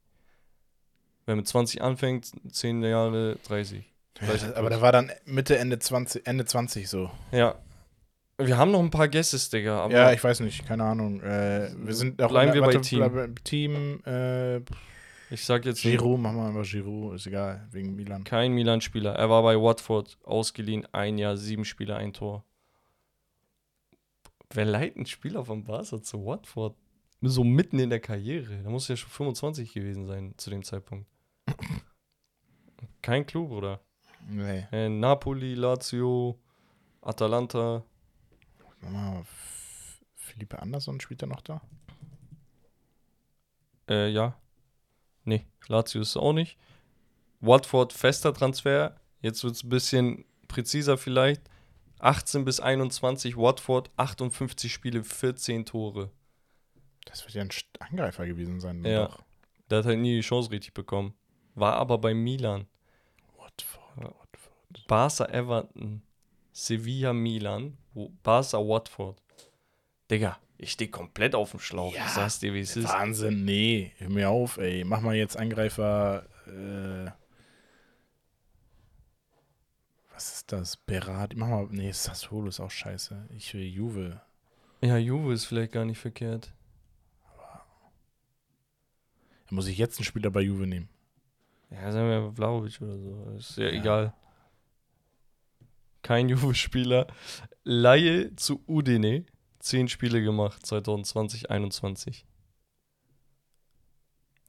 [1.27, 3.85] Wer mit 20 anfängt, 10 Jahre 30.
[4.21, 7.11] Ja, aber der war dann Mitte, Ende 20, Ende 20 so.
[7.33, 7.55] Ja.
[8.41, 9.89] Wir haben noch ein paar Guesses, Digga.
[9.91, 11.21] Ja, ich weiß nicht, keine Ahnung.
[11.23, 12.99] Äh, wir sind auch Bleiben wir bei Team.
[13.01, 14.59] bleiben wir- Team äh,
[15.31, 18.25] ich sag jetzt Giroud, machen wir einfach Giroud, ist egal, wegen Milan.
[18.25, 19.13] kein Milan-Spieler.
[19.15, 22.45] Er war bei Watford ausgeliehen, ein Jahr, sieben Spiele, ein Tor.
[24.51, 26.75] Wer leitet einen Spieler von Barca zu Watford?
[27.21, 28.63] So mitten in der Karriere.
[28.63, 31.07] Da muss ja schon 25 gewesen sein zu dem Zeitpunkt.
[33.03, 33.81] Kein Clou, Bruder.
[34.29, 34.67] Nee.
[34.73, 36.39] Äh, Napoli, Lazio,
[37.01, 37.83] Atalanta.
[38.81, 39.25] Mal,
[40.15, 41.63] Philippe Andersson spielt er noch da?
[43.89, 44.39] Äh, ja.
[45.25, 46.59] Nee, Lazio ist es auch nicht.
[47.41, 49.01] Watford fester Transfer.
[49.21, 51.43] Jetzt wird es ein bisschen präziser vielleicht.
[52.01, 56.11] 18 bis 21 Watford, 58 Spiele, 14 Tore.
[57.07, 57.51] Das wird ja ein
[57.81, 58.85] Angreifer gewesen sein.
[58.85, 59.07] Ja.
[59.07, 59.23] doch.
[59.71, 61.15] Der hat halt nie die Chance richtig bekommen.
[61.55, 62.67] War aber bei Milan.
[64.87, 66.03] Barca, Everton,
[66.53, 67.77] Sevilla, Milan,
[68.23, 69.21] Barca, Watford.
[70.11, 71.95] Digga, ich stehe komplett auf dem Schlauch.
[71.95, 72.89] Ja, ich sag's dir, wie es ist.
[72.89, 74.85] Wahnsinn, nee, hör mir auf, ey.
[74.85, 76.27] Mach mal jetzt Angreifer.
[76.47, 77.11] Äh,
[80.13, 80.77] was ist das?
[80.77, 81.37] Berardi.
[81.37, 81.69] Mach mal.
[81.71, 83.29] Nee, Sassuolo ist auch scheiße.
[83.37, 84.21] Ich will Juve.
[84.81, 86.53] Ja, Juve ist vielleicht gar nicht verkehrt.
[89.49, 90.89] Da muss ich jetzt einen Spieler bei Juve nehmen.
[91.71, 93.31] Ja, sagen wir Vlaovic oder so.
[93.37, 93.71] Ist ja, Ja.
[93.81, 94.15] egal.
[96.03, 97.07] Kein Juve-Spieler.
[97.65, 99.25] Laie zu Udine.
[99.59, 102.25] Zehn Spiele gemacht, 2020, 21.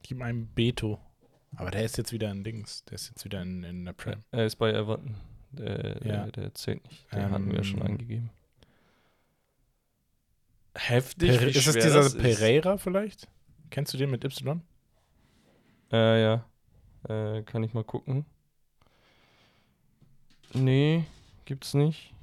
[0.02, 0.98] Gib einem Beto.
[1.56, 2.84] Aber der ist jetzt wieder in Dings.
[2.84, 4.22] Der ist jetzt wieder in, in der Prem.
[4.30, 5.16] Er ist bei Everton.
[5.50, 6.24] Der, Ja.
[6.26, 7.12] der, der zählt nicht.
[7.12, 8.30] Den hatten wir ja schon Ähm, angegeben.
[10.76, 11.28] Heftig.
[11.36, 12.18] Per ist das schwer dieser das ist.
[12.22, 13.26] Pereira vielleicht?
[13.70, 14.62] Kennst du den mit Y?
[15.92, 16.44] Äh, ja.
[17.08, 18.24] Äh, kann ich mal gucken.
[20.52, 21.04] Nee,
[21.50, 22.14] gibt's nicht.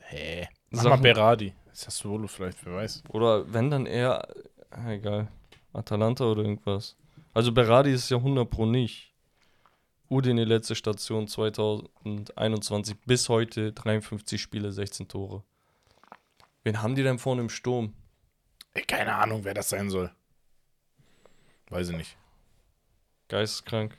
[0.00, 0.48] Hä?
[0.70, 1.54] Mach Sag mal Berardi.
[1.72, 3.04] Ist das Solo vielleicht, wer weiß.
[3.10, 4.26] Oder wenn dann eher,
[4.72, 5.28] äh, egal,
[5.72, 6.96] Atalanta oder irgendwas.
[7.34, 9.14] Also Berardi ist ja 100 pro nicht.
[10.10, 15.44] Udine letzte Station 2021 bis heute 53 Spiele, 16 Tore.
[16.64, 17.94] Wen haben die denn vorne im Sturm?
[18.74, 20.10] Ey, keine Ahnung, wer das sein soll.
[21.68, 22.16] Weiß ich nicht.
[23.28, 23.96] Geisteskrank.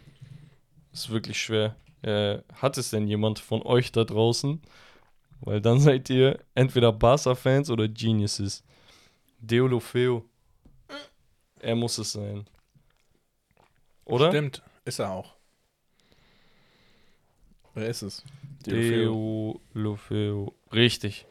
[1.00, 1.78] Ist wirklich schwer.
[2.02, 4.62] Äh, hat es denn jemand von euch da draußen?
[5.40, 8.66] Weil dann seid ihr entweder Barca-Fans oder Geniuses.
[9.40, 10.26] Deolofeo.
[11.62, 12.46] Er muss es sein.
[14.04, 14.28] Oder?
[14.28, 15.36] Stimmt, ist er auch.
[17.76, 18.26] Wer ist es?
[18.66, 20.54] Deolofeo.
[20.74, 21.28] Richtig.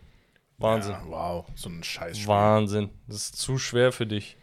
[0.56, 0.92] Wahnsinn.
[0.92, 2.26] Ja, wow, so ein Scheiß.
[2.26, 2.88] Wahnsinn.
[3.06, 4.38] Das ist zu schwer für dich.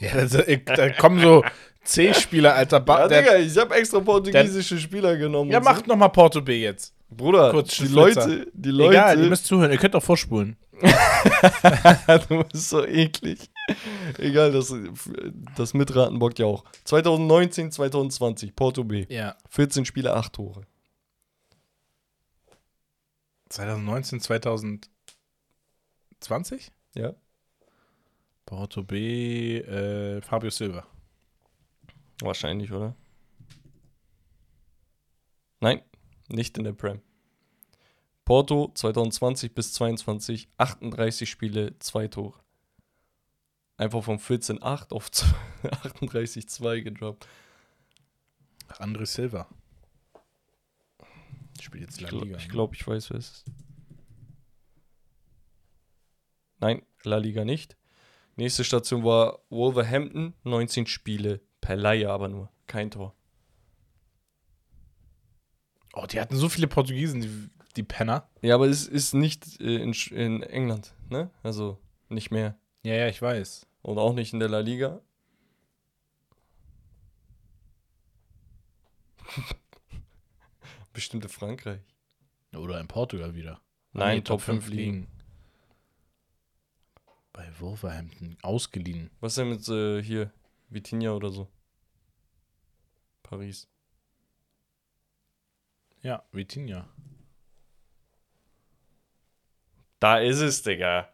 [0.00, 1.44] Ja, das, ich, da kommen so
[1.84, 2.80] C-Spieler, Alter.
[2.80, 5.50] Ba der, ich habe extra portugiesische Spieler genommen.
[5.50, 5.64] ja, so.
[5.64, 6.94] macht noch mal Porto B jetzt.
[7.10, 7.88] Bruder, kurz die.
[7.88, 9.70] Leute, die Leute, Egal, ihr müsst zuhören.
[9.70, 10.56] Ihr könnt auch vorspulen.
[12.28, 13.50] du bist so eklig.
[14.18, 14.74] Egal, das,
[15.56, 16.64] das Mitraten bockt ja auch.
[16.84, 19.06] 2019, 2020, Porto B.
[19.08, 19.36] Ja.
[19.50, 20.62] 14 Spiele, 8 Tore.
[23.50, 26.72] 2019, 2020?
[26.94, 27.12] Ja.
[28.52, 30.86] Porto B, äh, Fabio Silva.
[32.20, 32.94] Wahrscheinlich, oder?
[35.60, 35.80] Nein,
[36.28, 37.00] nicht in der Prem.
[38.26, 42.38] Porto 2020 bis 22, 38 Spiele, 2 Tore.
[43.78, 47.26] Einfach von 14,8 auf 38,2 gedroppt.
[48.68, 49.48] André Silva.
[51.58, 52.36] Spielt jetzt Ich La glaube, Liga.
[52.36, 52.52] ich, ne?
[52.52, 53.44] glaub, ich weiß, wer es ist.
[56.60, 57.78] Nein, La Liga nicht.
[58.36, 63.14] Nächste Station war Wolverhampton, 19 Spiele, per Laie aber nur, kein Tor.
[65.94, 68.26] Oh, die hatten so viele Portugiesen, die, die Penner.
[68.40, 71.30] Ja, aber es ist nicht äh, in, in England, ne?
[71.42, 71.78] Also
[72.08, 72.56] nicht mehr.
[72.82, 73.66] Ja, ja, ich weiß.
[73.82, 75.02] Und auch nicht in der La Liga.
[80.92, 81.80] Bestimmte Frankreich.
[82.54, 83.60] Oder in Portugal wieder.
[83.92, 85.06] Nein, Nee, Top 5 liegen.
[87.32, 89.10] Bei Wolverhampton ausgeliehen.
[89.20, 90.30] Was denn mit äh, hier?
[90.68, 91.48] Vitinha oder so?
[93.22, 93.68] Paris.
[96.02, 96.88] Ja, Vitinha.
[100.00, 101.08] Da ist es, Digga.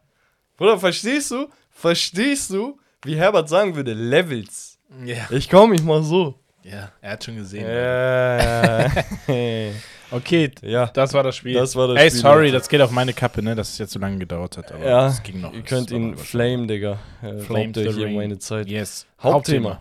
[0.57, 1.49] Bruder, verstehst du?
[1.71, 3.93] Verstehst du, wie Herbert sagen würde?
[3.93, 4.79] Levels.
[5.05, 5.31] Ja.
[5.31, 6.41] Ich komm, ich mach so.
[6.63, 7.69] Ja, er hat schon gesehen.
[7.69, 8.91] Ja.
[10.11, 10.87] Okay, ja.
[10.87, 11.55] das war das Spiel.
[11.55, 13.93] Das war das Ey, Spiel, sorry, das geht auf meine Kappe, ne, dass es jetzt
[13.93, 14.73] so lange gedauert hat.
[14.73, 15.53] Aber Ja, es ging noch.
[15.53, 16.99] Ihr könnt ihn flame, Digga.
[17.23, 18.69] Äh, Flame euch hier meine Zeit.
[18.69, 19.07] Yes.
[19.23, 19.81] Hauptthema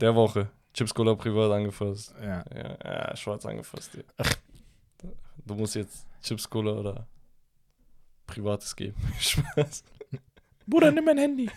[0.00, 0.48] der Woche.
[0.72, 2.14] Chips Cola privat angefasst.
[2.22, 2.44] Ja.
[2.54, 3.90] Ja, ja schwarz angefasst.
[3.96, 4.24] Ja.
[5.44, 7.06] Du musst jetzt Chips Cola oder
[8.26, 8.96] Privates geben.
[9.18, 9.84] Spaß.
[10.66, 11.50] Bruder, nimm mein Handy.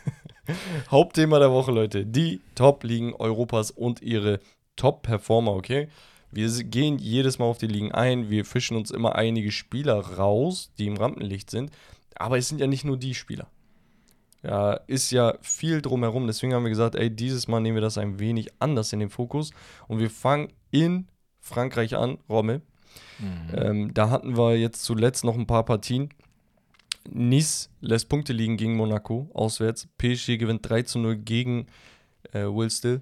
[0.92, 2.06] Hauptthema der Woche, Leute.
[2.06, 4.40] Die Top-Ligen Europas und ihre
[4.76, 5.90] Top-Performer, okay?
[6.34, 8.30] Wir gehen jedes Mal auf die Ligen ein.
[8.30, 11.72] Wir fischen uns immer einige Spieler raus, die im Rampenlicht sind.
[12.16, 13.48] Aber es sind ja nicht nur die Spieler.
[14.44, 16.28] Ja, ist ja viel drumherum.
[16.28, 19.10] Deswegen haben wir gesagt, ey, dieses Mal nehmen wir das ein wenig anders in den
[19.10, 19.52] Fokus.
[19.88, 21.08] Und wir fangen in
[21.40, 22.62] Frankreich an, Rommel.
[23.56, 26.10] Ähm, da hatten wir jetzt zuletzt noch ein paar Partien.
[27.10, 29.88] Nice lässt Punkte liegen gegen Monaco auswärts.
[29.98, 31.68] PSG gewinnt 3 zu 0 gegen
[32.32, 33.02] äh, Will Still,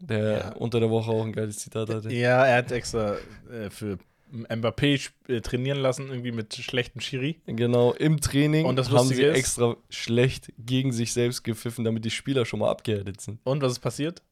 [0.00, 0.52] der Ja.
[0.56, 2.12] unter der Woche auch ein geiles Zitat hatte.
[2.12, 3.16] Ja, er hat extra
[3.50, 3.98] äh, für
[4.30, 7.40] Mbappé äh, trainieren lassen, irgendwie mit schlechtem Schiri.
[7.46, 12.04] Genau, im Training Und das haben sie ist- extra schlecht gegen sich selbst gepfiffen, damit
[12.04, 13.38] die Spieler schon mal abgehärtet sind.
[13.44, 14.22] Und was ist passiert?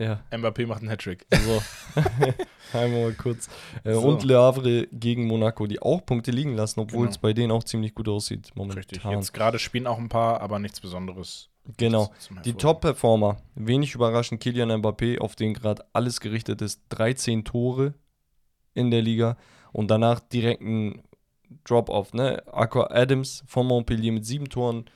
[0.00, 1.26] Ja, Mbappé macht einen Hattrick.
[1.30, 1.62] so.
[2.72, 3.48] Einmal mal kurz.
[3.84, 4.00] Äh, So.
[4.02, 7.10] Und Le Havre gegen Monaco, die auch Punkte liegen lassen, obwohl Genau.
[7.10, 8.78] es bei denen auch ziemlich gut aussieht momentan.
[8.78, 9.04] Richtig.
[9.04, 11.48] Jetzt gerade spielen auch ein paar, aber nichts Besonderes.
[11.76, 12.10] Genau.
[12.44, 12.54] Die.
[12.54, 17.94] Top-Performer, wenig überraschend, Kylian Mbappé, auf den gerade alles gerichtet ist, 13 Tore
[18.74, 19.36] in der Liga
[19.72, 21.02] und danach direkt ein
[21.64, 22.42] Drop-Off, ne?
[22.52, 24.86] Aqua Adams von Montpellier mit sieben Toren,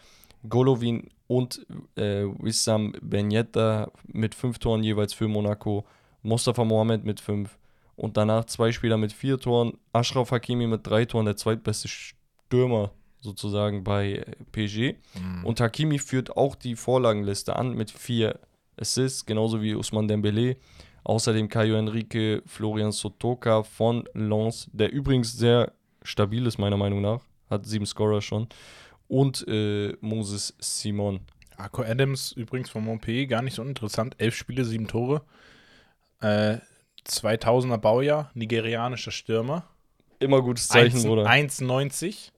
[0.48, 1.66] Golovin und
[1.96, 5.84] äh, Wissam Ben Yedder mit fünf Toren jeweils für Monaco,
[6.22, 7.58] Mustafa Mohamed mit fünf
[7.96, 12.90] und danach zwei Spieler mit vier Toren, Ashraf Hakimi mit drei Toren, der zweitbeste Stürmer
[13.20, 14.96] sozusagen bei äh, PSG.
[15.18, 15.44] Mhm.
[15.44, 18.38] Und Hakimi führt auch die Vorlagenliste an mit vier
[18.78, 20.56] Assists, genauso wie Usman Dembele.
[21.04, 25.72] Außerdem Caio Henrique, Florian Sotoka von Lens, der übrigens sehr
[26.02, 27.20] stabil ist, meiner Meinung nach.
[27.50, 28.48] Hat sieben Scorer schon.
[29.08, 31.20] Und äh, Moses Simon.
[31.56, 34.16] Arco Adams übrigens von Montpellier, gar nicht so interessant.
[34.18, 35.22] Elf Spiele, sieben Tore.
[36.20, 36.58] Äh,
[37.06, 39.68] 2000er Baujahr, nigerianischer Stürmer.
[40.18, 41.26] Immer gutes Zeichen, 1 Bruder.
[41.26, 42.30] 1,90.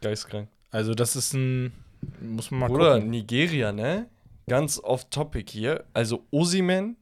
[0.00, 0.48] Geistkrank.
[0.70, 1.72] Also das ist ein,
[2.20, 3.10] muss man mal Bruder, gucken.
[3.10, 4.08] Nigeria, ne?
[4.46, 5.84] Ganz off-topic hier.
[5.92, 6.96] Also Osimen,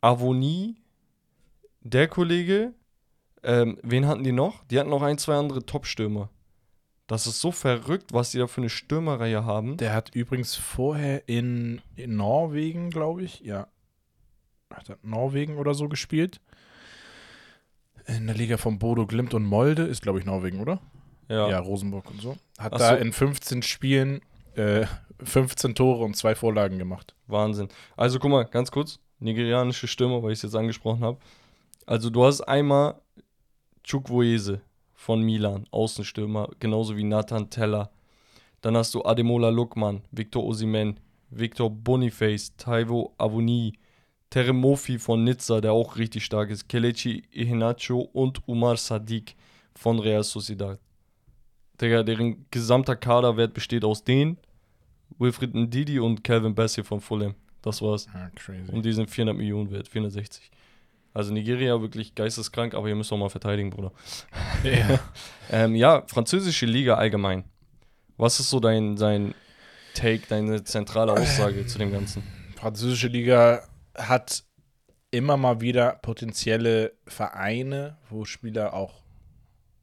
[0.00, 0.76] Avoni,
[1.80, 2.74] der Kollege.
[3.42, 4.64] Ähm, wen hatten die noch?
[4.64, 6.30] Die hatten noch ein, zwei andere Top-Stürmer.
[7.10, 9.76] Das ist so verrückt, was die da für eine Stürmerreihe haben.
[9.78, 13.66] Der hat übrigens vorher in, in Norwegen, glaube ich, ja,
[14.72, 16.40] hat er Norwegen oder so gespielt.
[18.06, 20.78] In der Liga von Bodo Glimt und Molde, ist glaube ich Norwegen, oder?
[21.28, 21.48] Ja.
[21.48, 22.36] Ja, Rosenburg und so.
[22.60, 23.02] Hat Ach da so.
[23.02, 24.20] in 15 Spielen
[24.54, 24.86] äh,
[25.20, 27.16] 15 Tore und zwei Vorlagen gemacht.
[27.26, 27.70] Wahnsinn.
[27.96, 29.00] Also guck mal, ganz kurz.
[29.18, 31.18] Nigerianische Stürmer, weil ich es jetzt angesprochen habe.
[31.86, 33.00] Also du hast einmal
[33.82, 34.60] Chukwueze
[35.00, 37.90] von Milan, Außenstürmer, genauso wie Nathan Teller.
[38.60, 41.00] Dann hast du Ademola Lukman, Victor Osimen,
[41.30, 43.78] Victor Boniface, Taiwo Avoni,
[44.28, 49.36] Teremofi von Nizza, der auch richtig stark ist, Kelechi Iheanacho und Umar Sadiq
[49.74, 50.78] von Real Sociedad.
[51.80, 54.36] Digga, deren gesamter Kaderwert besteht aus denen,
[55.18, 57.34] Wilfried Ndidi und Calvin Bassey von Fulham.
[57.62, 58.06] Das war's.
[58.12, 58.70] Ah, crazy.
[58.70, 60.50] Und die sind 400 Millionen wert, 460.
[61.12, 63.92] Also Nigeria wirklich geisteskrank, aber ihr müsst auch mal verteidigen, Bruder.
[64.64, 64.98] ja.
[65.52, 67.42] Ähm, ja, französische Liga allgemein.
[68.16, 69.34] Was ist so dein, dein
[69.94, 72.22] Take, deine zentrale Aussage zu dem Ganzen?
[72.54, 73.66] Französische Liga
[73.96, 74.44] hat
[75.10, 79.02] immer mal wieder potenzielle Vereine, wo Spieler auch.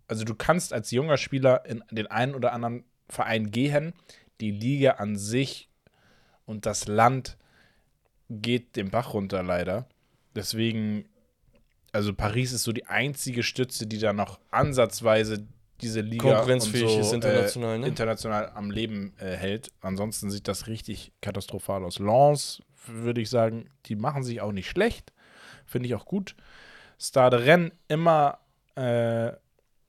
[0.07, 3.93] Also du kannst als junger Spieler in den einen oder anderen Verein gehen.
[4.39, 5.69] Die Liga an sich
[6.45, 7.37] und das Land
[8.29, 9.87] geht den Bach runter leider.
[10.35, 11.09] Deswegen,
[11.91, 15.47] also Paris ist so die einzige Stütze, die da noch ansatzweise
[15.81, 17.87] diese Liga Konkurrenzfähig so, ist international, äh, ne?
[17.87, 19.71] international am Leben äh, hält.
[19.81, 21.99] Ansonsten sieht das richtig katastrophal aus.
[21.99, 25.13] Lens, würde ich sagen, die machen sich auch nicht schlecht.
[25.65, 26.35] Finde ich auch gut.
[26.99, 28.39] Stade Rennes immer
[28.75, 29.31] äh,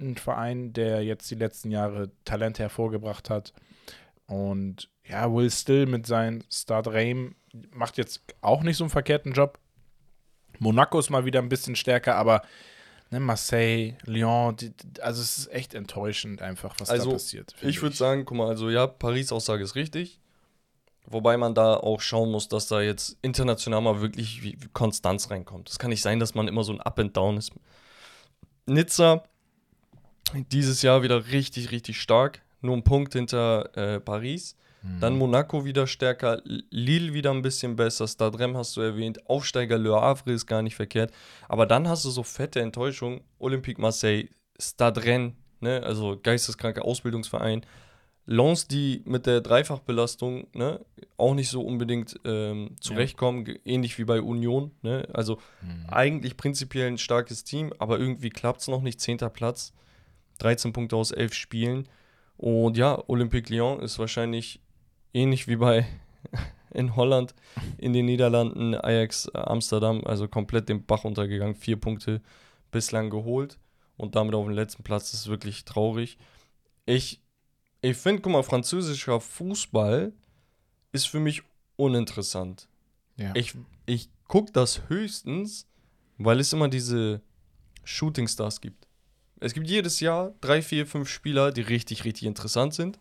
[0.01, 3.53] ein Verein, der jetzt die letzten Jahre Talente hervorgebracht hat.
[4.27, 7.35] Und ja, Will Still mit seinem Stade Reims
[7.71, 9.59] macht jetzt auch nicht so einen verkehrten Job.
[10.59, 12.43] Monaco ist mal wieder ein bisschen stärker, aber
[13.11, 17.55] ne, Marseille, Lyon, die, also es ist echt enttäuschend einfach, was Also, da passiert.
[17.63, 20.21] Ich würde sagen, guck mal, also ja, Paris-Aussage ist richtig.
[21.11, 25.71] Wobei man da auch schauen muss, dass da jetzt international mal wirklich Konstanz reinkommt.
[25.71, 27.53] Es kann nicht sein, dass man immer so ein Up and Down ist.
[28.67, 29.25] Nizza
[30.53, 32.43] dieses Jahr wieder richtig, richtig stark.
[32.61, 34.57] Nur ein Punkt hinter äh, Paris.
[35.01, 36.41] Dann Monaco wieder stärker,
[36.71, 40.63] Lille wieder ein bisschen besser, Stade Rennes hast du erwähnt, Aufsteiger Le Havre ist gar
[40.63, 41.13] nicht verkehrt.
[41.49, 44.29] Aber dann hast du so fette Enttäuschungen, Olympique Marseille,
[44.59, 47.67] Stade Rennes, ne, also geisteskranker Ausbildungsverein.
[48.31, 50.81] Lens, die mit der Dreifachbelastung ne,
[51.17, 54.71] auch nicht so unbedingt ähm, zurechtkommen, ge- ähnlich wie bei Union.
[54.83, 55.09] Ne?
[55.15, 55.39] Also
[55.89, 59.01] eigentlich prinzipiell ein starkes Team, aber irgendwie klappt es noch nicht.
[59.01, 59.73] Zehnter Platz,
[60.39, 61.89] 13 Punkte aus 11 Spielen.
[62.37, 64.61] Und ja, Olympique Lyon ist wahrscheinlich
[65.13, 65.87] ähnlich wie bei
[66.73, 67.35] in Holland,
[67.79, 71.55] in den Niederlanden, Ajax Amsterdam, also komplett den Bach untergegangen.
[71.55, 72.21] Vier Punkte
[72.71, 73.59] bislang geholt
[73.97, 75.11] und damit auf dem letzten Platz.
[75.11, 76.19] Das ist wirklich traurig.
[76.87, 77.21] Ich,
[77.81, 80.13] ich finde, guck mal, französischer Fußball
[80.93, 81.43] ist für mich
[81.77, 82.69] uninteressant.
[83.17, 83.33] Ja.
[83.35, 83.55] Ich,
[83.87, 85.67] ich gucke das höchstens,
[86.19, 87.21] weil es immer diese
[87.85, 88.87] Shooting Stars gibt.
[89.41, 92.99] Es gibt jedes Jahr drei, vier, fünf Spieler, die richtig, richtig interessant sind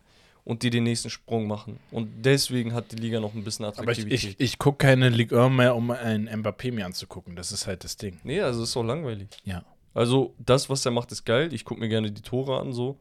[0.48, 1.78] und die den nächsten Sprung machen.
[1.90, 4.30] Und deswegen hat die Liga noch ein bisschen Aber ich, Attraktivität.
[4.30, 7.36] ich, ich gucke keine Ligue 1 mehr, um einen Mbappé mir anzugucken.
[7.36, 8.18] Das ist halt das Ding.
[8.24, 9.28] nee, also ist doch langweilig.
[9.44, 9.62] Ja.
[9.92, 11.52] Also, das, was er macht, ist geil.
[11.52, 12.98] Ich gucke mir gerne die Tore an, so.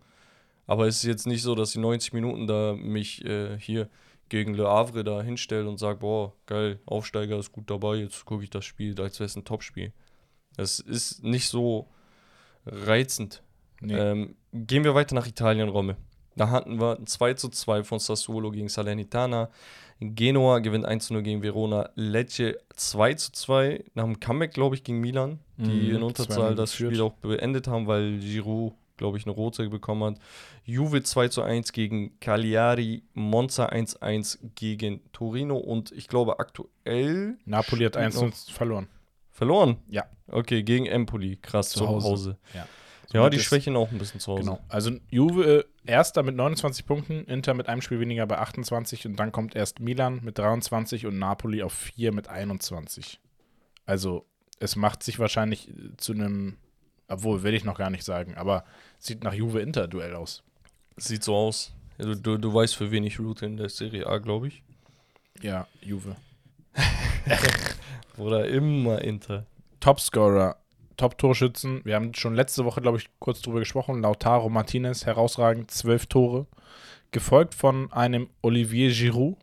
[0.66, 3.88] Aber es ist jetzt nicht so, dass die 90 Minuten da mich äh, hier
[4.28, 8.44] gegen Le Havre da hinstelle und sage, boah, geil, Aufsteiger ist gut dabei, jetzt gucke
[8.44, 9.94] ich das Spiel, als wäre es ein Topspiel.
[10.58, 11.88] Das ist nicht so
[12.66, 13.42] reizend.
[13.80, 13.96] Nee.
[13.96, 15.96] Ähm, gehen wir weiter nach Italien, Romme.
[16.38, 19.50] Da hatten wir ein 2 zu 2 von Sassuolo gegen Salernitana.
[20.00, 21.90] Genua gewinnt 1 zu 0 gegen Verona.
[21.96, 26.52] Lecce 2 zu 2 nach dem Comeback, glaube ich, gegen Milan, die Mhm, in Unterzahl
[26.52, 26.92] 2-0 das geführt.
[26.94, 30.22] Spiel auch beendet haben, weil Giroud, glaube ich, eine rote bekommen hat.
[30.66, 33.02] Juve 2 zu 1 gegen Cagliari.
[33.16, 35.58] Monza 1-1 gegen Torino.
[35.58, 38.88] Und ich glaube, aktuell Napoli hat spielt 1 noch- verloren.
[39.32, 39.78] verloren.
[39.90, 40.06] Ja.
[40.30, 41.38] Okay, gegen Empoli.
[41.42, 42.08] Krass, Zu zu Hause.
[42.08, 42.38] Hause.
[42.54, 42.68] Ja.
[43.14, 44.42] Ja, die schwächen auch ein bisschen zu Hause.
[44.42, 44.60] Genau.
[44.68, 49.16] Also Juve äh, erster mit 29 Punkten, Inter mit einem Spiel weniger bei 28 und
[49.16, 53.20] dann kommt erst Milan mit 23 und Napoli auf 4 mit 21.
[53.86, 54.26] Also
[54.60, 56.58] es macht sich wahrscheinlich zu einem,
[57.08, 58.66] obwohl will ich noch gar nicht sagen, aber
[59.00, 60.44] sieht nach Juve-Inter-Duell aus.
[60.98, 61.74] Sieht so aus.
[61.98, 64.64] Du, du, du weißt, für wen ich route in der Serie A, glaube ich.
[65.42, 66.16] Ja, Juve.
[68.18, 69.46] Oder immer Inter.
[69.80, 70.58] Topscorer,
[70.98, 71.82] Top-Torschützen.
[71.86, 74.02] Wir haben schon letzte Woche, glaube ich, kurz drüber gesprochen.
[74.02, 76.48] Lautaro Martinez, herausragend, zwölf Tore.
[77.12, 79.38] Gefolgt von einem Olivier Giroud,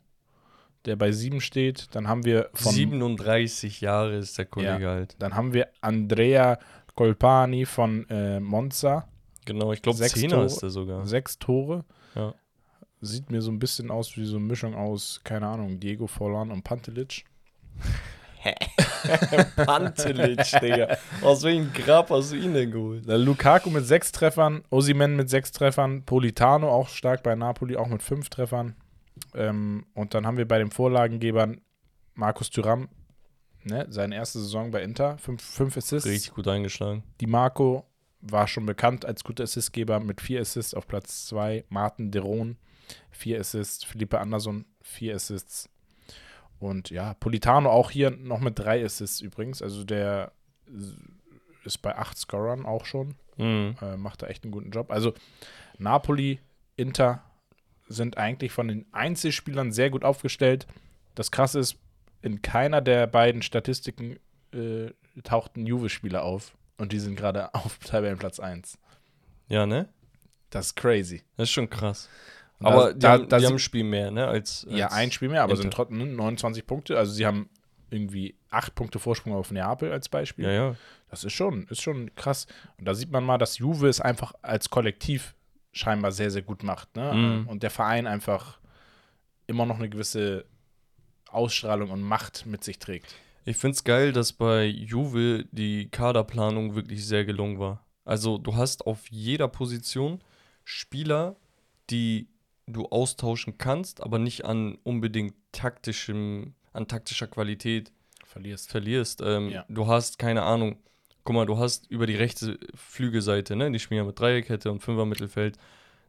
[0.84, 1.88] der bei sieben steht.
[1.94, 4.90] Dann haben wir von 37 Jahre ist der Kollege Ja.
[4.90, 5.16] halt.
[5.18, 6.58] Dann haben wir Andrea
[6.94, 9.08] Colpani von äh, Monza.
[9.46, 10.44] Genau, ich glaube, Sechs 10 Tore.
[10.44, 11.06] ist der sogar.
[11.06, 11.84] Sechs Tore.
[12.14, 12.34] Ja.
[13.00, 16.50] Sieht mir so ein bisschen aus wie so eine Mischung aus, keine Ahnung, Diego Forlan
[16.50, 17.24] und Pantelic.
[19.56, 20.96] Pantelic, Digga.
[21.22, 23.04] Aus welchem Grab hast du ihn denn geholt?
[23.06, 28.02] Lukaku mit sechs Treffern, Osimen mit sechs Treffern, Politano auch stark bei Napoli, auch mit
[28.02, 28.76] fünf Treffern.
[29.34, 31.60] Ähm, und dann haben wir bei den Vorlagengebern
[32.14, 32.88] Markus Thuram,
[33.64, 36.08] ne, seine erste Saison bei Inter, fünf, fünf Assists.
[36.08, 37.02] Richtig gut eingeschlagen.
[37.20, 37.84] Di Marco
[38.20, 41.64] war schon bekannt als guter Assistgeber mit vier Assists auf Platz zwei.
[41.68, 42.56] Martin Deron,
[43.10, 43.84] vier Assists.
[43.84, 45.68] Felipe Anderson, vier Assists.
[46.64, 49.60] Und ja, Politano auch hier noch mit drei Assists übrigens.
[49.60, 50.32] Also der
[51.62, 53.16] ist bei acht Scorern auch schon.
[53.36, 53.76] Mhm.
[53.82, 54.90] Äh, macht da echt einen guten Job.
[54.90, 55.12] Also
[55.76, 56.40] Napoli,
[56.76, 57.22] Inter
[57.86, 60.66] sind eigentlich von den Einzelspielern sehr gut aufgestellt.
[61.14, 61.76] Das Krasse ist,
[62.22, 64.18] in keiner der beiden Statistiken
[64.54, 64.90] äh,
[65.22, 66.56] taucht ein Juve-Spieler auf.
[66.78, 68.78] Und die sind gerade auf Tabellenplatz 1.
[69.48, 69.90] Ja, ne?
[70.48, 71.24] Das ist crazy.
[71.36, 72.08] Das ist schon krass.
[72.60, 74.26] Und Aber da- die, da- haben, da die haben ein Spiel mehr, ne?
[74.26, 75.62] Als, als Ja, ein Spiel mehr, aber Inter.
[75.62, 76.96] sind trotzdem ne, 29 Punkte.
[76.98, 77.48] Also sie haben
[77.90, 80.44] irgendwie acht Punkte Vorsprung auf Neapel als Beispiel.
[80.46, 80.76] Ja, ja.
[81.10, 82.46] Das ist schon, ist schon krass.
[82.78, 85.34] Und da sieht man mal, dass Juve es einfach als Kollektiv
[85.72, 86.94] scheinbar sehr, sehr gut macht.
[86.96, 87.12] Ne?
[87.12, 87.48] Mhm.
[87.48, 88.58] Und der Verein einfach
[89.46, 90.44] immer noch eine gewisse
[91.28, 93.14] Ausstrahlung und Macht mit sich trägt.
[93.44, 97.84] Ich finde es geil, dass bei Juve die Kaderplanung wirklich sehr gelungen war.
[98.04, 100.22] Also du hast auf jeder Position
[100.64, 101.36] Spieler,
[101.90, 102.28] die
[102.66, 107.92] du austauschen kannst, aber nicht an unbedingt taktischem, an taktischer Qualität
[108.26, 108.70] Verlierst.
[108.70, 109.20] verlierst.
[109.24, 109.64] Ähm, Ja.
[109.68, 110.76] Du hast, keine Ahnung,
[111.24, 113.70] guck mal, du hast über die rechte Flügelseite, ne?
[113.70, 115.58] Die spielen ja mit Dreierkette und Fünfer Mittelfeld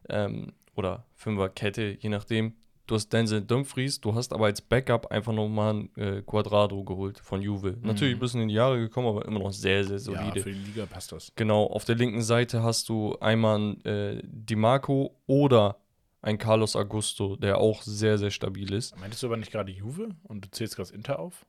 [0.08, 2.54] ähm, oder Fünferkette, je nachdem.
[2.88, 7.18] Du hast Denzel Dumfries, du hast aber als Backup einfach nochmal ein äh, Quadrado geholt
[7.18, 7.76] von Juve.
[7.82, 10.40] Natürlich ein bisschen in die Jahre gekommen, aber immer noch sehr, sehr Ja, solide.
[10.40, 11.32] für die Liga passt das.
[11.34, 15.78] Genau, auf der linken Seite hast du einmal einen, äh, Di Marco oder
[16.22, 18.96] ein Carlos Augusto, der auch sehr, sehr stabil ist.
[18.98, 21.46] Meintest du aber nicht gerade Juve und du zählst gerade das Inter auf?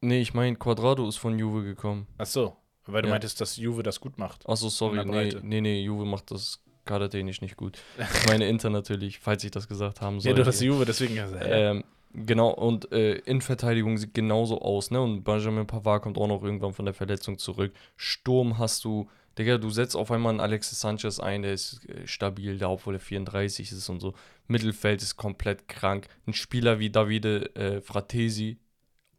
[0.00, 2.06] Nee, ich meine, Quadrado ist von Juve gekommen.
[2.18, 2.56] Ach so,
[2.86, 3.14] weil du Ja.
[3.14, 4.48] meintest, dass Juve das gut macht.
[4.48, 7.78] Achso, sorry, der nee, nee, nee, Juve macht das kadertechnisch nicht gut.
[7.98, 10.30] Ich meine Inter natürlich, falls ich das gesagt haben soll.
[10.32, 11.16] Ja, du hast Juve, deswegen.
[11.16, 15.00] Äh, ähm, genau, und äh, Innenverteidigung sieht genauso aus, ne?
[15.00, 17.72] Und Benjamin Pavard kommt auch noch irgendwann von der Verletzung zurück.
[17.96, 22.06] Sturm hast du, Digga, du setzt auf einmal einen Alexis Sanchez ein, der ist äh,
[22.06, 24.14] stabil, da obwohl er 34 ist und so.
[24.46, 26.08] Mittelfeld ist komplett krank.
[26.26, 28.58] Ein Spieler wie Davide äh, Fratesi,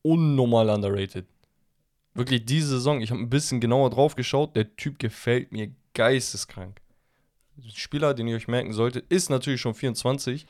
[0.02, 1.26] unnormal underrated.
[2.14, 6.80] Wirklich diese Saison, ich habe ein bisschen genauer drauf geschaut, der Typ gefällt mir geisteskrank.
[7.58, 10.46] Ein Spieler, den ihr euch merken solltet, ist natürlich schon 24,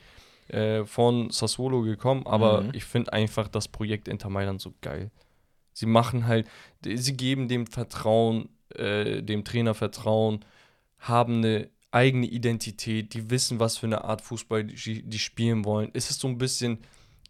[0.50, 2.72] äh, von Sassuolo gekommen, aber Mhm.
[2.74, 5.10] ich finde einfach das Projekt Inter Mailand so geil.
[5.72, 6.48] Sie machen halt,
[6.84, 10.46] sie geben dem Vertrauen, äh, dem Trainer Vertrauen,
[11.00, 15.92] haben eine eigene Identität, die wissen, was für eine Art Fußball die, die spielen wollen.
[15.94, 16.80] Es ist so ein bisschen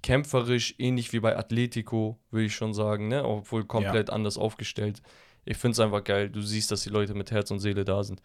[0.02, 3.26] kämpferisch, ähnlich wie bei Atletico, würde ich schon sagen, ne?
[3.26, 5.02] obwohl komplett anders aufgestellt.
[5.46, 6.30] Ich finde es einfach geil.
[6.30, 8.22] Du siehst, dass die Leute mit Herz und Seele da sind.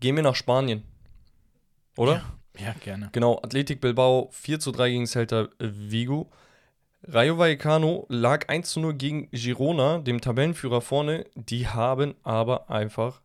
[0.00, 0.82] Gehen wir nach Spanien.
[1.96, 2.24] Oder?
[2.58, 3.10] ja, gerne.
[3.12, 6.30] Genau, Athletic Bilbao 4 zu 3 gegen Celta Vigo.
[7.04, 11.24] Rayo Vallecano lag 1 zu 0 gegen Girona, dem Tabellenführer vorne.
[11.34, 13.22] Die haben aber einfach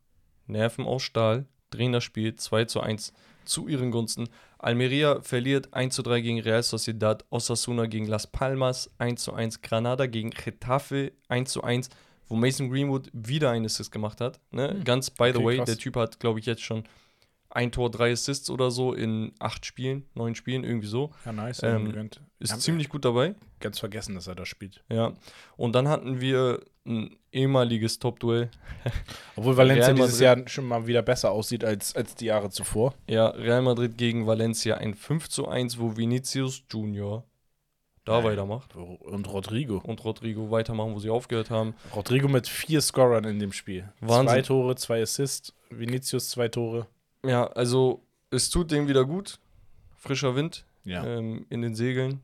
[0.48, 3.14] Nerven aus Stahl, drehen das Spiel 2 zu 1
[3.46, 4.30] zu ihren Gunsten.
[4.58, 9.62] Almeria verliert 1 zu 3 gegen Real Sociedad, Osasuna gegen Las Palmas 1 zu 1,
[9.62, 11.90] Granada gegen Getafe 1 zu 1,
[12.28, 14.40] wo Mason Greenwood wieder einen Assist gemacht hat.
[14.50, 14.72] Ne?
[14.72, 14.84] Hm.
[14.86, 15.66] Ganz by the Okay, way, krass.
[15.68, 16.84] der Typ hat, glaube ich, jetzt schon
[17.50, 21.12] ein Tor, drei Assists oder so in acht Spielen, neun Spielen, irgendwie so.
[21.26, 21.62] Ja, nice.
[21.64, 22.10] Ähm.
[22.40, 23.36] Ist ziemlich gut dabei.
[23.60, 24.84] Ganz vergessen, dass er da spielt.
[24.90, 25.14] Ja.
[25.56, 28.52] Und dann hatten wir ein ehemaliges Top-Duell.
[29.36, 32.94] Obwohl Valencia dieses Jahr schon mal wieder besser aussieht als, als die Jahre zuvor.
[33.08, 37.24] Ja, Real Madrid gegen Valencia ein 5 zu 1, wo Vinicius Junior
[38.06, 38.76] da weitermacht.
[38.76, 39.82] Und Rodrigo.
[39.84, 41.76] Und Rodrigo weitermachen, wo sie aufgehört haben.
[41.94, 43.90] Rodrigo mit vier Scorern in dem Spiel.
[44.00, 44.28] Wahnsinn.
[44.28, 45.54] Zwei Tore, zwei Assists.
[45.70, 46.88] Vinicius zwei Tore.
[47.26, 49.40] Ja, also es tut dem wieder gut.
[49.96, 51.04] Frischer Wind Ja.
[51.06, 52.22] ähm, in den Segeln.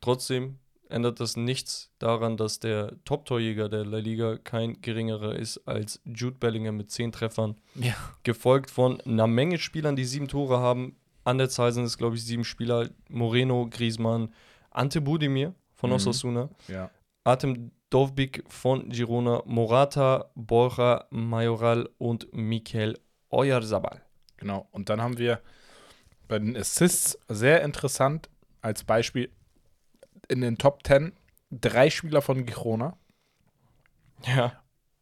[0.00, 0.58] Trotzdem,
[0.88, 6.36] ändert das nichts daran, dass der Top-Torjäger der La Liga kein geringerer ist als Jude
[6.38, 7.56] Bellingham mit 10 Treffern.
[7.74, 7.94] Ja.
[8.22, 10.96] Gefolgt von einer Menge Spielern, die sieben Tore haben.
[11.24, 12.88] An der Zahl sind es, glaube ich, sieben Spieler.
[13.10, 14.32] Moreno, Griezmann,
[14.70, 15.96] Ante Budimir von Mhm.
[15.96, 16.90] Osasuna, Ja.
[17.24, 22.98] Artem Dovbik von Girona, Morata, Borja Majoral und Mikel
[23.30, 24.02] Oyarzabal.
[24.38, 24.68] Genau.
[24.70, 25.40] Und dann haben wir
[26.26, 28.28] bei den Assists sehr interessant
[28.60, 29.30] als Beispiel
[30.28, 31.12] in den Top 10
[31.50, 32.96] drei Spieler von Girona.
[34.24, 34.52] Ja.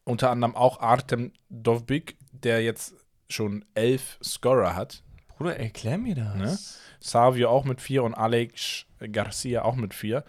[0.03, 2.95] Unter anderem auch Artem Dovbik, der jetzt
[3.29, 5.03] schon elf Scorer hat.
[5.27, 6.35] Bruder, erklär mir das.
[6.35, 6.57] Ne?
[6.99, 10.23] Savio auch mit vier und Alex Garcia auch mit vier.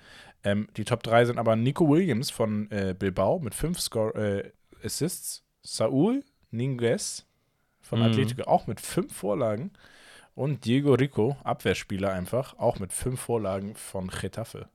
[0.45, 4.53] Ähm, die Top 3 sind aber Nico Williams von äh, Bilbao mit fünf Score, äh,
[4.85, 5.45] Assists.
[5.63, 7.27] Saul Ninguez
[7.89, 8.07] von Mhm.
[8.07, 9.71] Atletico auch mit fünf Vorlagen.
[10.35, 14.69] Und Diego Rico, Abwehrspieler einfach, auch mit fünf Vorlagen von Getafe.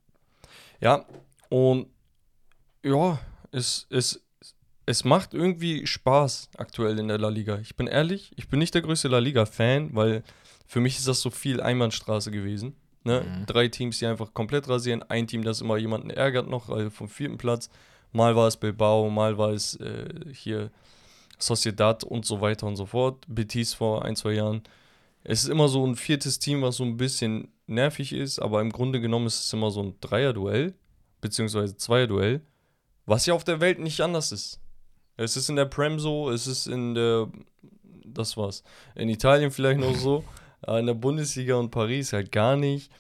[0.82, 1.06] Ja,
[1.50, 1.88] und
[2.84, 3.18] ja,
[3.52, 4.22] es, es,
[4.86, 7.60] es macht irgendwie Spaß aktuell in der La Liga.
[7.60, 10.24] Ich bin ehrlich, ich bin nicht der größte La Liga-Fan, weil
[10.68, 12.76] für mich ist das so viel Einbahnstraße gewesen.
[13.06, 13.22] Ne?
[13.22, 13.46] Mhm.
[13.46, 15.04] Drei Teams, die einfach komplett rasieren.
[15.04, 17.70] Ein Team, das immer jemanden ärgert noch, also vom vierten Platz.
[18.12, 20.72] Mal war es Bilbao, mal war es äh, hier
[21.38, 23.26] Sociedad und so weiter und so fort.
[23.28, 24.64] Betis vor ein, zwei Jahren.
[25.24, 28.72] Es ist immer so ein viertes Team, was so ein bisschen nervig ist, aber im
[28.72, 30.74] Grunde genommen ist es immer so ein Dreier-Duell,
[31.22, 32.42] beziehungsweise Zweier-Duell,
[33.06, 34.60] was ja auf der Welt nicht anders ist.
[35.16, 37.30] Es ist in der Prem so, es ist in der,
[38.06, 38.64] das war's,
[38.96, 40.24] in Italien vielleicht noch so,
[40.68, 42.92] in der Bundesliga und Paris halt gar nicht.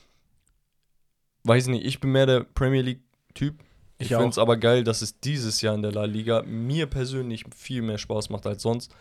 [1.44, 3.56] Weiß nicht, ich bin mehr der Premier League-Typ.
[3.98, 6.88] Ich, Ich finde es aber geil, dass es dieses Jahr in der La Liga mir
[6.88, 8.94] persönlich viel mehr Spaß macht als sonst,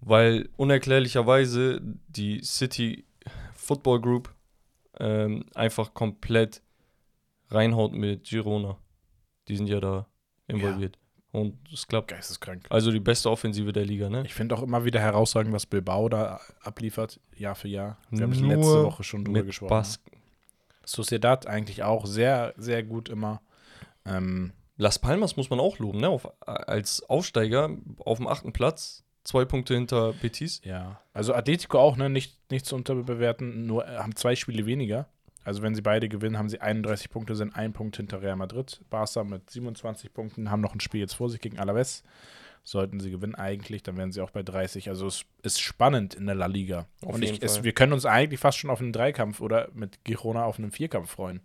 [0.00, 3.04] weil unerklärlicherweise die City
[3.54, 4.34] Football Group
[4.98, 6.62] ähm, einfach komplett
[7.48, 8.76] reinhaut mit Girona.
[9.48, 10.06] Die sind ja da
[10.48, 10.98] involviert.
[11.32, 12.08] Und es klappt.
[12.08, 12.66] Geisteskrank.
[12.70, 14.24] Also die beste Offensive der Liga, ne?
[14.26, 17.98] Ich finde auch immer wieder herausragend, was Bilbao da abliefert, Jahr für Jahr.
[18.10, 19.68] Wir haben letzte Woche schon drüber mit gesprochen.
[19.68, 20.00] Bas
[20.84, 23.40] Sociedad eigentlich auch sehr, sehr gut immer.
[24.06, 26.08] Ähm, Las Palmas muss man auch loben, ne?
[26.08, 30.62] Auf, als Aufsteiger auf dem achten Platz, zwei Punkte hinter Betis.
[30.64, 31.00] ja.
[31.12, 32.08] Also Atletico auch, ne?
[32.08, 35.08] Nicht, nicht zu unterbewerten, nur äh, haben zwei Spiele weniger.
[35.44, 38.80] Also wenn sie beide gewinnen, haben sie 31 Punkte, sind ein Punkt hinter Real Madrid.
[38.90, 42.02] Barca mit 27 Punkten, haben noch ein Spiel jetzt vor sich gegen Alaves.
[42.62, 44.90] Sollten sie gewinnen eigentlich, dann wären sie auch bei 30.
[44.90, 46.86] Also es ist spannend in der La Liga.
[47.02, 50.04] Auf Und ich, es, wir können uns eigentlich fast schon auf einen Dreikampf oder mit
[50.04, 51.40] Girona auf einen Vierkampf freuen.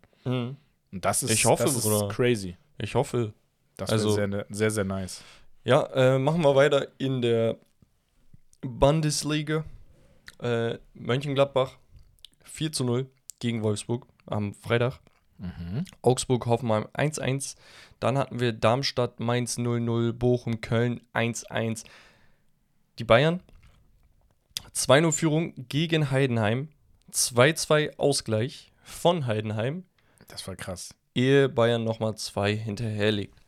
[0.91, 2.57] Und das ist, Ich hoffe, das ist crazy.
[2.77, 3.33] Ich hoffe.
[3.77, 5.21] Das Also- wäre sehr, sehr, sehr nice.
[5.63, 7.57] Ja, äh, machen wir weiter in der
[8.61, 9.65] Bundesliga.
[10.39, 11.77] Äh, Mönchengladbach
[12.43, 13.09] 4 zu 0
[13.39, 14.99] gegen Wolfsburg am Freitag.
[16.01, 17.57] Augsburg, Hoffenheim 1-1.
[17.99, 21.83] Dann hatten wir Darmstadt, Mainz 0-0, Bochum, Köln 1-1.
[22.99, 23.41] Die Bayern
[24.73, 26.69] 2-0 Führung gegen Heidenheim.
[27.11, 29.83] 2-2 Ausgleich von Heidenheim,
[30.27, 30.93] Das war krass.
[31.13, 33.39] ehe Bayern nochmal zwei hinterherlegt.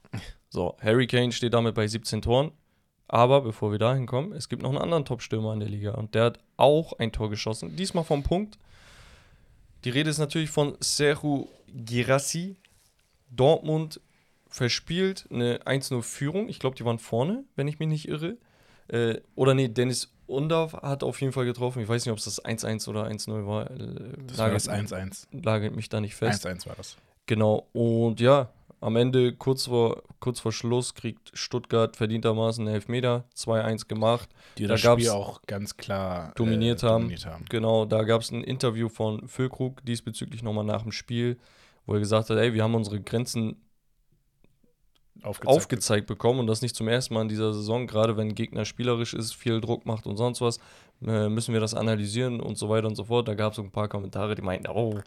[0.50, 2.52] So, Harry Kane steht damit bei 17 Toren.
[3.10, 6.14] Aber bevor wir dahin kommen, es gibt noch einen anderen Top-Stürmer in der Liga und
[6.14, 7.76] der hat auch ein Tor geschossen.
[7.76, 8.58] Diesmal vom Punkt.
[9.84, 12.58] Die Rede ist natürlich von Serhu Girassi.
[13.30, 14.02] Dortmund
[14.50, 16.50] verspielt eine 1-0-Führung.
[16.50, 18.38] Ich glaube, die waren vorne, wenn ich mich nicht irre.
[18.88, 21.82] Äh, oder nee, Dennis Undav hat auf jeden Fall getroffen.
[21.82, 23.70] Ich weiß nicht, ob es das 1-1 oder 1-0 war.
[23.72, 23.78] Äh,
[24.28, 25.28] Das war nagelt- das 1-1.
[25.32, 26.46] Lagert mich da nicht fest.
[26.46, 26.98] 1-1 war das.
[27.26, 28.50] Genau, und ja,
[28.80, 34.30] am Ende, kurz vor, kurz vor Schluss, kriegt Stuttgart verdientermaßen einen Elfmeter, 2-1 gemacht.
[34.58, 37.04] Die Da das gab's- Spiel auch ganz klar dominiert haben.
[37.04, 37.46] dominiert haben.
[37.50, 41.38] Genau, da gab es ein Interview von Füllkrug diesbezüglich nochmal nach dem Spiel,
[41.86, 43.56] wo er gesagt hat, ey, wir haben unsere Grenzen
[45.24, 45.58] Aufgezeigt.
[45.58, 49.14] aufgezeigt bekommen und das nicht zum ersten Mal in dieser Saison, gerade wenn Gegner spielerisch
[49.14, 50.60] ist, viel Druck macht und sonst was,
[51.06, 53.28] äh, müssen wir das analysieren und so weiter und so fort.
[53.28, 55.00] Da gab es ein paar Kommentare, die meinten, oh,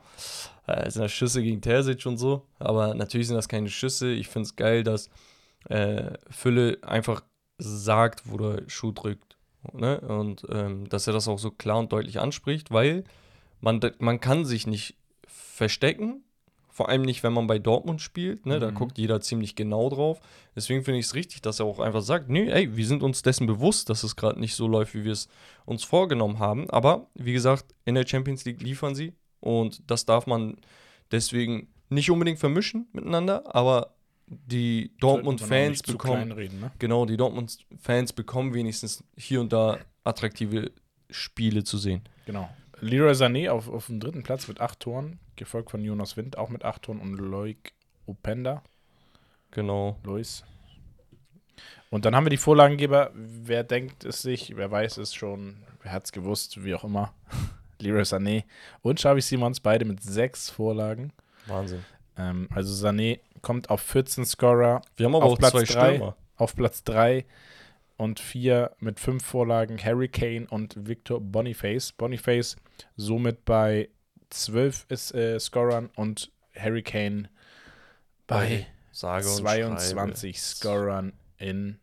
[0.66, 4.10] äh, sind das Schüsse gegen Terzic und so, aber natürlich sind das keine Schüsse.
[4.12, 5.10] Ich finde es geil, dass
[5.68, 7.22] äh, Fülle einfach
[7.58, 9.36] sagt, wo der Schuh drückt.
[9.72, 10.00] Ne?
[10.00, 13.04] Und ähm, dass er das auch so klar und deutlich anspricht, weil
[13.60, 14.96] man, man kann sich nicht
[15.26, 16.24] verstecken,
[16.80, 18.46] vor allem nicht, wenn man bei Dortmund spielt.
[18.46, 18.58] Ne?
[18.58, 18.74] Da Mhm.
[18.74, 20.18] guckt jeder ziemlich genau drauf.
[20.56, 23.20] Deswegen finde ich es richtig, dass er auch einfach sagt, nee, ey, wir sind uns
[23.20, 25.28] dessen bewusst, dass es gerade nicht so läuft, wie wir es
[25.66, 26.70] uns vorgenommen haben.
[26.70, 30.56] Aber wie gesagt, in der Champions League liefern sie und das darf man
[31.12, 33.94] deswegen nicht unbedingt vermischen miteinander, aber
[34.26, 36.70] die Dortmund-Fans bekommen, Reden, ne?
[36.78, 40.70] genau, die Dortmund-Fans bekommen wenigstens hier und da attraktive
[41.10, 42.02] Spiele zu sehen.
[42.24, 42.48] Genau.
[42.80, 46.48] Leroy Sané auf, auf dem dritten Platz mit acht Toren, gefolgt von Jonas Wind auch
[46.48, 47.72] mit acht Toren und Loic
[48.06, 48.62] Openda,
[49.52, 49.98] Genau.
[50.04, 50.44] Luis.
[51.90, 53.10] Und dann haben wir die Vorlagengeber.
[53.14, 57.12] Wer denkt es sich, wer weiß es schon, wer hat es gewusst, wie auch immer.
[57.80, 58.44] Leroy Sané
[58.82, 61.12] und Xavi Simons, beide mit sechs Vorlagen.
[61.46, 61.84] Wahnsinn.
[62.16, 65.94] Ähm, also Sané kommt auf 14 Scorer, Wir haben aber Auf auch Platz zwei drei.
[65.94, 66.16] Stürmer.
[66.36, 67.24] auf Platz 3
[68.00, 71.92] und 4 mit 5 Vorlagen Harry Kane und Victor Boniface.
[71.92, 72.56] Boniface
[72.96, 73.90] somit bei
[74.30, 77.28] 12 ist, äh, Scorern und Harry Kane
[78.26, 80.56] bei Sage und 22 Schreibe.
[80.56, 81.78] Scorern in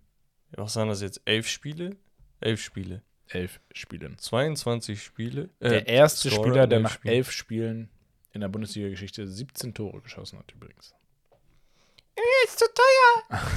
[0.52, 1.22] Was waren das jetzt?
[1.26, 1.96] Elf Spiele?
[2.40, 3.04] Elf Spiele.
[3.28, 4.18] 11 Spielen.
[4.18, 5.50] 22 Spiele.
[5.60, 7.06] Äh, Der erste Scorer Spieler, der elf nach.
[7.06, 7.90] 11 Spielen
[8.32, 10.96] in der Bundesliga-Geschichte 17 Tore geschossen hat, übrigens.
[12.46, 13.42] Ist zu teuer.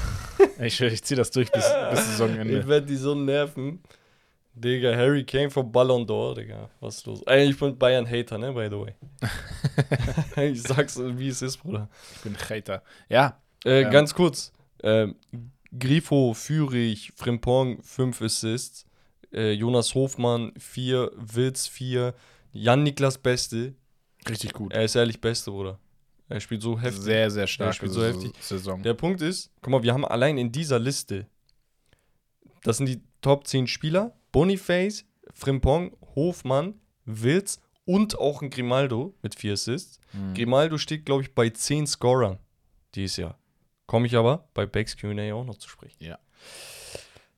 [0.59, 2.67] Ich, ich ziehe das durch bis, bis Ich Saisonende.
[2.67, 3.83] werde die so nerven.
[4.55, 6.71] Digga, Harry Kane vom Ballon d'Or, Digga.
[6.81, 7.23] Was ist los?
[7.27, 8.95] Ey, ich bin Bayern-Hater, ne, by the way.
[10.51, 11.91] ich sag's, wie es ist, Bruder.
[12.17, 12.83] Ich bin Hater.
[13.11, 13.91] Ja, Äh, Ähm.
[13.91, 14.51] Ganz kurz.
[14.83, 15.17] Ähm,
[15.79, 18.87] Grifo, Fürich, Frimpong, 5 Assists.
[19.35, 21.11] Äh, Jonas Hofmann, 4.
[21.17, 22.15] Witz, 4.
[22.53, 23.75] Jan-Niklas Beste.
[24.27, 24.73] richtig gut.
[24.73, 25.79] Er ist ehrlich Beste, Bruder.
[26.31, 27.03] Er spielt so heftig.
[27.03, 27.75] Sehr, sehr stark.
[27.75, 28.33] spielt so heftig.
[28.41, 28.83] Saison.
[28.85, 31.27] Der Punkt ist, guck mal, wir haben allein in dieser Liste,
[32.63, 35.05] das sind die Top 10 Spieler, Boniface,
[35.35, 39.99] Frimpong, Hofmann, Wirtz und auch ein Grimaldo mit 4 Assists.
[40.13, 40.35] Mhm.
[40.35, 42.39] Grimaldo steht, glaube ich, bei 10 Scorern
[42.95, 43.37] dieses Jahr.
[43.87, 45.97] Komme ich aber bei Becks Q&A auch noch zu sprechen.
[45.99, 46.19] Ja.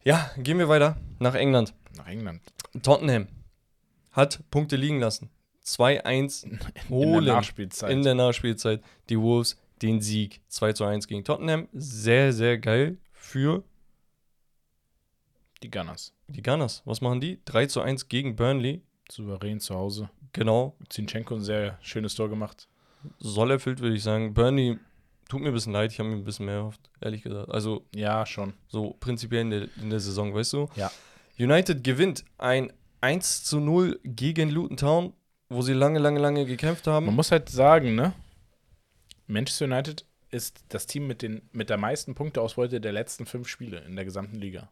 [0.04, 1.72] Ja, gehen wir weiter nach England.
[1.96, 2.42] Nach England.
[2.82, 3.28] Tottenham
[4.10, 5.30] hat Punkte liegen lassen.
[5.64, 6.44] 2-1
[6.88, 7.90] In der Nachspielzeit.
[7.90, 11.68] in der Nachspielzeit die Wolves den Sieg 2 zu 1 gegen Tottenham.
[11.72, 13.64] Sehr, sehr geil für
[15.62, 16.12] die Gunners.
[16.28, 16.82] die Gunners.
[16.84, 17.40] Was machen die?
[17.44, 18.82] 3 zu 1 gegen Burnley.
[19.10, 20.10] Souverän zu Hause.
[20.32, 20.76] Genau.
[20.88, 22.68] Zinchenko ein sehr schönes Tor gemacht.
[23.18, 24.32] Soll erfüllt, würde ich sagen.
[24.34, 24.78] Burnley
[25.28, 25.92] tut mir ein bisschen leid.
[25.92, 27.50] Ich habe mir ein bisschen mehr erhofft, ehrlich gesagt.
[27.50, 28.54] Also Ja, schon.
[28.68, 30.68] so prinzipiell in der, in der Saison, weißt du?
[30.76, 30.90] Ja.
[31.38, 35.12] United gewinnt ein 1 zu 0 gegen Luton Town,
[35.52, 37.06] wo sie lange, lange, lange gekämpft haben.
[37.06, 38.12] Man muss halt sagen, ne?
[39.26, 43.80] Manchester United ist das Team mit, den, mit der meisten Punkteausbeute der letzten fünf Spiele
[43.80, 44.70] in der gesamten Liga.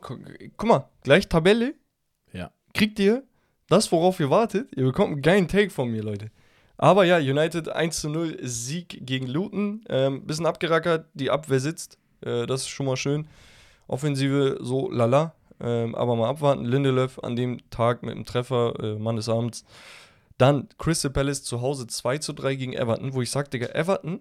[0.00, 0.20] Guck,
[0.56, 1.74] guck mal, gleich Tabelle.
[2.32, 2.50] Ja.
[2.72, 3.24] Kriegt ihr
[3.68, 4.68] das, worauf ihr wartet?
[4.76, 6.30] Ihr bekommt einen geilen Take von mir, Leute.
[6.76, 9.84] Aber ja, United 1 zu 0 Sieg gegen Luton.
[9.88, 11.98] Ähm, bisschen abgerackert, die Abwehr sitzt.
[12.20, 13.26] Äh, das ist schon mal schön.
[13.86, 15.34] Offensive so lala.
[15.60, 16.64] Ähm, aber mal abwarten.
[16.64, 19.64] Lindelöf an dem Tag mit dem Treffer, äh, Mann des Abends.
[20.38, 24.20] Dann Crystal Palace zu Hause 2 zu 3 gegen Everton, wo ich sag, Digga, Everton,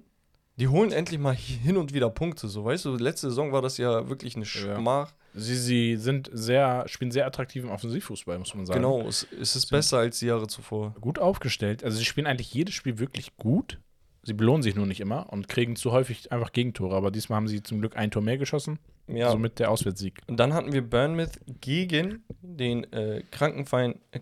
[0.57, 2.47] die holen endlich mal hin und wieder Punkte.
[2.47, 4.77] So, weißt du, letzte Saison war das ja wirklich eine Ja.
[4.77, 5.13] Schmach.
[5.35, 8.81] Sie, sie sind sehr, spielen sehr attraktiven Offensivfußball, muss man sagen.
[8.81, 10.93] Genau, es, es ist besser als die Jahre zuvor.
[11.01, 11.83] Gut aufgestellt.
[11.83, 13.79] Also sie spielen eigentlich jedes Spiel wirklich gut.
[14.21, 16.95] Sie belohnen sich nur nicht immer und kriegen zu häufig einfach Gegentore.
[16.95, 18.77] Aber diesmal haben sie zum Glück ein Tor mehr geschossen.
[19.07, 19.31] Ja.
[19.31, 20.21] Somit der Auswärtssieg.
[20.27, 24.19] Und dann hatten wir Bournemouth gegen den äh, Krankenverein, äh,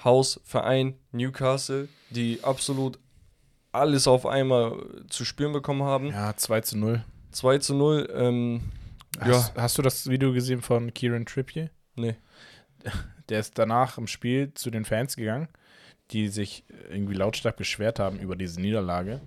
[0.00, 2.98] Krankenhausverein Newcastle, die absolut
[3.72, 4.76] alles auf einmal
[5.08, 6.08] zu spüren bekommen haben.
[6.08, 7.04] Ja, 2 zu 0.
[7.32, 8.12] 2 zu 0.
[8.14, 8.62] Ähm,
[9.18, 11.70] Hast, hast du das Video gesehen von Kieran Trippier?
[11.96, 12.16] nee.
[13.28, 15.46] Der ist danach im Spiel zu den Fans gegangen,
[16.10, 19.20] die sich irgendwie lautstark beschwert haben über diese Niederlage.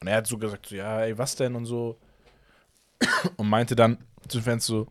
[0.00, 1.98] Und er hat so gesagt, so, ja, ey, was denn und so.
[3.38, 3.96] Und meinte dann
[4.28, 4.86] zu den Fans so,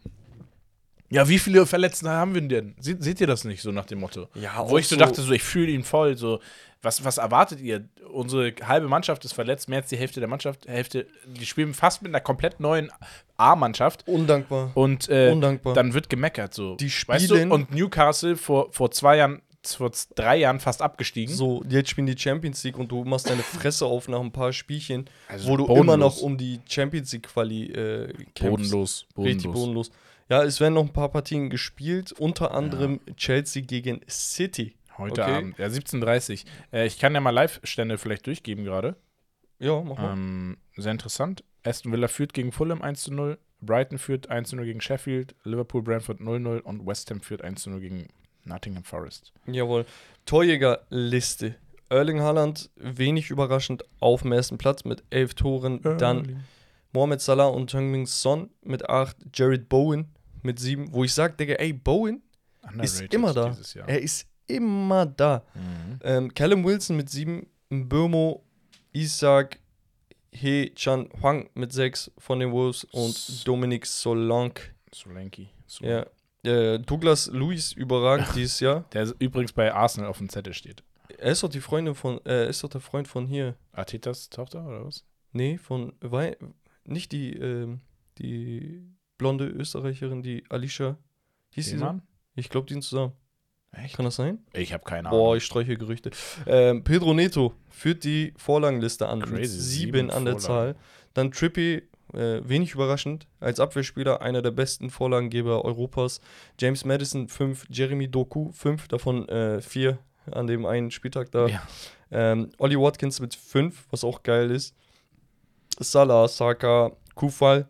[1.10, 2.76] ja, wie viele Verletzte haben wir denn?
[2.80, 4.28] Seht, seht ihr das nicht, so nach dem Motto?
[4.36, 6.40] Ja, Wo ich so dachte, so, ich fühle ihn voll, so,
[6.82, 7.88] was, was erwartet ihr?
[8.12, 12.02] Unsere halbe Mannschaft ist verletzt, mehr als die Hälfte der Mannschaft, Hälfte, die spielen fast
[12.02, 12.90] mit einer komplett neuen
[13.36, 14.08] A-Mannschaft.
[14.08, 14.72] Undankbar.
[14.76, 15.74] Und äh, Undankbar.
[15.74, 16.54] dann wird gemeckert.
[16.54, 16.76] So.
[16.76, 17.56] Die Weißt spielen- du?
[17.56, 21.34] Und Newcastle vor, vor zwei Jahren, vor drei Jahren fast abgestiegen.
[21.36, 24.54] So, jetzt spielen die Champions League und du machst deine Fresse auf nach ein paar
[24.54, 25.84] Spielchen, Also wo du bodenlos.
[25.84, 28.40] immer noch um die Champions League Quali äh, kämpfst.
[28.40, 29.06] bodenlos.
[29.14, 29.36] bodenlos.
[29.36, 29.92] Richtig bodenlos.
[30.30, 34.76] Ja, es werden noch ein paar Partien gespielt, unter anderem Chelsea gegen City.
[34.98, 35.36] Heute Okay.
[35.36, 38.96] Abend, ja, 17.30 Äh, ich kann ja mal Live-Stände vielleicht durchgeben gerade.
[39.60, 40.14] Ja, mach mal.
[40.14, 41.44] Ähm, sehr interessant.
[41.64, 43.38] Aston Villa führt gegen Fulham 1 zu 0.
[43.62, 45.36] Brighton führt 1 zu 0 gegen Sheffield.
[45.44, 48.08] Liverpool Brentford 0-0 und West Ham führt 1 zu 0 gegen
[48.44, 49.34] Nottingham Forest.
[49.46, 49.86] Jawohl.
[50.26, 51.56] Torjägerliste.
[51.90, 55.82] Erling Haaland, wenig überraschend, auf dem ersten Platz mit elf Toren.
[55.98, 56.44] Dann
[56.92, 59.16] Mohamed Salah und Heung-Min Son mit acht.
[59.34, 60.10] Jared Bowen
[60.42, 60.92] mit sieben.
[60.94, 62.22] Wo ich sage, Digga, ey, Bowen
[62.82, 63.58] ist Underrated immer da.
[63.88, 65.44] Er ist immer da.
[65.54, 66.00] Mhm.
[66.04, 67.48] Ähm, Callum Wilson mit sieben.
[67.70, 68.44] Mbirmo,
[68.94, 69.60] Isaac,
[70.32, 74.76] He Chan Huang mit sechs von den Wolves und Dominic Solanke.
[74.94, 75.48] Solanke.
[75.66, 75.86] So.
[75.86, 76.06] Ja.
[76.44, 78.86] Äh, Douglas Luis überragend dieses Jahr.
[78.94, 80.84] Der übrigens bei Arsenal auf dem Zettel steht.
[81.18, 83.56] Er ist doch die Freundin von, äh, ist doch der Freund von hier.
[83.72, 85.04] Artetas Tochter oder was?
[85.32, 86.38] Nee, von Wei
[86.86, 87.82] nicht die, ähm,
[88.18, 88.82] die
[89.18, 90.98] blonde Österreicherin, die Alicia.
[91.52, 92.00] Hieß sie so?
[92.36, 93.14] Ich glaube, die sind zusammen.
[93.72, 93.96] Echt?
[93.96, 94.40] Kann das sein?
[94.54, 95.20] Ich habe keine Ahnung.
[95.20, 96.12] Boah, ich streiche Gerüchte.
[96.46, 99.22] Ähm, Pedro Neto führt die Vorlagenliste an.
[99.22, 100.74] Crazy, sieben sieben an der Vorlagen.
[100.74, 100.84] Zahl.
[101.14, 101.84] Dann Trippy,
[102.14, 106.22] äh, wenig überraschend, als Abwehrspieler einer der besten Vorlagengeber Europas.
[106.60, 107.66] James Madison, fünf.
[107.70, 108.88] Jeremy Doku, fünf.
[108.88, 110.00] Davon äh, vier
[110.32, 111.48] an dem einen Spieltag da.
[111.48, 111.68] Ja.
[112.10, 114.76] Ähm, Ollie Watkins mit fünf, was auch geil ist.
[115.80, 117.68] Salah, Saka, Kufal,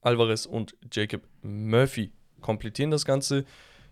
[0.00, 3.44] Alvarez und Jacob Murphy komplettieren das Ganze.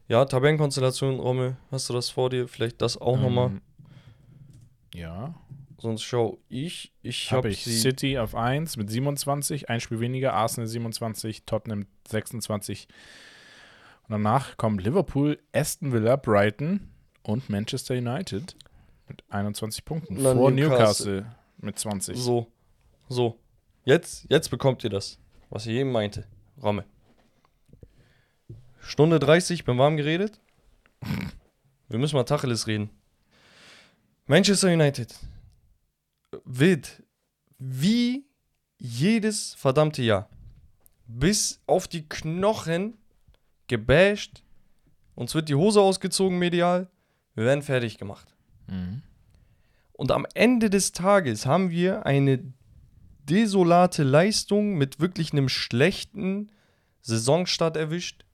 [0.08, 2.48] Ja, Tabellenkonstellation, Rommel, hast du das vor dir?
[2.48, 3.48] Vielleicht das auch nochmal.
[3.48, 3.60] Ähm,
[4.94, 5.34] Ja.
[5.80, 6.92] Sonst schau ich.
[7.02, 7.62] Ich Habe habe ich.
[7.64, 12.88] City auf 1 mit 27, ein Spiel weniger, Arsenal 27, Tottenham 26.
[14.02, 16.88] Und danach kommen Liverpool, Aston Villa, Brighton
[17.22, 18.56] und Manchester United
[19.06, 20.22] mit 21 Punkten.
[20.22, 21.12] Dann vor Newcastle.
[21.20, 22.16] Newcastle mit 20.
[22.18, 22.48] So.
[23.08, 23.38] So.
[23.84, 25.18] Jetzt, jetzt bekommt ihr das,
[25.50, 26.26] was ich eben meinte.
[26.62, 26.84] Rommel.
[28.80, 30.40] Stunde 30, bin warm geredet.
[31.88, 32.90] Wir müssen mal Tacheles reden.
[34.26, 35.14] Manchester United
[36.44, 37.02] wird
[37.58, 38.26] wie
[38.78, 40.28] jedes verdammte Jahr
[41.08, 42.98] bis auf die Knochen
[43.66, 44.44] gebasht.
[45.14, 46.88] Uns wird die Hose ausgezogen medial.
[47.34, 48.34] Wir werden fertig gemacht.
[48.68, 49.02] Mhm.
[49.92, 52.52] Und am Ende des Tages haben wir eine
[53.28, 56.50] desolate Leistung mit wirklich einem schlechten
[57.02, 58.24] Saisonstart erwischt.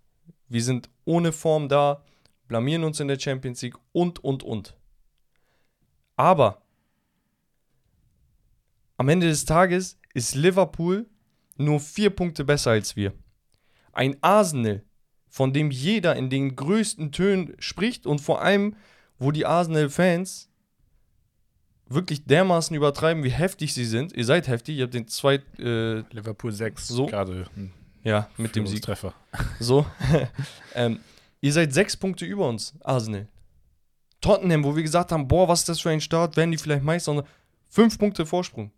[0.48, 2.04] Wir sind ohne Form da,
[2.48, 4.74] blamieren uns in der Champions League und, und, und.
[6.16, 6.62] Aber
[8.96, 11.06] am Ende des Tages ist Liverpool
[11.56, 13.12] nur vier Punkte besser als wir.
[13.92, 14.82] Ein Arsenal,
[15.28, 18.76] von dem jeder in den größten Tönen spricht und vor allem,
[19.18, 20.50] wo die Arsenal-Fans
[21.94, 24.12] wirklich dermaßen übertreiben, wie heftig sie sind.
[24.12, 27.06] Ihr seid heftig, ihr habt den zweit, äh, Liverpool 6 So.
[27.06, 27.46] gerade
[28.02, 28.82] ja, mit dem Sieg.
[28.82, 29.14] Treffer.
[29.60, 29.86] So.
[30.74, 31.00] ähm,
[31.40, 33.28] ihr seid sechs Punkte über uns, Arsenal.
[34.20, 36.82] Tottenham, wo wir gesagt haben, boah, was ist das für ein Start, werden die vielleicht
[36.82, 37.24] Meister?
[37.68, 38.70] Fünf Punkte Vorsprung.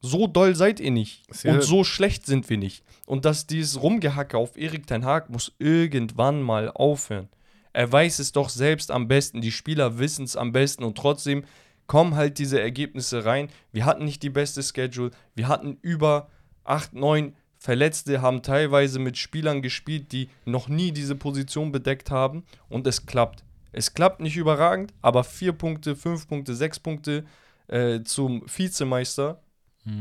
[0.00, 1.22] So doll seid ihr nicht.
[1.42, 2.84] Ja- Und so schlecht sind wir nicht.
[3.06, 7.28] Und dass dieses Rumgehacke auf Erik Ten Haag muss irgendwann mal aufhören.
[7.74, 9.42] Er weiß es doch selbst am besten.
[9.42, 10.84] Die Spieler wissen es am besten.
[10.84, 11.44] Und trotzdem
[11.86, 13.48] kommen halt diese Ergebnisse rein.
[13.72, 15.10] Wir hatten nicht die beste Schedule.
[15.34, 16.30] Wir hatten über
[16.64, 22.44] 8, 9 Verletzte, haben teilweise mit Spielern gespielt, die noch nie diese Position bedeckt haben.
[22.68, 23.44] Und es klappt.
[23.72, 27.24] Es klappt nicht überragend, aber 4 Punkte, 5 Punkte, 6 Punkte
[27.66, 29.40] äh, zum Vizemeister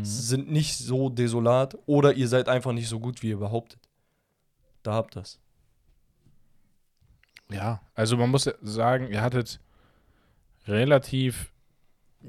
[0.03, 3.79] sind nicht so desolat oder ihr seid einfach nicht so gut, wie ihr behauptet.
[4.81, 5.39] Da habt ihr's.
[7.51, 9.59] Ja, also man muss sagen, ihr hattet
[10.67, 11.51] relativ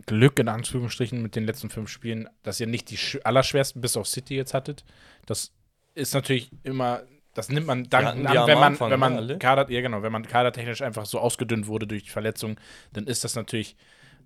[0.07, 3.97] Glück in Anführungsstrichen mit den letzten fünf Spielen, dass ihr nicht die sch- allerschwersten bis
[3.97, 4.85] auf City jetzt hattet.
[5.25, 5.53] Das
[5.95, 9.39] ist natürlich immer, das nimmt man die an, wenn man, Anfang, wenn ne, man alle?
[9.39, 12.59] Kader, ja genau, wenn man kadertechnisch einfach so ausgedünnt wurde durch die Verletzung,
[12.93, 13.77] dann ist das natürlich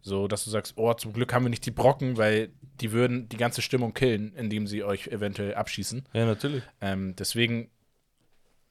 [0.00, 2.50] so, dass du sagst, oh, zum Glück haben wir nicht die Brocken, weil
[2.80, 6.04] die würden die ganze Stimmung killen, indem sie euch eventuell abschießen.
[6.14, 6.62] Ja, natürlich.
[6.80, 7.68] Ähm, deswegen,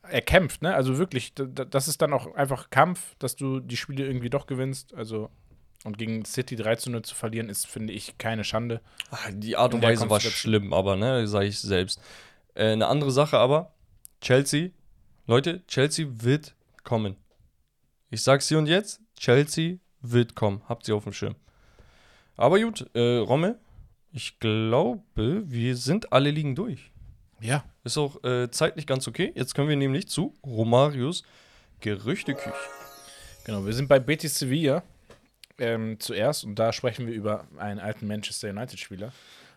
[0.09, 0.73] er kämpft, ne?
[0.73, 4.93] Also wirklich, das ist dann auch einfach Kampf, dass du die Spiele irgendwie doch gewinnst.
[4.93, 5.29] Also,
[5.84, 8.81] und gegen City 3 zu 0 zu verlieren, ist, finde ich, keine Schande.
[9.11, 12.01] Ah, Die Art und Weise war schlimm, aber, ne, sage ich selbst.
[12.55, 13.73] Äh, eine andere Sache aber,
[14.21, 14.69] Chelsea,
[15.27, 17.15] Leute, Chelsea wird kommen.
[18.09, 20.61] Ich sag's hier und jetzt, Chelsea wird kommen.
[20.67, 21.35] Habt sie auf dem Schirm.
[22.35, 23.59] Aber gut, äh, Rommel,
[24.11, 26.91] ich glaube, wir sind alle liegen durch.
[27.39, 27.64] Ja.
[27.84, 29.31] Ist auch äh, zeitlich ganz okay.
[29.35, 31.23] Jetzt können wir nämlich zu Romarios
[31.80, 32.53] Gerüchteküche.
[33.45, 34.84] Genau, wir sind bei Betis Sevilla
[35.57, 39.11] ähm, zuerst und da sprechen wir über einen alten Manchester United-Spieler.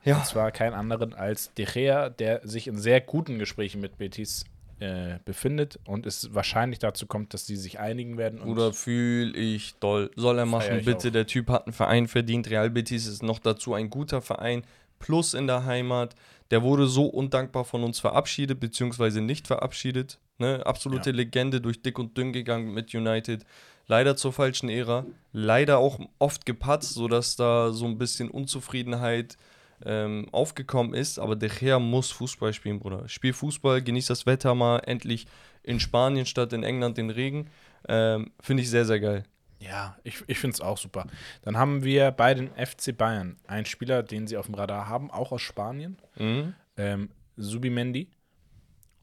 [0.05, 0.19] Ja.
[0.19, 4.44] Und zwar keinen anderen als De Gea, der sich in sehr guten Gesprächen mit Betis
[4.81, 8.40] äh, befindet und es wahrscheinlich dazu kommt, dass sie sich einigen werden.
[8.40, 10.11] Und Oder fühle ich doll.
[10.16, 11.09] Soll er machen, bitte.
[11.09, 11.12] auch.
[11.12, 12.48] Der Typ hat einen Verein verdient.
[12.48, 14.62] Real Betis ist noch dazu ein guter Verein.
[14.98, 16.15] Plus in der Heimat.
[16.51, 20.18] Der wurde so undankbar von uns verabschiedet, beziehungsweise nicht verabschiedet.
[20.39, 20.64] Ne?
[20.66, 21.16] Absolute Ja.
[21.16, 23.44] Legende durch dick und dünn gegangen mit United.
[23.86, 25.06] Leider zur falschen Ära.
[25.32, 29.36] Leider auch oft gepatzt, sodass da so ein bisschen Unzufriedenheit
[29.85, 31.18] ähm, aufgekommen ist.
[31.18, 33.09] Aber De Gea muss Fußball spielen, Bruder.
[33.09, 35.27] Spiel Fußball, genieß das Wetter mal endlich
[35.62, 37.48] in Spanien statt in England den Regen.
[37.89, 39.24] Ähm, Finde ich sehr, sehr geil.
[39.61, 41.07] Ja, ich, ich finde es auch super.
[41.43, 45.11] Dann haben wir bei den FC Bayern einen Spieler, den sie auf dem Radar haben,
[45.11, 45.99] auch aus Spanien.
[46.16, 46.55] Mhm.
[46.77, 48.11] Ähm, Subimendi.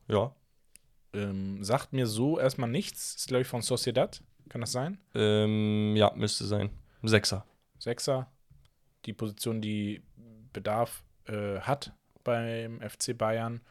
[0.07, 0.35] Ja.
[1.13, 3.15] Ähm, sagt mir so erstmal nichts.
[3.15, 4.23] Ist, glaube ich, von Sociedad.
[4.49, 4.99] Kann das sein?
[5.13, 6.71] Ähm, ja, müsste sein.
[7.03, 7.45] Sechser.
[7.77, 8.31] Sechser.
[9.05, 10.01] die Position, die
[10.53, 11.93] Bedarf äh, hat
[12.23, 13.61] beim FC Bayern.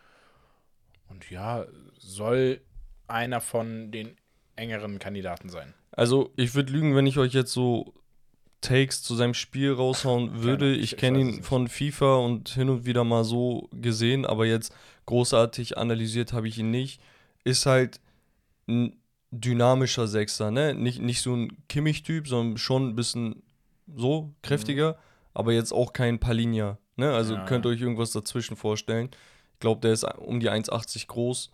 [1.08, 1.66] Und ja,
[1.98, 2.60] soll
[3.08, 4.16] einer von den
[4.56, 5.74] engeren Kandidaten sein.
[5.92, 7.94] Also, ich würde lügen, wenn ich euch jetzt so
[8.60, 10.72] Takes zu seinem Spiel raushauen würde.
[10.74, 14.46] ich- Ich ich kenne ihn von FIFA und hin und wieder mal so gesehen, aber
[14.46, 14.74] jetzt
[15.06, 17.00] großartig analysiert habe ich ihn nicht.
[17.44, 18.00] Ist halt
[18.66, 18.96] ein
[19.30, 20.74] dynamischer Sechser, ne?
[20.74, 23.42] Nicht, nicht so ein Kimmich-Typ, sondern schon ein bisschen
[23.94, 24.98] so kräftiger,
[25.34, 27.12] aber jetzt auch kein Palinja, ne?
[27.14, 27.44] Also Ja.
[27.44, 29.10] könnt ihr euch irgendwas dazwischen vorstellen.
[29.52, 31.50] Ich glaube, der ist um die 1,80 groß.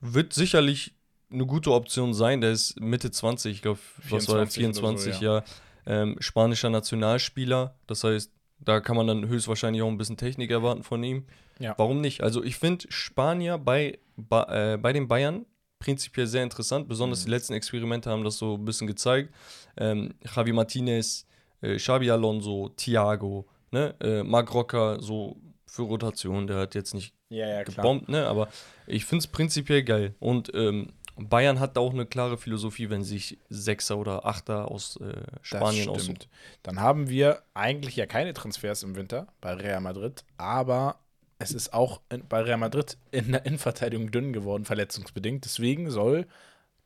[0.00, 0.94] Wird sicherlich
[1.30, 2.40] eine gute Option sein.
[2.40, 3.78] Der ist Mitte 20, ich glaube,
[4.08, 4.46] was war der?
[4.46, 5.44] 24 oder so, 24, ja.
[5.86, 7.74] Ähm, spanischer Nationalspieler.
[7.86, 11.26] Das heißt, da kann man dann höchstwahrscheinlich auch ein bisschen Technik erwarten von ihm.
[11.58, 11.74] Ja.
[11.78, 12.22] Warum nicht?
[12.22, 15.46] Also ich finde Spanier bei, ba, äh, bei den Bayern
[15.78, 16.88] prinzipiell sehr interessant.
[16.88, 17.24] Besonders Mhm.
[17.26, 19.32] die letzten Experimente haben das so ein bisschen gezeigt.
[19.76, 21.26] Ähm, Javi Martinez,
[21.62, 23.94] äh, Xabi Alonso, Thiago, ne?
[24.00, 25.36] äh, Marc Rocker, so
[25.66, 26.46] für Rotation.
[26.46, 28.26] Der hat jetzt nicht Ja, ja, gebombt, ne?
[28.26, 28.48] Aber
[28.86, 30.14] ich finde es prinzipiell geil.
[30.18, 30.88] Und ähm,
[31.18, 35.88] Bayern hat da auch eine klare Philosophie, wenn sich Sechser oder Achter aus äh, Spanien
[35.88, 36.28] aussucht.
[36.62, 41.00] Dann haben wir eigentlich ja keine Transfers im Winter bei Real Madrid, aber
[41.38, 45.44] es ist auch in, bei Real Madrid in der Innenverteidigung dünn geworden, verletzungsbedingt.
[45.44, 46.26] Deswegen soll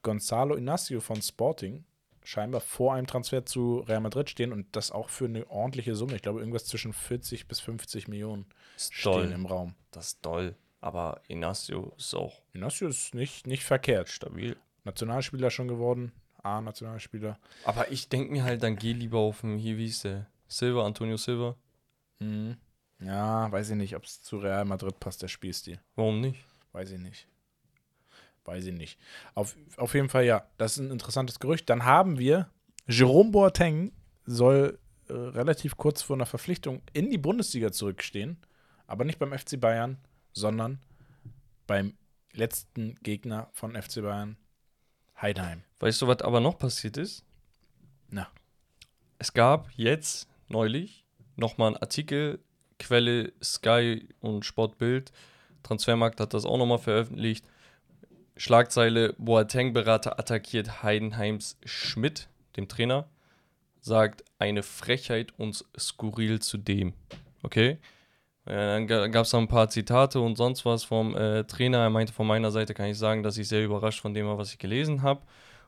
[0.03, 1.85] Gonzalo Inacio von Sporting
[2.25, 6.15] scheinbar vor einem Transfer zu Real Madrid stehen und das auch für eine ordentliche Summe.
[6.17, 8.47] Ich glaube, irgendwas zwischen 40 bis 50 Millionen
[8.77, 9.75] stehen im Raum.
[9.91, 10.55] Das ist toll.
[10.83, 14.09] Aber Inacio ist auch Inacio ist nicht, nicht verkehrt.
[14.09, 14.57] stabil.
[14.85, 16.13] Nationalspieler schon geworden.
[16.43, 17.39] A-Nationalspieler.
[17.65, 20.27] Aber ich denke mir halt, dann geh lieber auf den, hier, wie ist der?
[20.49, 21.55] Silva, Antonio Silva.
[22.19, 22.57] Mhm.
[22.99, 25.81] Ja, weiß ich nicht, ob es zu Real Madrid passt, der Spielstil.
[25.95, 26.45] Warum nicht?
[26.73, 27.29] Weiß ich nicht.
[28.45, 28.99] Weiß ich nicht.
[29.35, 31.71] Auf, auf jeden Fall, ja, das ist ein interessantes Gerücht.
[31.71, 32.49] Dann haben wir,
[32.89, 33.93] Jerome Boateng
[34.27, 38.37] soll äh, relativ kurz vor einer Verpflichtung in die Bundesliga zurückstehen,
[38.89, 39.99] aber nicht beim FC Bayern,
[40.33, 40.81] sondern
[41.67, 41.95] beim
[42.33, 44.37] letzten Gegner von FC Bayern,
[45.21, 45.63] Heidenheim.
[45.81, 47.25] Weißt du, was aber noch passiert ist?
[48.09, 48.29] Na.
[49.19, 51.05] Es gab jetzt neulich
[51.37, 52.41] nochmal einen Artikel,
[52.79, 55.13] Quelle Sky und Sportbild.
[55.63, 57.45] Transfermarkt hat das auch nochmal veröffentlicht.
[58.37, 63.09] Schlagzeile: Boateng-Berater attackiert Heidenheims Schmidt, dem Trainer.
[63.81, 66.95] Sagt eine Frechheit und skurril zudem.
[67.43, 67.79] Okay?
[68.45, 71.79] Äh, Dann gab es noch ein paar Zitate und sonst was vom äh, Trainer.
[71.79, 74.39] Er meinte, von meiner Seite kann ich sagen, dass ich sehr überrascht von dem war,
[74.39, 75.23] was ich gelesen habe.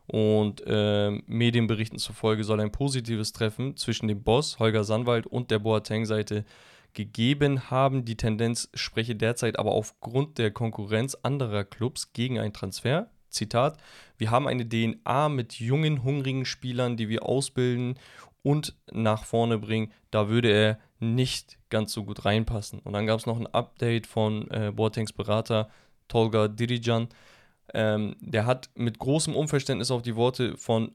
[0.07, 5.61] Und ähm, Medienberichten zufolge soll ein positives Treffen zwischen dem Boss Holger Sandwald und der
[5.61, 6.45] Boateng-Seite
[6.93, 8.05] gegeben haben.
[8.05, 13.09] Die Tendenz spreche derzeit aber aufgrund der Konkurrenz anderer Clubs gegen einen Transfer.
[13.31, 13.79] Zitat:
[14.19, 17.99] Wir haben eine DNA mit jungen, hungrigen Spielern, die wir ausbilden
[18.43, 19.91] und nach vorne bringen.
[20.11, 22.81] Da würde er nicht ganz so gut reinpassen.
[22.81, 25.69] Und dann gab es noch ein Update von äh, Boatengs Berater
[26.09, 27.09] Tolga Dirijan.
[27.73, 30.93] Ähm, der hat mit großem Unverständnis auf die Worte von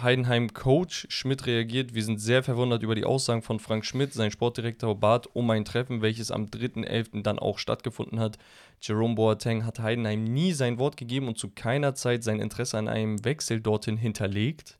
[0.00, 1.94] Heidenheim-Coach Schmidt reagiert.
[1.94, 4.14] Wir sind sehr verwundert über die Aussagen von Frank Schmidt.
[4.14, 7.22] Sein Sportdirektor bat um ein Treffen, welches am 3.11.
[7.22, 8.38] dann auch stattgefunden hat.
[8.80, 12.88] Jerome Boateng hat Heidenheim nie sein Wort gegeben und zu keiner Zeit sein Interesse an
[12.88, 14.78] einem Wechsel dorthin hinterlegt.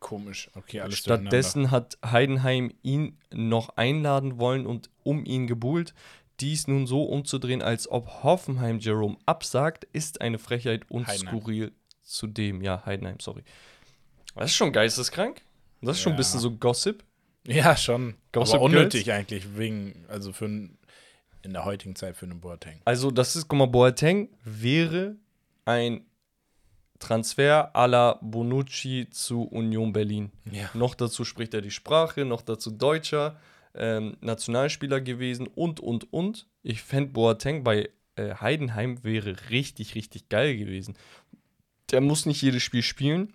[0.00, 0.50] Komisch.
[0.54, 5.92] Okay, alles Stattdessen hat Heidenheim ihn noch einladen wollen und um ihn gebuhlt.
[6.40, 11.40] Dies nun so umzudrehen, als ob Hoffenheim Jerome absagt, ist eine Frechheit und Heidenheim.
[11.40, 11.72] skurril
[12.02, 12.62] zudem.
[12.62, 13.42] Ja, Heidenheim, sorry.
[14.36, 15.42] Das ist schon geisteskrank.
[15.82, 16.18] Das ist schon ein Ja.
[16.18, 17.02] bisschen so Gossip.
[17.46, 18.14] Ja, schon.
[18.32, 22.80] Gossip aber unnötig eigentlich, wegen, also für in der heutigen Zeit für einen Boateng.
[22.84, 25.16] Also, das ist, guck mal, Boateng wäre
[25.64, 26.04] ein
[26.98, 30.32] Transfer à la Bonucci zu Union Berlin.
[30.50, 30.70] Ja.
[30.74, 33.38] Noch dazu spricht er die Sprache, noch dazu Deutscher,
[33.74, 36.46] ähm, Nationalspieler gewesen und, und, und.
[36.62, 40.96] Ich fände Boateng bei äh, Heidenheim wäre richtig, richtig geil gewesen.
[41.90, 43.32] Der muss nicht jedes Spiel spielen,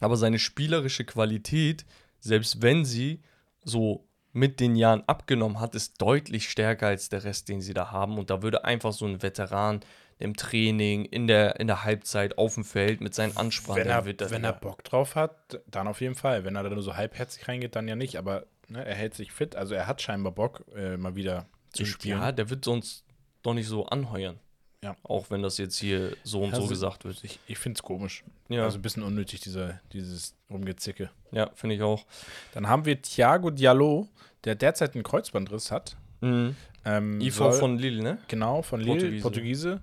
[0.00, 1.84] aber seine spielerische Qualität,
[2.20, 3.20] selbst wenn sie
[3.64, 7.90] so mit den Jahren abgenommen hat, ist deutlich stärker als der Rest, den sie da
[7.90, 8.18] haben.
[8.18, 9.80] Und da würde einfach so ein Veteran
[10.18, 14.04] im Training, in der, in der Halbzeit, auf dem Feld mit seinen Ansprachen, Wenn, er,
[14.04, 16.44] wird wenn er Bock drauf hat, dann auf jeden Fall.
[16.44, 18.16] Wenn er da nur so halbherzig reingeht, dann ja nicht.
[18.16, 19.56] Aber ne, er hält sich fit.
[19.56, 22.18] Also er hat scheinbar Bock, äh, mal wieder zu spielen.
[22.18, 23.04] Ja, der wird sonst
[23.42, 24.38] doch nicht so anheuern.
[24.84, 24.96] Ja.
[25.04, 27.22] Auch wenn das jetzt hier so und Ja, so so- gesagt wird.
[27.22, 28.24] Ich, ich finde es komisch.
[28.48, 31.10] Ja, Also ein bisschen unnötig, dieser, dieses Rumgezicke.
[31.30, 32.04] ja finde ich auch.
[32.52, 34.08] Dann haben wir Thiago Diallo,
[34.44, 35.96] der derzeit einen Kreuzbandriss hat.
[36.20, 36.56] Mhm.
[36.84, 38.18] Ähm, IV soll- von Lille, ne?
[38.26, 39.22] Genau, von Lille, Portugiese.
[39.22, 39.80] Portugiese.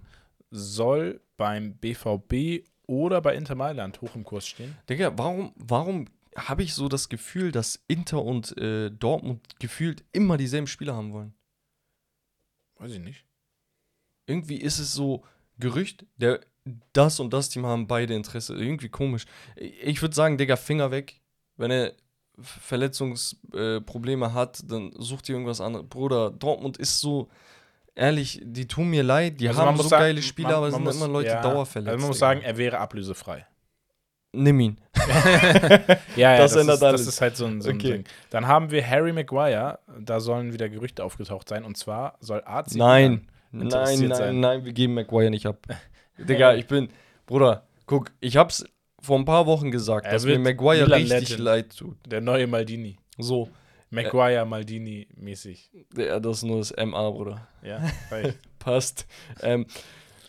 [0.52, 4.76] soll beim BVB oder bei Inter Mailand hoch im Kurs stehen.
[4.90, 6.06] Digga, warum, warum
[6.36, 11.14] habe ich so das Gefühl, dass Inter und äh, Dortmund gefühlt immer dieselben Spieler haben
[11.14, 11.34] wollen.
[12.78, 13.24] Weiß ich nicht.
[14.30, 15.24] Irgendwie ist es so
[15.60, 16.40] Gerücht, der
[16.94, 18.54] das und das Team haben beide Interesse.
[18.56, 19.26] Irgendwie komisch.
[19.56, 21.20] Ich würde sagen, Digga, Finger weg.
[21.58, 21.94] Wenn er
[22.40, 25.88] Verletzungsprobleme äh, hat, dann sucht ihr irgendwas anderes.
[25.90, 27.28] Bruder, Dortmund ist so,
[27.96, 30.74] ehrlich, die tun mir leid, die Also haben so sagen, geile Spieler, man- aber es
[30.76, 31.90] sind muss- immer Leute ja, dauerverletzt.
[31.90, 33.46] Also man muss sagen, er wäre ablösefrei.
[34.32, 34.78] Nimm ihn.
[36.16, 37.02] Ja, ja, Das das, ändert ist, alles.
[37.06, 37.92] das ist halt so ein, so ein Okay.
[37.94, 38.04] Ding.
[38.30, 42.76] Dann haben wir Harry Maguire, da sollen wieder Gerüchte aufgetaucht sein, und zwar soll AC
[42.76, 44.40] Nein, Milan nein, nein, sein.
[44.40, 45.66] nein, wir geben Maguire nicht ab.
[46.18, 46.90] Digga, ich bin,
[47.26, 48.66] Bruder, guck, ich hab's
[49.02, 51.40] vor ein paar Wochen gesagt, Er dass mir wird Maguire Milan richtig Legend.
[51.40, 51.98] leid tut.
[52.06, 52.98] Der neue Maldini.
[53.18, 53.50] So,
[53.90, 55.72] Maguire, Maldini mäßig.
[55.98, 57.48] ja, das ist nur das MA, Bruder.
[57.64, 57.82] Ja.
[58.60, 59.08] Passt.
[59.42, 59.66] Ähm,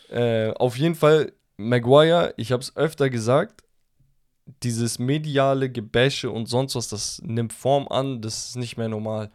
[0.08, 3.64] äh, auf jeden Fall, Maguire, ich hab's öfter gesagt,
[4.62, 9.30] dieses mediale Gebäsche und sonst was, das nimmt Form an, das ist nicht mehr normal.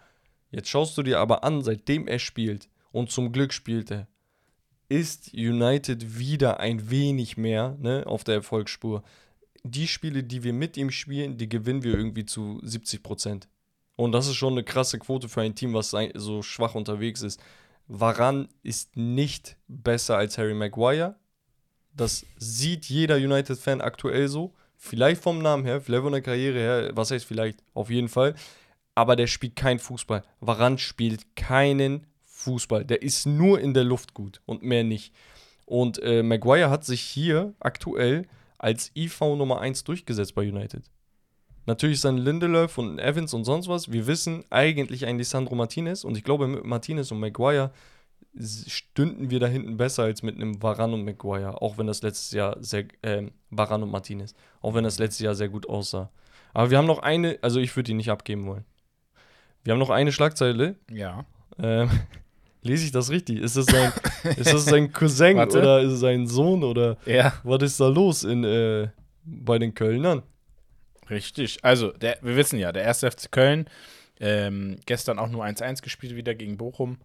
[0.50, 4.08] Jetzt schaust du dir aber an, seitdem er spielt, und zum Glück spielt er,
[4.88, 9.04] ist United wieder ein wenig mehr ne, auf der Erfolgsspur.
[9.64, 13.50] Die Spiele, die wir mit ihm spielen, die gewinnen wir irgendwie zu 70 Prozent.
[13.98, 17.42] Und das ist schon eine krasse Quote für ein Team, was so schwach unterwegs ist.
[17.88, 21.16] Varan ist nicht besser als Harry Maguire.
[21.94, 24.54] Das sieht jeder United-Fan aktuell so.
[24.78, 28.36] Vielleicht vom Namen her, vielleicht von der Karriere her, was heißt vielleicht, auf jeden Fall.
[28.94, 30.24] Aber der spielt keinen Fußball.
[30.40, 32.08] Varan spielt keinen
[32.46, 32.86] Fußball.
[32.86, 35.14] Der ist nur in der Luft gut und mehr nicht.
[35.66, 38.28] Und äh, Maguire hat sich hier aktuell
[38.58, 40.84] als IV Nummer 1 durchgesetzt bei United.
[41.66, 43.92] Natürlich dann Lindelöf und Evans und sonst was.
[43.92, 47.72] Wir wissen eigentlich ein Lisandro Martinez und ich glaube, mit Martinez und Maguire
[48.40, 52.32] stünden wir da hinten besser als mit einem Varan und Maguire, auch wenn das letztes
[52.32, 56.12] Jahr sehr, ähm, Varan und Martinez, auch wenn das letztes Jahr sehr gut aussah.
[56.54, 58.66] Aber wir haben noch eine, also ich würde die nicht abgeben wollen.
[59.64, 60.76] Wir haben noch eine Schlagzeile.
[60.92, 61.26] Ja.
[61.58, 61.90] Ähm,
[62.66, 63.40] lese ich das richtig?
[63.40, 63.92] Ist das sein,
[64.38, 65.60] ist das sein Cousin Warte.
[65.60, 67.34] oder ist es sein Sohn oder Ja.
[67.44, 68.90] was ist da los in, äh,
[69.24, 70.24] bei den Kölnern?
[71.10, 71.60] Richtig.
[71.64, 73.70] Also, der, wir wissen ja, der erste FC Köln,
[74.20, 76.98] ähm, gestern auch nur 1-1 gespielt wieder gegen Bochum,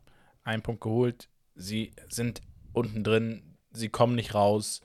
[0.44, 1.28] einen Punkt geholt.
[1.54, 2.40] Sie sind
[2.72, 3.42] unten drin,
[3.72, 4.80] sie kommen nicht raus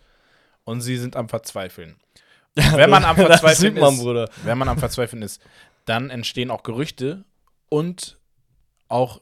[0.65, 1.95] und sie sind am Verzweifeln.
[2.55, 4.29] Wenn man am Verzweifeln man, ist, Bruder.
[4.43, 5.41] wenn man am Verzweifeln ist,
[5.85, 7.25] dann entstehen auch Gerüchte
[7.69, 8.17] und
[8.87, 9.21] auch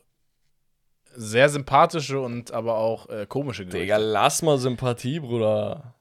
[1.15, 3.79] sehr sympathische und aber auch äh, komische Gerüchte.
[3.79, 5.95] Digga, lass mal Sympathie, Bruder.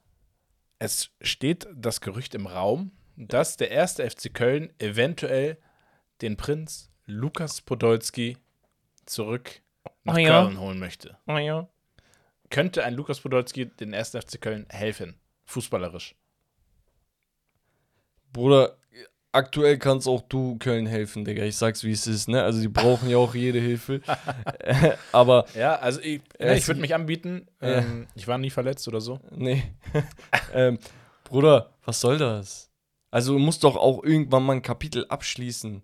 [0.79, 5.59] Es steht das Gerücht im Raum, dass der erste FC Köln eventuell
[6.23, 8.37] den Prinz Lukas Podolski
[9.07, 9.63] zurück
[10.05, 10.45] nach Oh ja.
[10.45, 11.19] Köln holen möchte.
[11.27, 11.69] Oh ja.
[12.51, 16.15] Könnte ein Lukas Podolski den ersten FC Köln helfen, fußballerisch?
[18.33, 18.77] Bruder,
[19.33, 21.43] aktuell kannst auch du Köln helfen, Digga.
[21.45, 22.43] Ich sag's, wie es ist, ne?
[22.43, 24.01] Also, die brauchen ja auch jede Hilfe.
[24.61, 27.47] Äh, Aber, Ja, also ich, es- ich würde mich anbieten.
[27.61, 27.79] Ja.
[27.79, 29.19] Ähm, ich war nie verletzt oder so.
[29.35, 29.63] nee.
[30.55, 30.79] ähm,
[31.25, 32.71] Bruder, was soll das?
[33.11, 35.83] Also, du musst doch auch irgendwann mal ein Kapitel abschließen.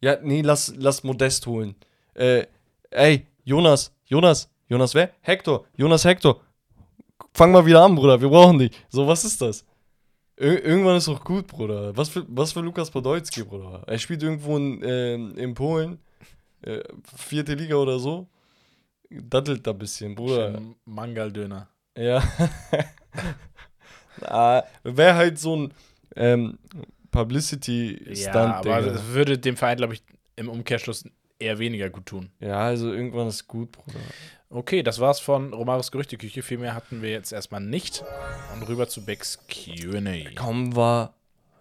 [0.00, 1.74] Ja, nee, lass, lass Modest holen.
[2.14, 2.46] Äh,
[2.90, 5.10] ey, Jonas, Jonas, Jonas wer?
[5.20, 6.40] Hector, Jonas Hector.
[7.34, 8.72] Fang mal wieder an, Bruder, wir brauchen dich.
[8.88, 9.64] So, was ist das?
[10.40, 11.94] Ir irgendwann ist doch gut, Bruder.
[11.94, 13.82] Was für, was für Lukas Podolski, Bruder?
[13.86, 15.98] Er spielt irgendwo in, ähm, in Polen,
[16.62, 16.80] äh,
[17.14, 18.26] vierte Liga oder so.
[19.10, 20.58] Dattelt da ein bisschen, Bruder.
[20.86, 21.68] Mangaldöner.
[21.94, 22.22] Ja.
[24.22, 25.74] ah, Wäre halt so ein
[26.16, 26.58] ähm,
[27.10, 28.94] Publicity-Stunt, Ja, aber Digga.
[28.94, 30.02] es würde dem Verein, glaube ich,
[30.36, 31.04] im Umkehrschluss
[31.38, 32.30] eher weniger gut tun.
[32.40, 33.98] Ja, also irgendwann ist gut, Bruder.
[34.52, 36.42] Okay, das war's von Romaris Gerüchteküche.
[36.42, 38.04] Viel mehr hatten wir jetzt erstmal nicht.
[38.52, 40.34] Und rüber zu Becks QA.
[40.34, 41.14] Kommen wir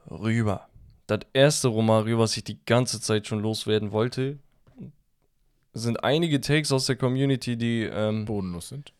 [0.09, 0.67] rüber.
[1.05, 4.39] Das erste Romario, was ich die ganze Zeit schon loswerden wollte,
[5.71, 8.91] sind einige Takes aus der Community, die, ähm, Bodenlos sind.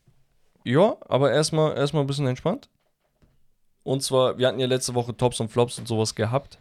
[0.63, 2.69] ja, aber erstmal erstmal ein bisschen entspannt.
[3.83, 6.59] Und zwar, wir hatten ja letzte Woche Tops und Flops und sowas gehabt.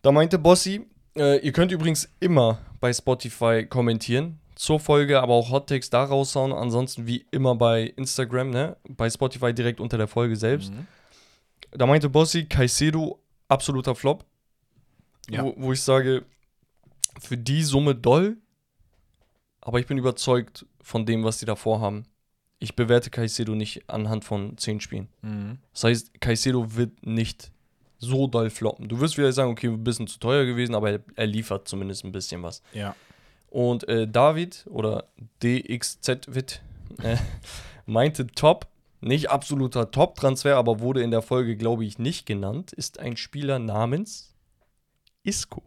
[0.00, 4.40] Da meinte Bossi, äh, ihr könnt übrigens immer bei Spotify kommentieren.
[4.64, 6.50] Zur Folge, aber auch Hottakes da raushauen.
[6.50, 8.78] Ansonsten wie immer bei Instagram, ne?
[8.88, 10.72] Bei Spotify direkt unter der Folge selbst.
[10.72, 10.86] Mhm.
[11.72, 14.24] Da meinte Bossi, Caicedo, absoluter Flop.
[15.28, 15.44] Ja.
[15.44, 16.24] Wo, wo ich sage,
[17.20, 18.38] für die Summe doll,
[19.60, 22.04] aber ich bin überzeugt von dem, was die davor haben.
[22.58, 25.08] Ich bewerte Caicedo nicht anhand von 10 Spielen.
[25.20, 25.58] Mhm.
[25.74, 27.52] Das heißt, Caicedo wird nicht
[27.98, 28.88] so doll floppen.
[28.88, 32.02] Du wirst wieder sagen, okay, ein bisschen zu teuer gewesen, aber er, er liefert zumindest
[32.04, 32.62] ein bisschen was.
[32.72, 32.96] Ja.
[33.54, 35.04] Und äh, David oder
[35.44, 36.60] DXZWit
[37.04, 37.16] äh,
[37.86, 38.66] meinte top,
[39.00, 43.60] nicht absoluter Top-Transfer, aber wurde in der Folge, glaube ich, nicht genannt, ist ein Spieler
[43.60, 44.34] namens
[45.22, 45.62] Isco.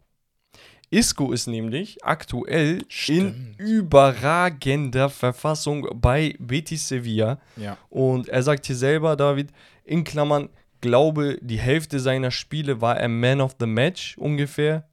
[0.90, 3.58] Isco ist nämlich aktuell in Stimmt.
[3.58, 7.40] überragender Verfassung bei Betis Sevilla.
[7.56, 7.78] Ja.
[7.88, 9.48] Und er sagt hier selber, David,
[9.84, 10.50] in Klammern,
[10.82, 14.87] glaube, die Hälfte seiner Spiele war er Man of the Match ungefähr.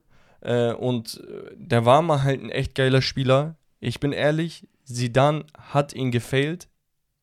[0.45, 3.55] Äh, und äh, der war mal halt ein echt geiler Spieler.
[3.79, 6.67] Ich bin ehrlich, Sidan hat ihn gefailt,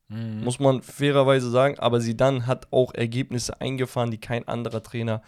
[0.09, 0.45] Mhm.
[0.45, 1.79] muss man fairerweise sagen.
[1.79, 5.23] Aber Sidan hat auch Ergebnisse eingefahren, die kein anderer Trainer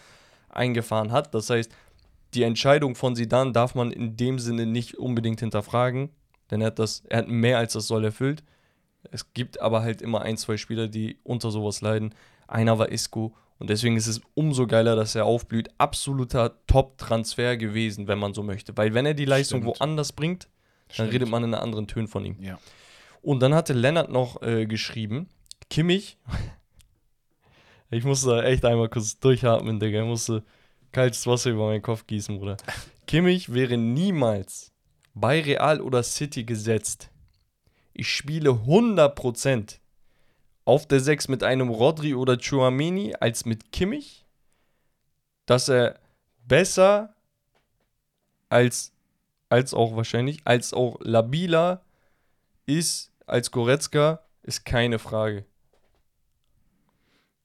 [0.50, 1.34] eingefahren hat.
[1.34, 1.72] Das heißt,
[2.34, 6.10] die Entscheidung von Sidan darf man in dem Sinne nicht unbedingt hinterfragen,
[6.50, 8.42] denn er hat das, er hat mehr als das soll erfüllt.
[9.10, 12.14] Es gibt aber halt immer ein, zwei Spieler, die unter sowas leiden.
[12.48, 15.68] Einer war Isco und deswegen ist es umso geiler, dass er aufblüht.
[15.78, 18.76] Absoluter Top-Transfer gewesen, wenn man so möchte.
[18.76, 19.80] Weil wenn er die Leistung Stimmt.
[19.80, 20.48] woanders bringt,
[20.88, 21.12] dann Stimmt.
[21.12, 22.36] redet man in anderen Tönen von ihm.
[22.40, 22.58] Ja.
[23.22, 25.28] Und dann hatte Lennart noch äh, geschrieben,
[25.70, 26.18] Kimmich,
[27.90, 30.44] ich musste echt einmal kurz durchatmen, Digga, ich musste
[30.92, 32.56] kaltes Wasser über meinen Kopf gießen, Bruder.
[33.06, 34.72] Kimmich wäre niemals
[35.14, 37.10] bei Real oder City gesetzt.
[37.92, 39.78] Ich spiele 100%
[40.64, 44.24] auf der 6 mit einem Rodri oder Chouameni als mit Kimmich,
[45.46, 45.98] dass er
[46.46, 47.14] besser
[48.48, 48.92] als,
[49.48, 51.82] als auch wahrscheinlich, als auch labiler
[52.66, 55.44] ist als Goretzka, ist keine Frage.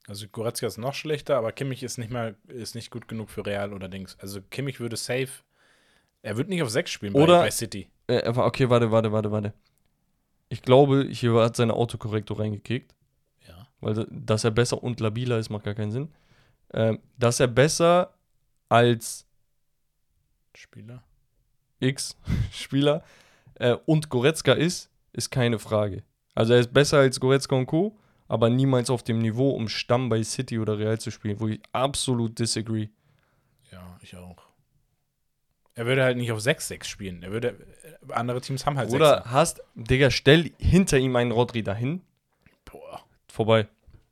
[0.07, 3.45] Also Goretzka ist noch schlechter, aber Kimmich ist nicht mal ist nicht gut genug für
[3.45, 4.17] Real oder Dings.
[4.19, 5.29] Also Kimmich würde safe.
[6.21, 7.89] Er wird nicht auf 6 spielen bei, Oder- bei City.
[8.07, 9.53] Äh, okay, warte, warte, warte, warte.
[10.49, 12.93] Ich glaube, hier hat seine Autokorrektor reingekickt.
[13.81, 16.09] Weil da- dass er besser und labiler ist, macht gar keinen Sinn.
[16.73, 18.13] Ähm, dass er besser
[18.69, 19.25] als
[20.55, 21.03] Spieler.
[21.79, 23.03] X-Spieler
[23.55, 26.03] äh, und Goretzka ist, ist keine Frage.
[26.35, 27.97] Also er ist besser als Goretzka und Co.,
[28.27, 31.59] aber niemals auf dem Niveau, um Stamm bei City oder Real zu spielen, wo ich
[31.71, 32.89] absolut disagree.
[33.71, 34.37] Ja, ich auch.
[35.73, 37.23] Er würde halt nicht auf 6-6 spielen.
[37.23, 37.49] Er würde.
[38.07, 39.31] äh, Andere Teams haben halt Oder Sechser.
[39.31, 42.01] hast, Digga, stell hinter ihm einen Rodri dahin,
[42.65, 43.01] Boah.
[43.31, 43.67] Vorbei.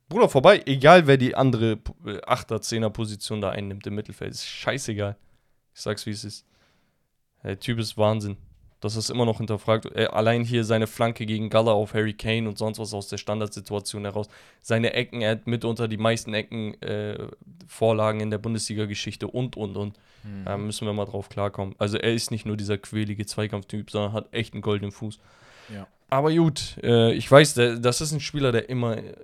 [0.08, 0.62] Bruder, vorbei.
[0.64, 1.72] Egal, wer die andere
[2.06, 4.32] äh, 8er, 10er Position da einnimmt im Mittelfeld.
[4.32, 5.16] Ist scheißegal.
[5.74, 6.46] Ich sag's, wie es ist.
[7.44, 8.36] Der Typ ist Wahnsinn.
[8.80, 9.86] Das ist immer noch hinterfragt.
[9.94, 13.18] Äh, allein hier seine Flanke gegen Galla auf Harry Kane und sonst was aus der
[13.18, 14.28] Standardsituation heraus.
[14.60, 17.28] Seine Ecken, er hat mitunter die meisten Ecken äh,
[17.66, 19.98] Vorlagen in der Bundesliga-Geschichte und, und, und.
[20.22, 20.44] Mhm.
[20.44, 21.74] Da müssen wir mal drauf klarkommen.
[21.78, 25.18] Also er ist nicht nur dieser quälige Zweikampftyp, sondern hat echt einen goldenen Fuß.
[25.74, 25.86] Ja.
[26.08, 29.14] Aber gut, äh, ich weiß, der, das ist ein Spieler, der immer äh,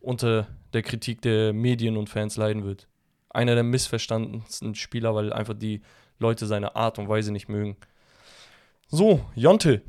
[0.00, 2.88] unter der Kritik der Medien und Fans leiden wird.
[3.30, 5.82] Einer der missverstandensten Spieler, weil einfach die
[6.18, 7.76] Leute seine Art und Weise nicht mögen.
[8.88, 9.82] So, Jonte.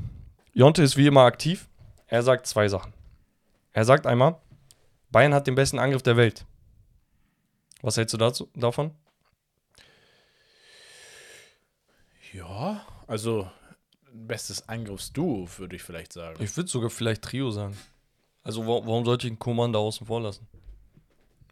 [0.54, 1.68] Jonte ist wie immer aktiv.
[2.08, 2.94] Er sagt zwei Sachen.
[3.74, 4.40] Er sagt einmal,
[5.12, 6.46] Bayern hat den besten Angriff der Welt.
[7.82, 8.92] Was hältst du dazu, davon?
[12.34, 13.50] Ja, also
[14.16, 16.42] bestes Angriffsduo, würde ich vielleicht sagen.
[16.42, 17.78] Ich würde sogar vielleicht Trio sagen.
[18.44, 20.48] Also wa warum sollte ich einen Coman da außen vor lassen?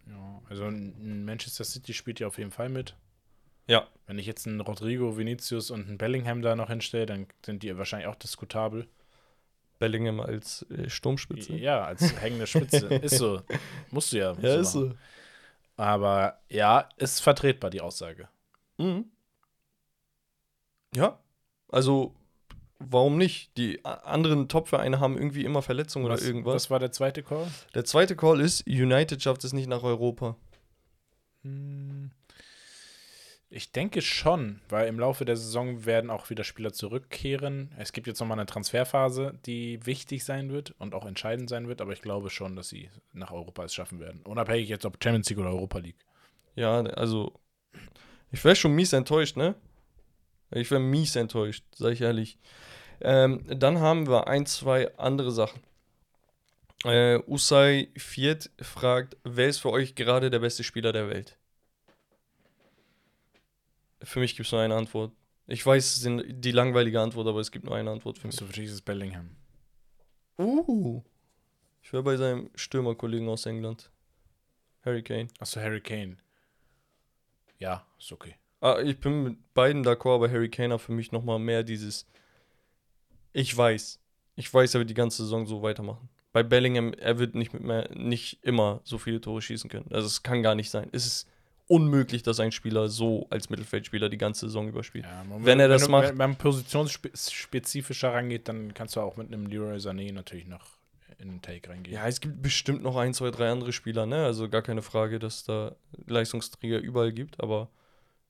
[0.07, 2.95] Ja, also Manchester City spielt ja auf jeden Fall mit.
[3.67, 3.87] Ja.
[4.07, 7.77] Wenn ich jetzt einen Rodrigo, Vinicius und einen Bellingham da noch hinstelle, dann sind die
[7.77, 8.87] wahrscheinlich auch diskutabel.
[9.79, 11.55] Bellingham als äh, Sturmspitze.
[11.55, 12.87] Ja, als hängende Spitze.
[13.01, 13.41] ist so.
[13.91, 14.33] Musst du ja.
[14.33, 14.99] musst du machen.
[15.75, 18.29] Aber ja, ist vertretbar, die Aussage.
[18.77, 19.05] Mhm.
[20.95, 21.19] Ja.
[21.69, 22.13] Also,
[22.89, 23.57] warum nicht?
[23.57, 26.53] Die anderen Topvereine haben irgendwie immer Verletzungen oder Was, irgendwas.
[26.55, 27.47] was war der zweite Call?
[27.73, 30.35] Der zweite Call ist, United schafft es nicht nach Europa.
[31.43, 32.11] Hm,
[33.49, 37.71] Ich denke schon, weil im Laufe der Saison werden auch wieder Spieler zurückkehren.
[37.77, 41.79] Es gibt jetzt nochmal eine Transferphase, die wichtig sein wird und auch entscheidend sein wird,
[41.81, 44.21] aber ich glaube schon, dass sie nach Europa es schaffen werden.
[44.23, 46.03] Unabhängig jetzt ob Champions League oder Europa League.
[46.55, 47.33] Ja, also,
[48.31, 49.53] ich wäre schon mies enttäuscht, ne?
[50.51, 52.37] Ich wäre mies enttäuscht, sag ich ehrlich.
[53.01, 55.61] Ähm, dann haben wir ein, zwei andere Sachen.
[56.85, 61.37] Äh, Usai Viert fragt, wer ist für euch gerade der beste Spieler der Welt?
[64.01, 65.13] Für mich gibt es nur eine Antwort.
[65.47, 68.35] Ich weiß, es ist die langweilige Antwort, aber es gibt nur eine Antwort für mich.
[68.35, 69.35] So es Bellingham.
[70.37, 71.01] Uh.
[71.81, 73.91] Ich wäre bei seinem Stürmerkollegen aus England.
[74.85, 75.27] Harry Kane.
[75.39, 76.17] Achso, Harry Kane.
[77.59, 78.35] Ja, ist okay.
[78.65, 82.07] Ah, ich bin mit beiden d'accord, aber Harry Kane hat für mich nochmal mehr dieses.
[83.33, 83.99] Ich weiß.
[84.37, 86.07] Ich weiß, er wird die ganze Saison so weitermachen.
[86.31, 89.91] Bei Bellingham, er wird nicht, mit mehr, nicht immer so viele Tore schießen können.
[89.91, 90.87] Also es kann gar nicht sein.
[90.93, 91.27] Es ist
[91.67, 95.05] unmöglich, dass ein Spieler so als Mittelfeldspieler die ganze Saison überspielt.
[95.05, 99.17] Ja, man- Wenn er das du- macht- Wenn man positionsspezifischer rangeht, dann kannst du auch
[99.17, 100.65] mit einem Leroy Sané natürlich noch
[101.19, 101.93] in den Take reingehe.
[101.93, 104.25] Ja, es gibt bestimmt noch ein, zwei, drei andere Spieler, ne?
[104.25, 105.75] Also gar keine Frage, dass da
[106.07, 107.69] Leistungsträger überall gibt, aber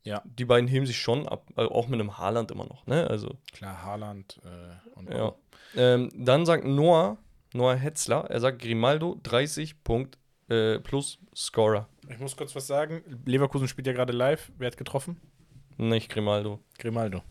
[0.04, 0.22] Ja.
[0.26, 3.08] die beiden heben sich schon ab, also auch mit einem Haaland immer noch, ne?
[3.10, 5.34] Also, Klar, Haaland äh, und ja.
[5.76, 7.18] Ähm, dann sagt Noah,
[7.54, 10.18] Noah Hetzler, er sagt Grimaldo 30 Punkt
[10.50, 11.88] äh, plus Scorer.
[12.10, 13.02] Ich muss kurz was sagen.
[13.26, 14.52] Leverkusen spielt ja gerade live.
[14.58, 15.20] Wer hat getroffen?
[15.78, 16.60] Nicht Grimaldo.
[16.78, 17.24] Grimaldo.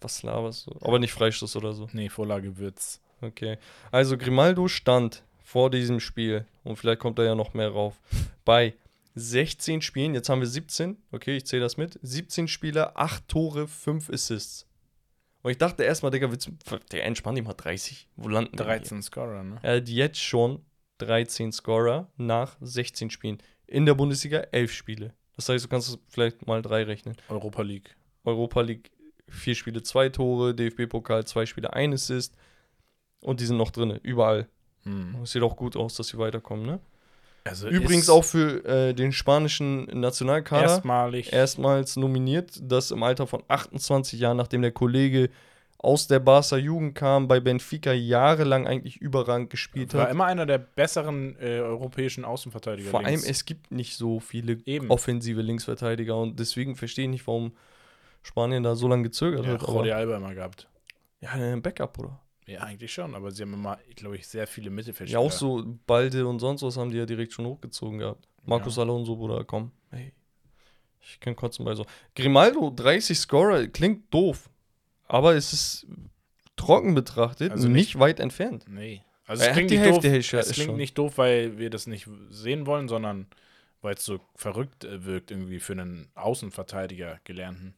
[0.00, 0.76] Was laberst du?
[0.80, 1.88] Aber nicht Freistoß oder so.
[1.92, 3.00] Nee, Vorlage Würz.
[3.20, 3.58] Okay.
[3.92, 8.00] Also Grimaldo stand vor diesem Spiel, und vielleicht kommt da ja noch mehr rauf,
[8.44, 8.74] bei
[9.14, 13.68] 16 Spielen, jetzt haben wir 17, okay, ich zähle das mit, 17 Spieler, 8 Tore,
[13.68, 14.66] 5 Assists.
[15.42, 16.50] Und ich dachte erstmal, Digga, willst
[16.92, 18.08] der entspannt ihm mal 30.
[18.16, 18.76] Wo landen wir hier?
[18.76, 19.58] 13 Scorer, ne?
[19.62, 20.64] Er hat jetzt schon
[20.98, 23.38] 13 Scorer nach 16 Spielen.
[23.66, 25.14] In der Bundesliga 11 Spiele.
[25.36, 27.16] Das heißt, du kannst vielleicht mal drei rechnen.
[27.28, 27.96] Europa League.
[28.24, 28.90] Europa League
[29.28, 32.36] vier Spiele, zwei Tore, DFB-Pokal zwei Spiele, ein Assist.
[33.20, 34.48] Und die sind noch drin, überall.
[34.84, 35.22] Hm.
[35.22, 36.80] Es sieht auch gut aus, dass sie weiterkommen, ne?
[37.44, 41.32] Also Übrigens auch für äh, den spanischen Nationalkader erstmalig.
[41.32, 45.28] erstmals nominiert, das im Alter von 28 Jahren, nachdem der Kollege
[45.78, 50.10] aus der Barca Jugend kam, bei Benfica jahrelang eigentlich überragend gespielt war hat.
[50.12, 52.90] immer einer der besseren äh, europäischen Außenverteidiger.
[52.90, 53.28] Vor allem, links.
[53.28, 54.90] es gibt nicht so viele Eben.
[54.90, 57.52] offensive Linksverteidiger und deswegen verstehe ich nicht, warum
[58.22, 59.62] Spanien da so lange gezögert ja, hat.
[59.62, 60.68] Jordi Alba immer gehabt.
[61.20, 62.20] ja, ein Backup, oder?
[62.52, 65.20] Ja, eigentlich schon, aber sie haben immer, glaube ich, sehr viele Ja, Mittelfeldspieler.
[65.20, 68.28] auch so Balde und sonst was haben die ja direkt schon hochgezogen gehabt.
[68.44, 68.82] Markus Ja.
[68.82, 69.72] Alonso, Bruder, komm.
[69.90, 70.12] Hey.
[71.00, 71.84] Ich kann kotzen bei so.
[72.14, 74.48] Grimaldo, 30 Scorer, klingt doof.
[75.08, 75.86] Aber es ist
[76.56, 78.64] trocken betrachtet Also nicht, weit entfernt.
[78.68, 79.02] Nee.
[79.26, 80.76] Also Er es hat klingt, nicht doof, Hälfte es klingt schon.
[80.76, 83.26] nicht doof, weil wir das nicht sehen wollen, sondern
[83.80, 87.74] weil es so verrückt äh, wirkt irgendwie für einen Außenverteidiger gelernten.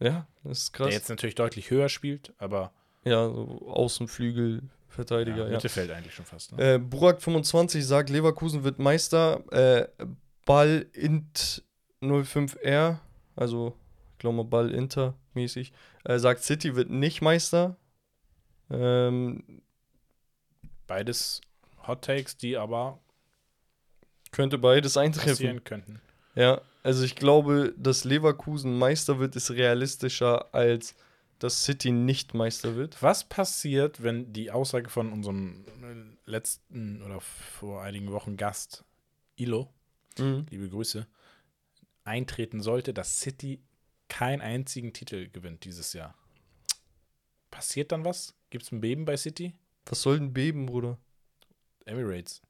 [0.00, 0.86] Ja, das ist krass.
[0.88, 2.72] Der jetzt natürlich deutlich höher spielt, aber
[3.04, 5.54] ja, so Außenflügel, ja, Verteidiger, ja.
[5.54, 6.52] Mittelfeld eigentlich schon fast.
[6.56, 6.74] Ne?
[6.74, 9.42] Äh, Burak25 sagt, Leverkusen wird Meister.
[9.50, 9.88] Äh,
[10.44, 11.62] Ball int
[12.02, 12.98] 05R,
[13.36, 13.76] also
[14.12, 15.72] ich glaube mal Ball Inter mäßig,
[16.04, 17.76] äh, sagt City wird nicht Meister.
[18.70, 19.62] Ähm,
[20.86, 21.40] Beides
[21.86, 22.98] Hot Takes, die aber
[24.30, 25.30] könnte beides eintreffen.
[25.30, 26.00] passieren könnten.
[26.34, 30.94] Ja, also ich glaube, dass Leverkusen Meister wird, ist realistischer als
[31.42, 33.02] dass City nicht Meister wird.
[33.02, 38.84] Was passiert, wenn die Aussage von unserem äh, letzten oder vor einigen Wochen Gast
[39.36, 39.72] Ilo,
[40.18, 40.46] Mhm.
[40.50, 41.06] liebe Grüße,
[42.04, 43.60] eintreten sollte, dass City
[44.08, 46.14] keinen einzigen Titel gewinnt dieses Jahr?
[47.50, 48.34] Passiert dann was?
[48.50, 49.54] Gibt es ein Beben bei City?
[49.86, 50.98] Was soll denn beben, Bruder?
[51.86, 52.40] Emirates.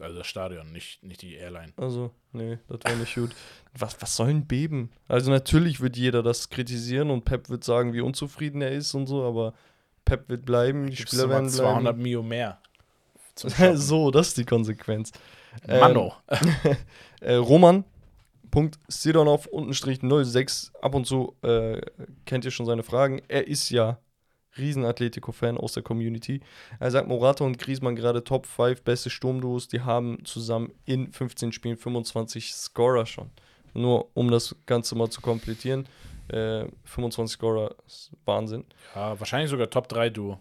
[0.00, 1.72] Also das Stadion, nicht, nicht die Airline.
[1.76, 3.30] Also, nee, das war nicht gut.
[3.76, 4.90] Was, was soll denn beben?
[5.08, 9.06] Also, natürlich wird jeder das kritisieren und Pep wird sagen, wie unzufrieden er ist und
[9.06, 9.54] so, aber
[10.04, 12.02] Pep wird bleiben, die Gibt's Spieler werden 200 bleiben.
[12.02, 12.60] Mio mehr.
[13.74, 15.12] so, das ist die Konsequenz.
[15.66, 16.14] Mano.
[17.22, 17.84] Äh, Roman.
[18.50, 20.72] Punkt Sidonov untenstrich 06.
[20.80, 21.82] Ab und zu äh,
[22.24, 23.20] kennt ihr schon seine Fragen.
[23.28, 23.98] Er ist ja
[24.58, 26.40] riesen Atletico-Fan aus der Community.
[26.78, 29.68] Er sagt, Morata und Griezmann gerade Top 5 beste Sturmduos.
[29.68, 33.30] Die haben zusammen in 15 Spielen 25 Scorer schon.
[33.74, 35.86] Nur um das Ganze mal zu komplettieren.
[36.28, 38.64] Äh, 25 Scorer ist Wahnsinn.
[38.94, 40.38] ja, wahrscheinlich sogar Top 3 Duo.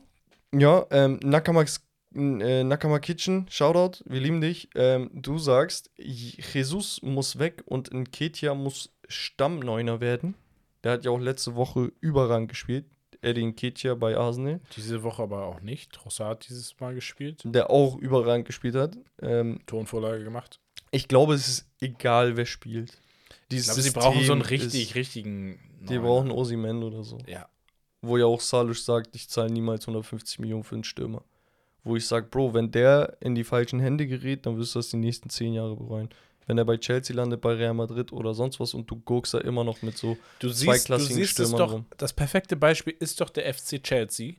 [0.53, 4.69] Ja, ähm, Nakamax, äh, Nakama Kitchen, Shoutout, wir lieben dich.
[4.76, 10.36] Ähm, du sagst, Jesus muss weg und Nketia muss Stammneuner werden.
[10.84, 12.86] Der hat ja auch letzte Woche überragend gespielt.
[13.21, 15.91] Eddie Nketia bei Arsenal, Diese Woche aber auch nicht.
[15.93, 17.41] Trossard hat dieses Mal gespielt.
[17.45, 18.97] der auch überragend gespielt hat.
[19.21, 20.59] Ähm, Tonvorlage gemacht.
[20.91, 22.91] ich glaube, es ist egal, wer spielt.
[22.91, 25.59] Ich Dieses glaube, sie brauchen so einen richtig, ist- richtigen.
[25.81, 26.01] Die Neuner.
[26.01, 27.17] brauchen Osimen oder so.
[27.27, 27.47] Ja.
[28.01, 31.23] Wo ja auch Salusch sagt, ich zahle niemals 150 Millionen für einen Stürmer.
[31.83, 34.89] Wo ich sage, Bro, wenn der in die falschen Hände gerät, dann wirst du das
[34.89, 36.09] die nächsten zehn Jahre bereuen.
[36.49, 39.38] Wenn er bei Chelsea landet, bei Real Madrid oder sonst was und du guckst da
[39.38, 41.85] immer noch mit so Du siehst, du zweiklassigen siehst es Stürmern doch, rum.
[41.97, 44.34] das perfekte Beispiel ist doch der FC Chelsea,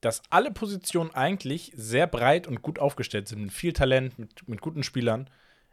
[0.00, 4.60] dass alle Positionen eigentlich sehr breit und gut aufgestellt sind, mit viel Talent, mit, mit
[4.60, 5.28] guten Spielern.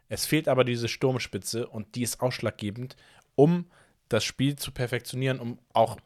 [0.08, 2.96] Es fehlt aber diese Sturmspitze und die ist ausschlaggebend,
[3.36, 3.66] um
[4.08, 5.96] das Spiel zu perfektionieren, um auch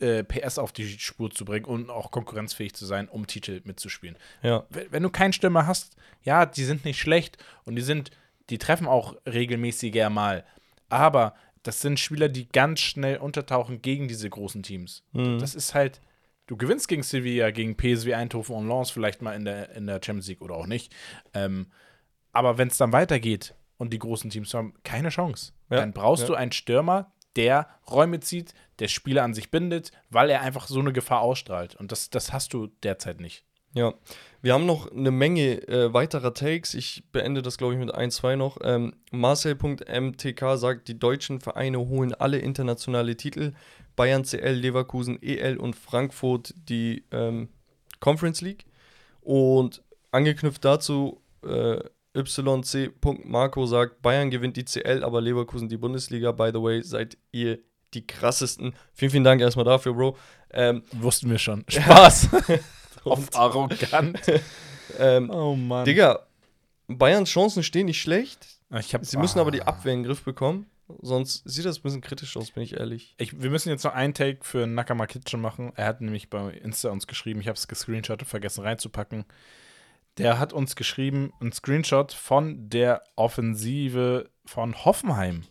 [0.00, 4.16] äh, PS auf die Spur zu bringen und auch konkurrenzfähig zu sein, um Titel mitzuspielen.
[4.42, 8.10] Ja, wenn wenn du keinen Stürmer hast, ja, die sind nicht schlecht und die sind,
[8.50, 10.44] die treffen auch regelmäßiger mal.
[10.88, 15.02] Aber das sind Spieler, die ganz schnell untertauchen gegen diese großen Teams.
[15.12, 15.38] Mhm.
[15.38, 16.00] Das ist halt,
[16.46, 20.00] du gewinnst gegen Sevilla, gegen PSV Eindhoven und Lens vielleicht mal in der, in der
[20.04, 20.94] Champions League oder auch nicht.
[21.32, 21.68] Ähm,
[22.32, 26.24] aber wenn es dann weitergeht und die großen Teams haben keine Chance, Ja, dann brauchst
[26.24, 26.28] ja.
[26.28, 30.80] du einen Stürmer, der Räume zieht, der Spieler an sich bindet, weil er einfach so
[30.80, 31.74] eine Gefahr ausstrahlt.
[31.76, 33.44] Und das, das hast du derzeit nicht.
[33.74, 33.92] Ja,
[34.40, 36.74] wir haben noch eine Menge äh, weiterer Takes.
[36.74, 38.58] Ich beende das, glaube ich, mit ein, zwei noch.
[38.62, 43.52] Ähm, Marcel.mtk sagt, die deutschen Vereine holen alle internationale Titel.
[43.96, 47.48] Bayern, CL, Leverkusen, EL und Frankfurt die ähm,
[48.00, 48.64] Conference League.
[49.20, 49.82] Und
[50.12, 51.78] angeknüpft dazu, äh,
[52.16, 56.30] YC.Marco sagt, Bayern gewinnt die CL, aber Leverkusen die Bundesliga.
[56.30, 57.58] By the way, seid ihr
[57.92, 58.74] die krassesten.
[58.92, 60.16] Vielen, vielen Dank erstmal dafür, Bro.
[60.52, 61.64] Ähm, Wussten wir schon.
[61.68, 62.28] Spaß.
[63.04, 64.20] Auf und, arrogant.
[64.98, 65.84] ähm, Oh Mann.
[65.84, 66.26] Digga,
[66.88, 68.46] Bayerns Chancen stehen nicht schlecht.
[68.70, 69.66] Hab, Sie müssen aber die Ah.
[69.66, 70.66] Abwehr in den Griff bekommen.
[71.00, 73.14] Sonst sieht das ein bisschen kritisch aus, bin ich ehrlich.
[73.16, 75.72] Ich, wir müssen jetzt noch einen Take für Nakama Kitchen machen.
[75.76, 79.24] Er hat nämlich bei Insta uns geschrieben, ich habe es gescreenshottet, vergessen reinzupacken.
[80.18, 85.44] Der hat uns geschrieben, ein Screenshot von der Offensive von Hoffenheim.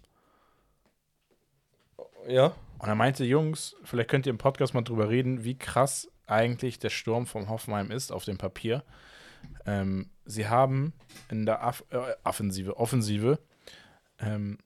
[2.27, 2.55] Ja?
[2.77, 6.79] Und er meinte, Jungs, vielleicht könnt ihr im Podcast mal drüber reden, wie krass eigentlich
[6.79, 8.83] der Sturm vom Hoffenheim ist auf dem Papier.
[9.65, 10.93] Ähm, sie haben
[11.29, 13.39] in der Aff äh, Offensive, Offensive
[14.19, 14.57] ähm,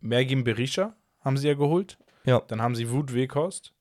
[0.00, 1.98] Mergim Berisha haben sie ja geholt.
[2.24, 2.40] Ja.
[2.40, 3.72] Dann haben sie Wut Weghorst,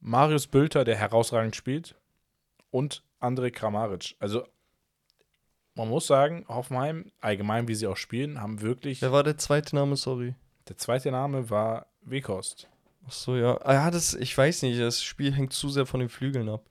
[0.00, 1.96] Marius Bülter, der herausragend spielt,
[2.70, 4.16] und André Kramaric.
[4.20, 4.46] Also
[5.74, 9.00] man muss sagen, Hoffenheim, allgemein wie sie auch spielen, haben wirklich.
[9.00, 10.34] Wer war der zweite Name, sorry?
[10.68, 12.68] Der zweite Name war Weghorst.
[13.08, 13.58] Ach so, ja.
[13.64, 16.68] Ah, ja, das, ich weiß nicht, das Spiel hängt zu sehr von den Flügeln ab.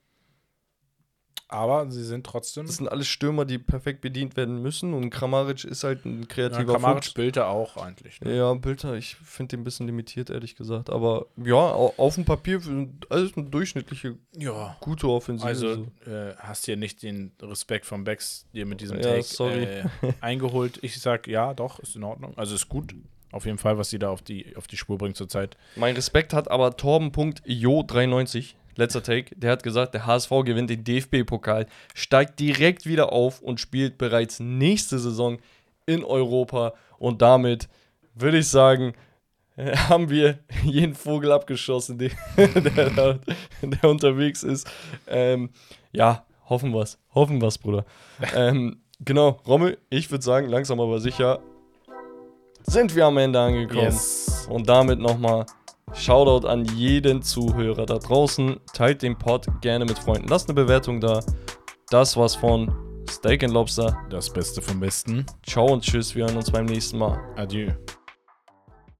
[1.50, 2.66] Aber sie sind trotzdem.
[2.66, 6.26] Das sind alles Stürmer, die perfekt bedient werden müssen und Kramaric ist halt ein Ja,
[6.28, 7.14] kreativer Kramaric Fuchs.
[7.14, 8.20] Bülter auch eigentlich.
[8.20, 8.36] Ne?
[8.36, 10.90] Ja, Bilder, ich finde den ein bisschen limitiert, ehrlich gesagt.
[10.90, 12.60] Aber ja, au- auf dem Papier
[13.08, 14.76] alles eine durchschnittliche, Ja.
[14.80, 15.48] gute Offensive.
[15.48, 19.62] Also äh, hast hier nicht den Respekt vom Becks dir mit diesem Ja, Take sorry.
[19.64, 19.84] Äh,
[20.20, 20.78] eingeholt.
[20.82, 22.36] Ich sag ja, doch, ist in Ordnung.
[22.36, 22.94] Also ist gut.
[23.30, 25.56] Auf jeden Fall, was sie da auf die, auf die Spur bringt zurzeit.
[25.76, 31.66] Mein Respekt hat aber Torben.jo93, letzter Take, der hat gesagt, der HSV gewinnt den DFB-Pokal,
[31.94, 35.38] steigt direkt wieder auf und spielt bereits nächste Saison
[35.84, 36.72] in Europa.
[36.98, 37.68] Und damit
[38.14, 38.94] würde ich sagen,
[39.56, 43.18] äh, haben wir jeden Vogel abgeschossen, der, der,
[43.60, 44.70] der unterwegs ist.
[45.06, 45.50] Ähm,
[45.92, 46.98] ja, hoffen wir's.
[47.14, 47.84] Hoffen wir's, Bruder.
[48.34, 51.40] ähm, genau, Rommel, ich würde sagen, langsam aber sicher
[52.62, 53.82] sind wir am Ende angekommen.
[53.82, 54.46] Yes.
[54.50, 55.46] Und damit nochmal
[55.94, 58.60] Shoutout an jeden Zuhörer da draußen.
[58.72, 60.28] Teilt den Pod gerne mit Freunden.
[60.28, 61.20] Lasst eine Bewertung da.
[61.90, 62.70] Das war's von
[63.08, 63.96] Steak and Lobster.
[64.10, 65.24] Das Beste vom Besten.
[65.46, 66.14] Ciao und tschüss.
[66.14, 67.18] Wir hören uns beim nächsten Mal.
[67.36, 67.70] Adieu.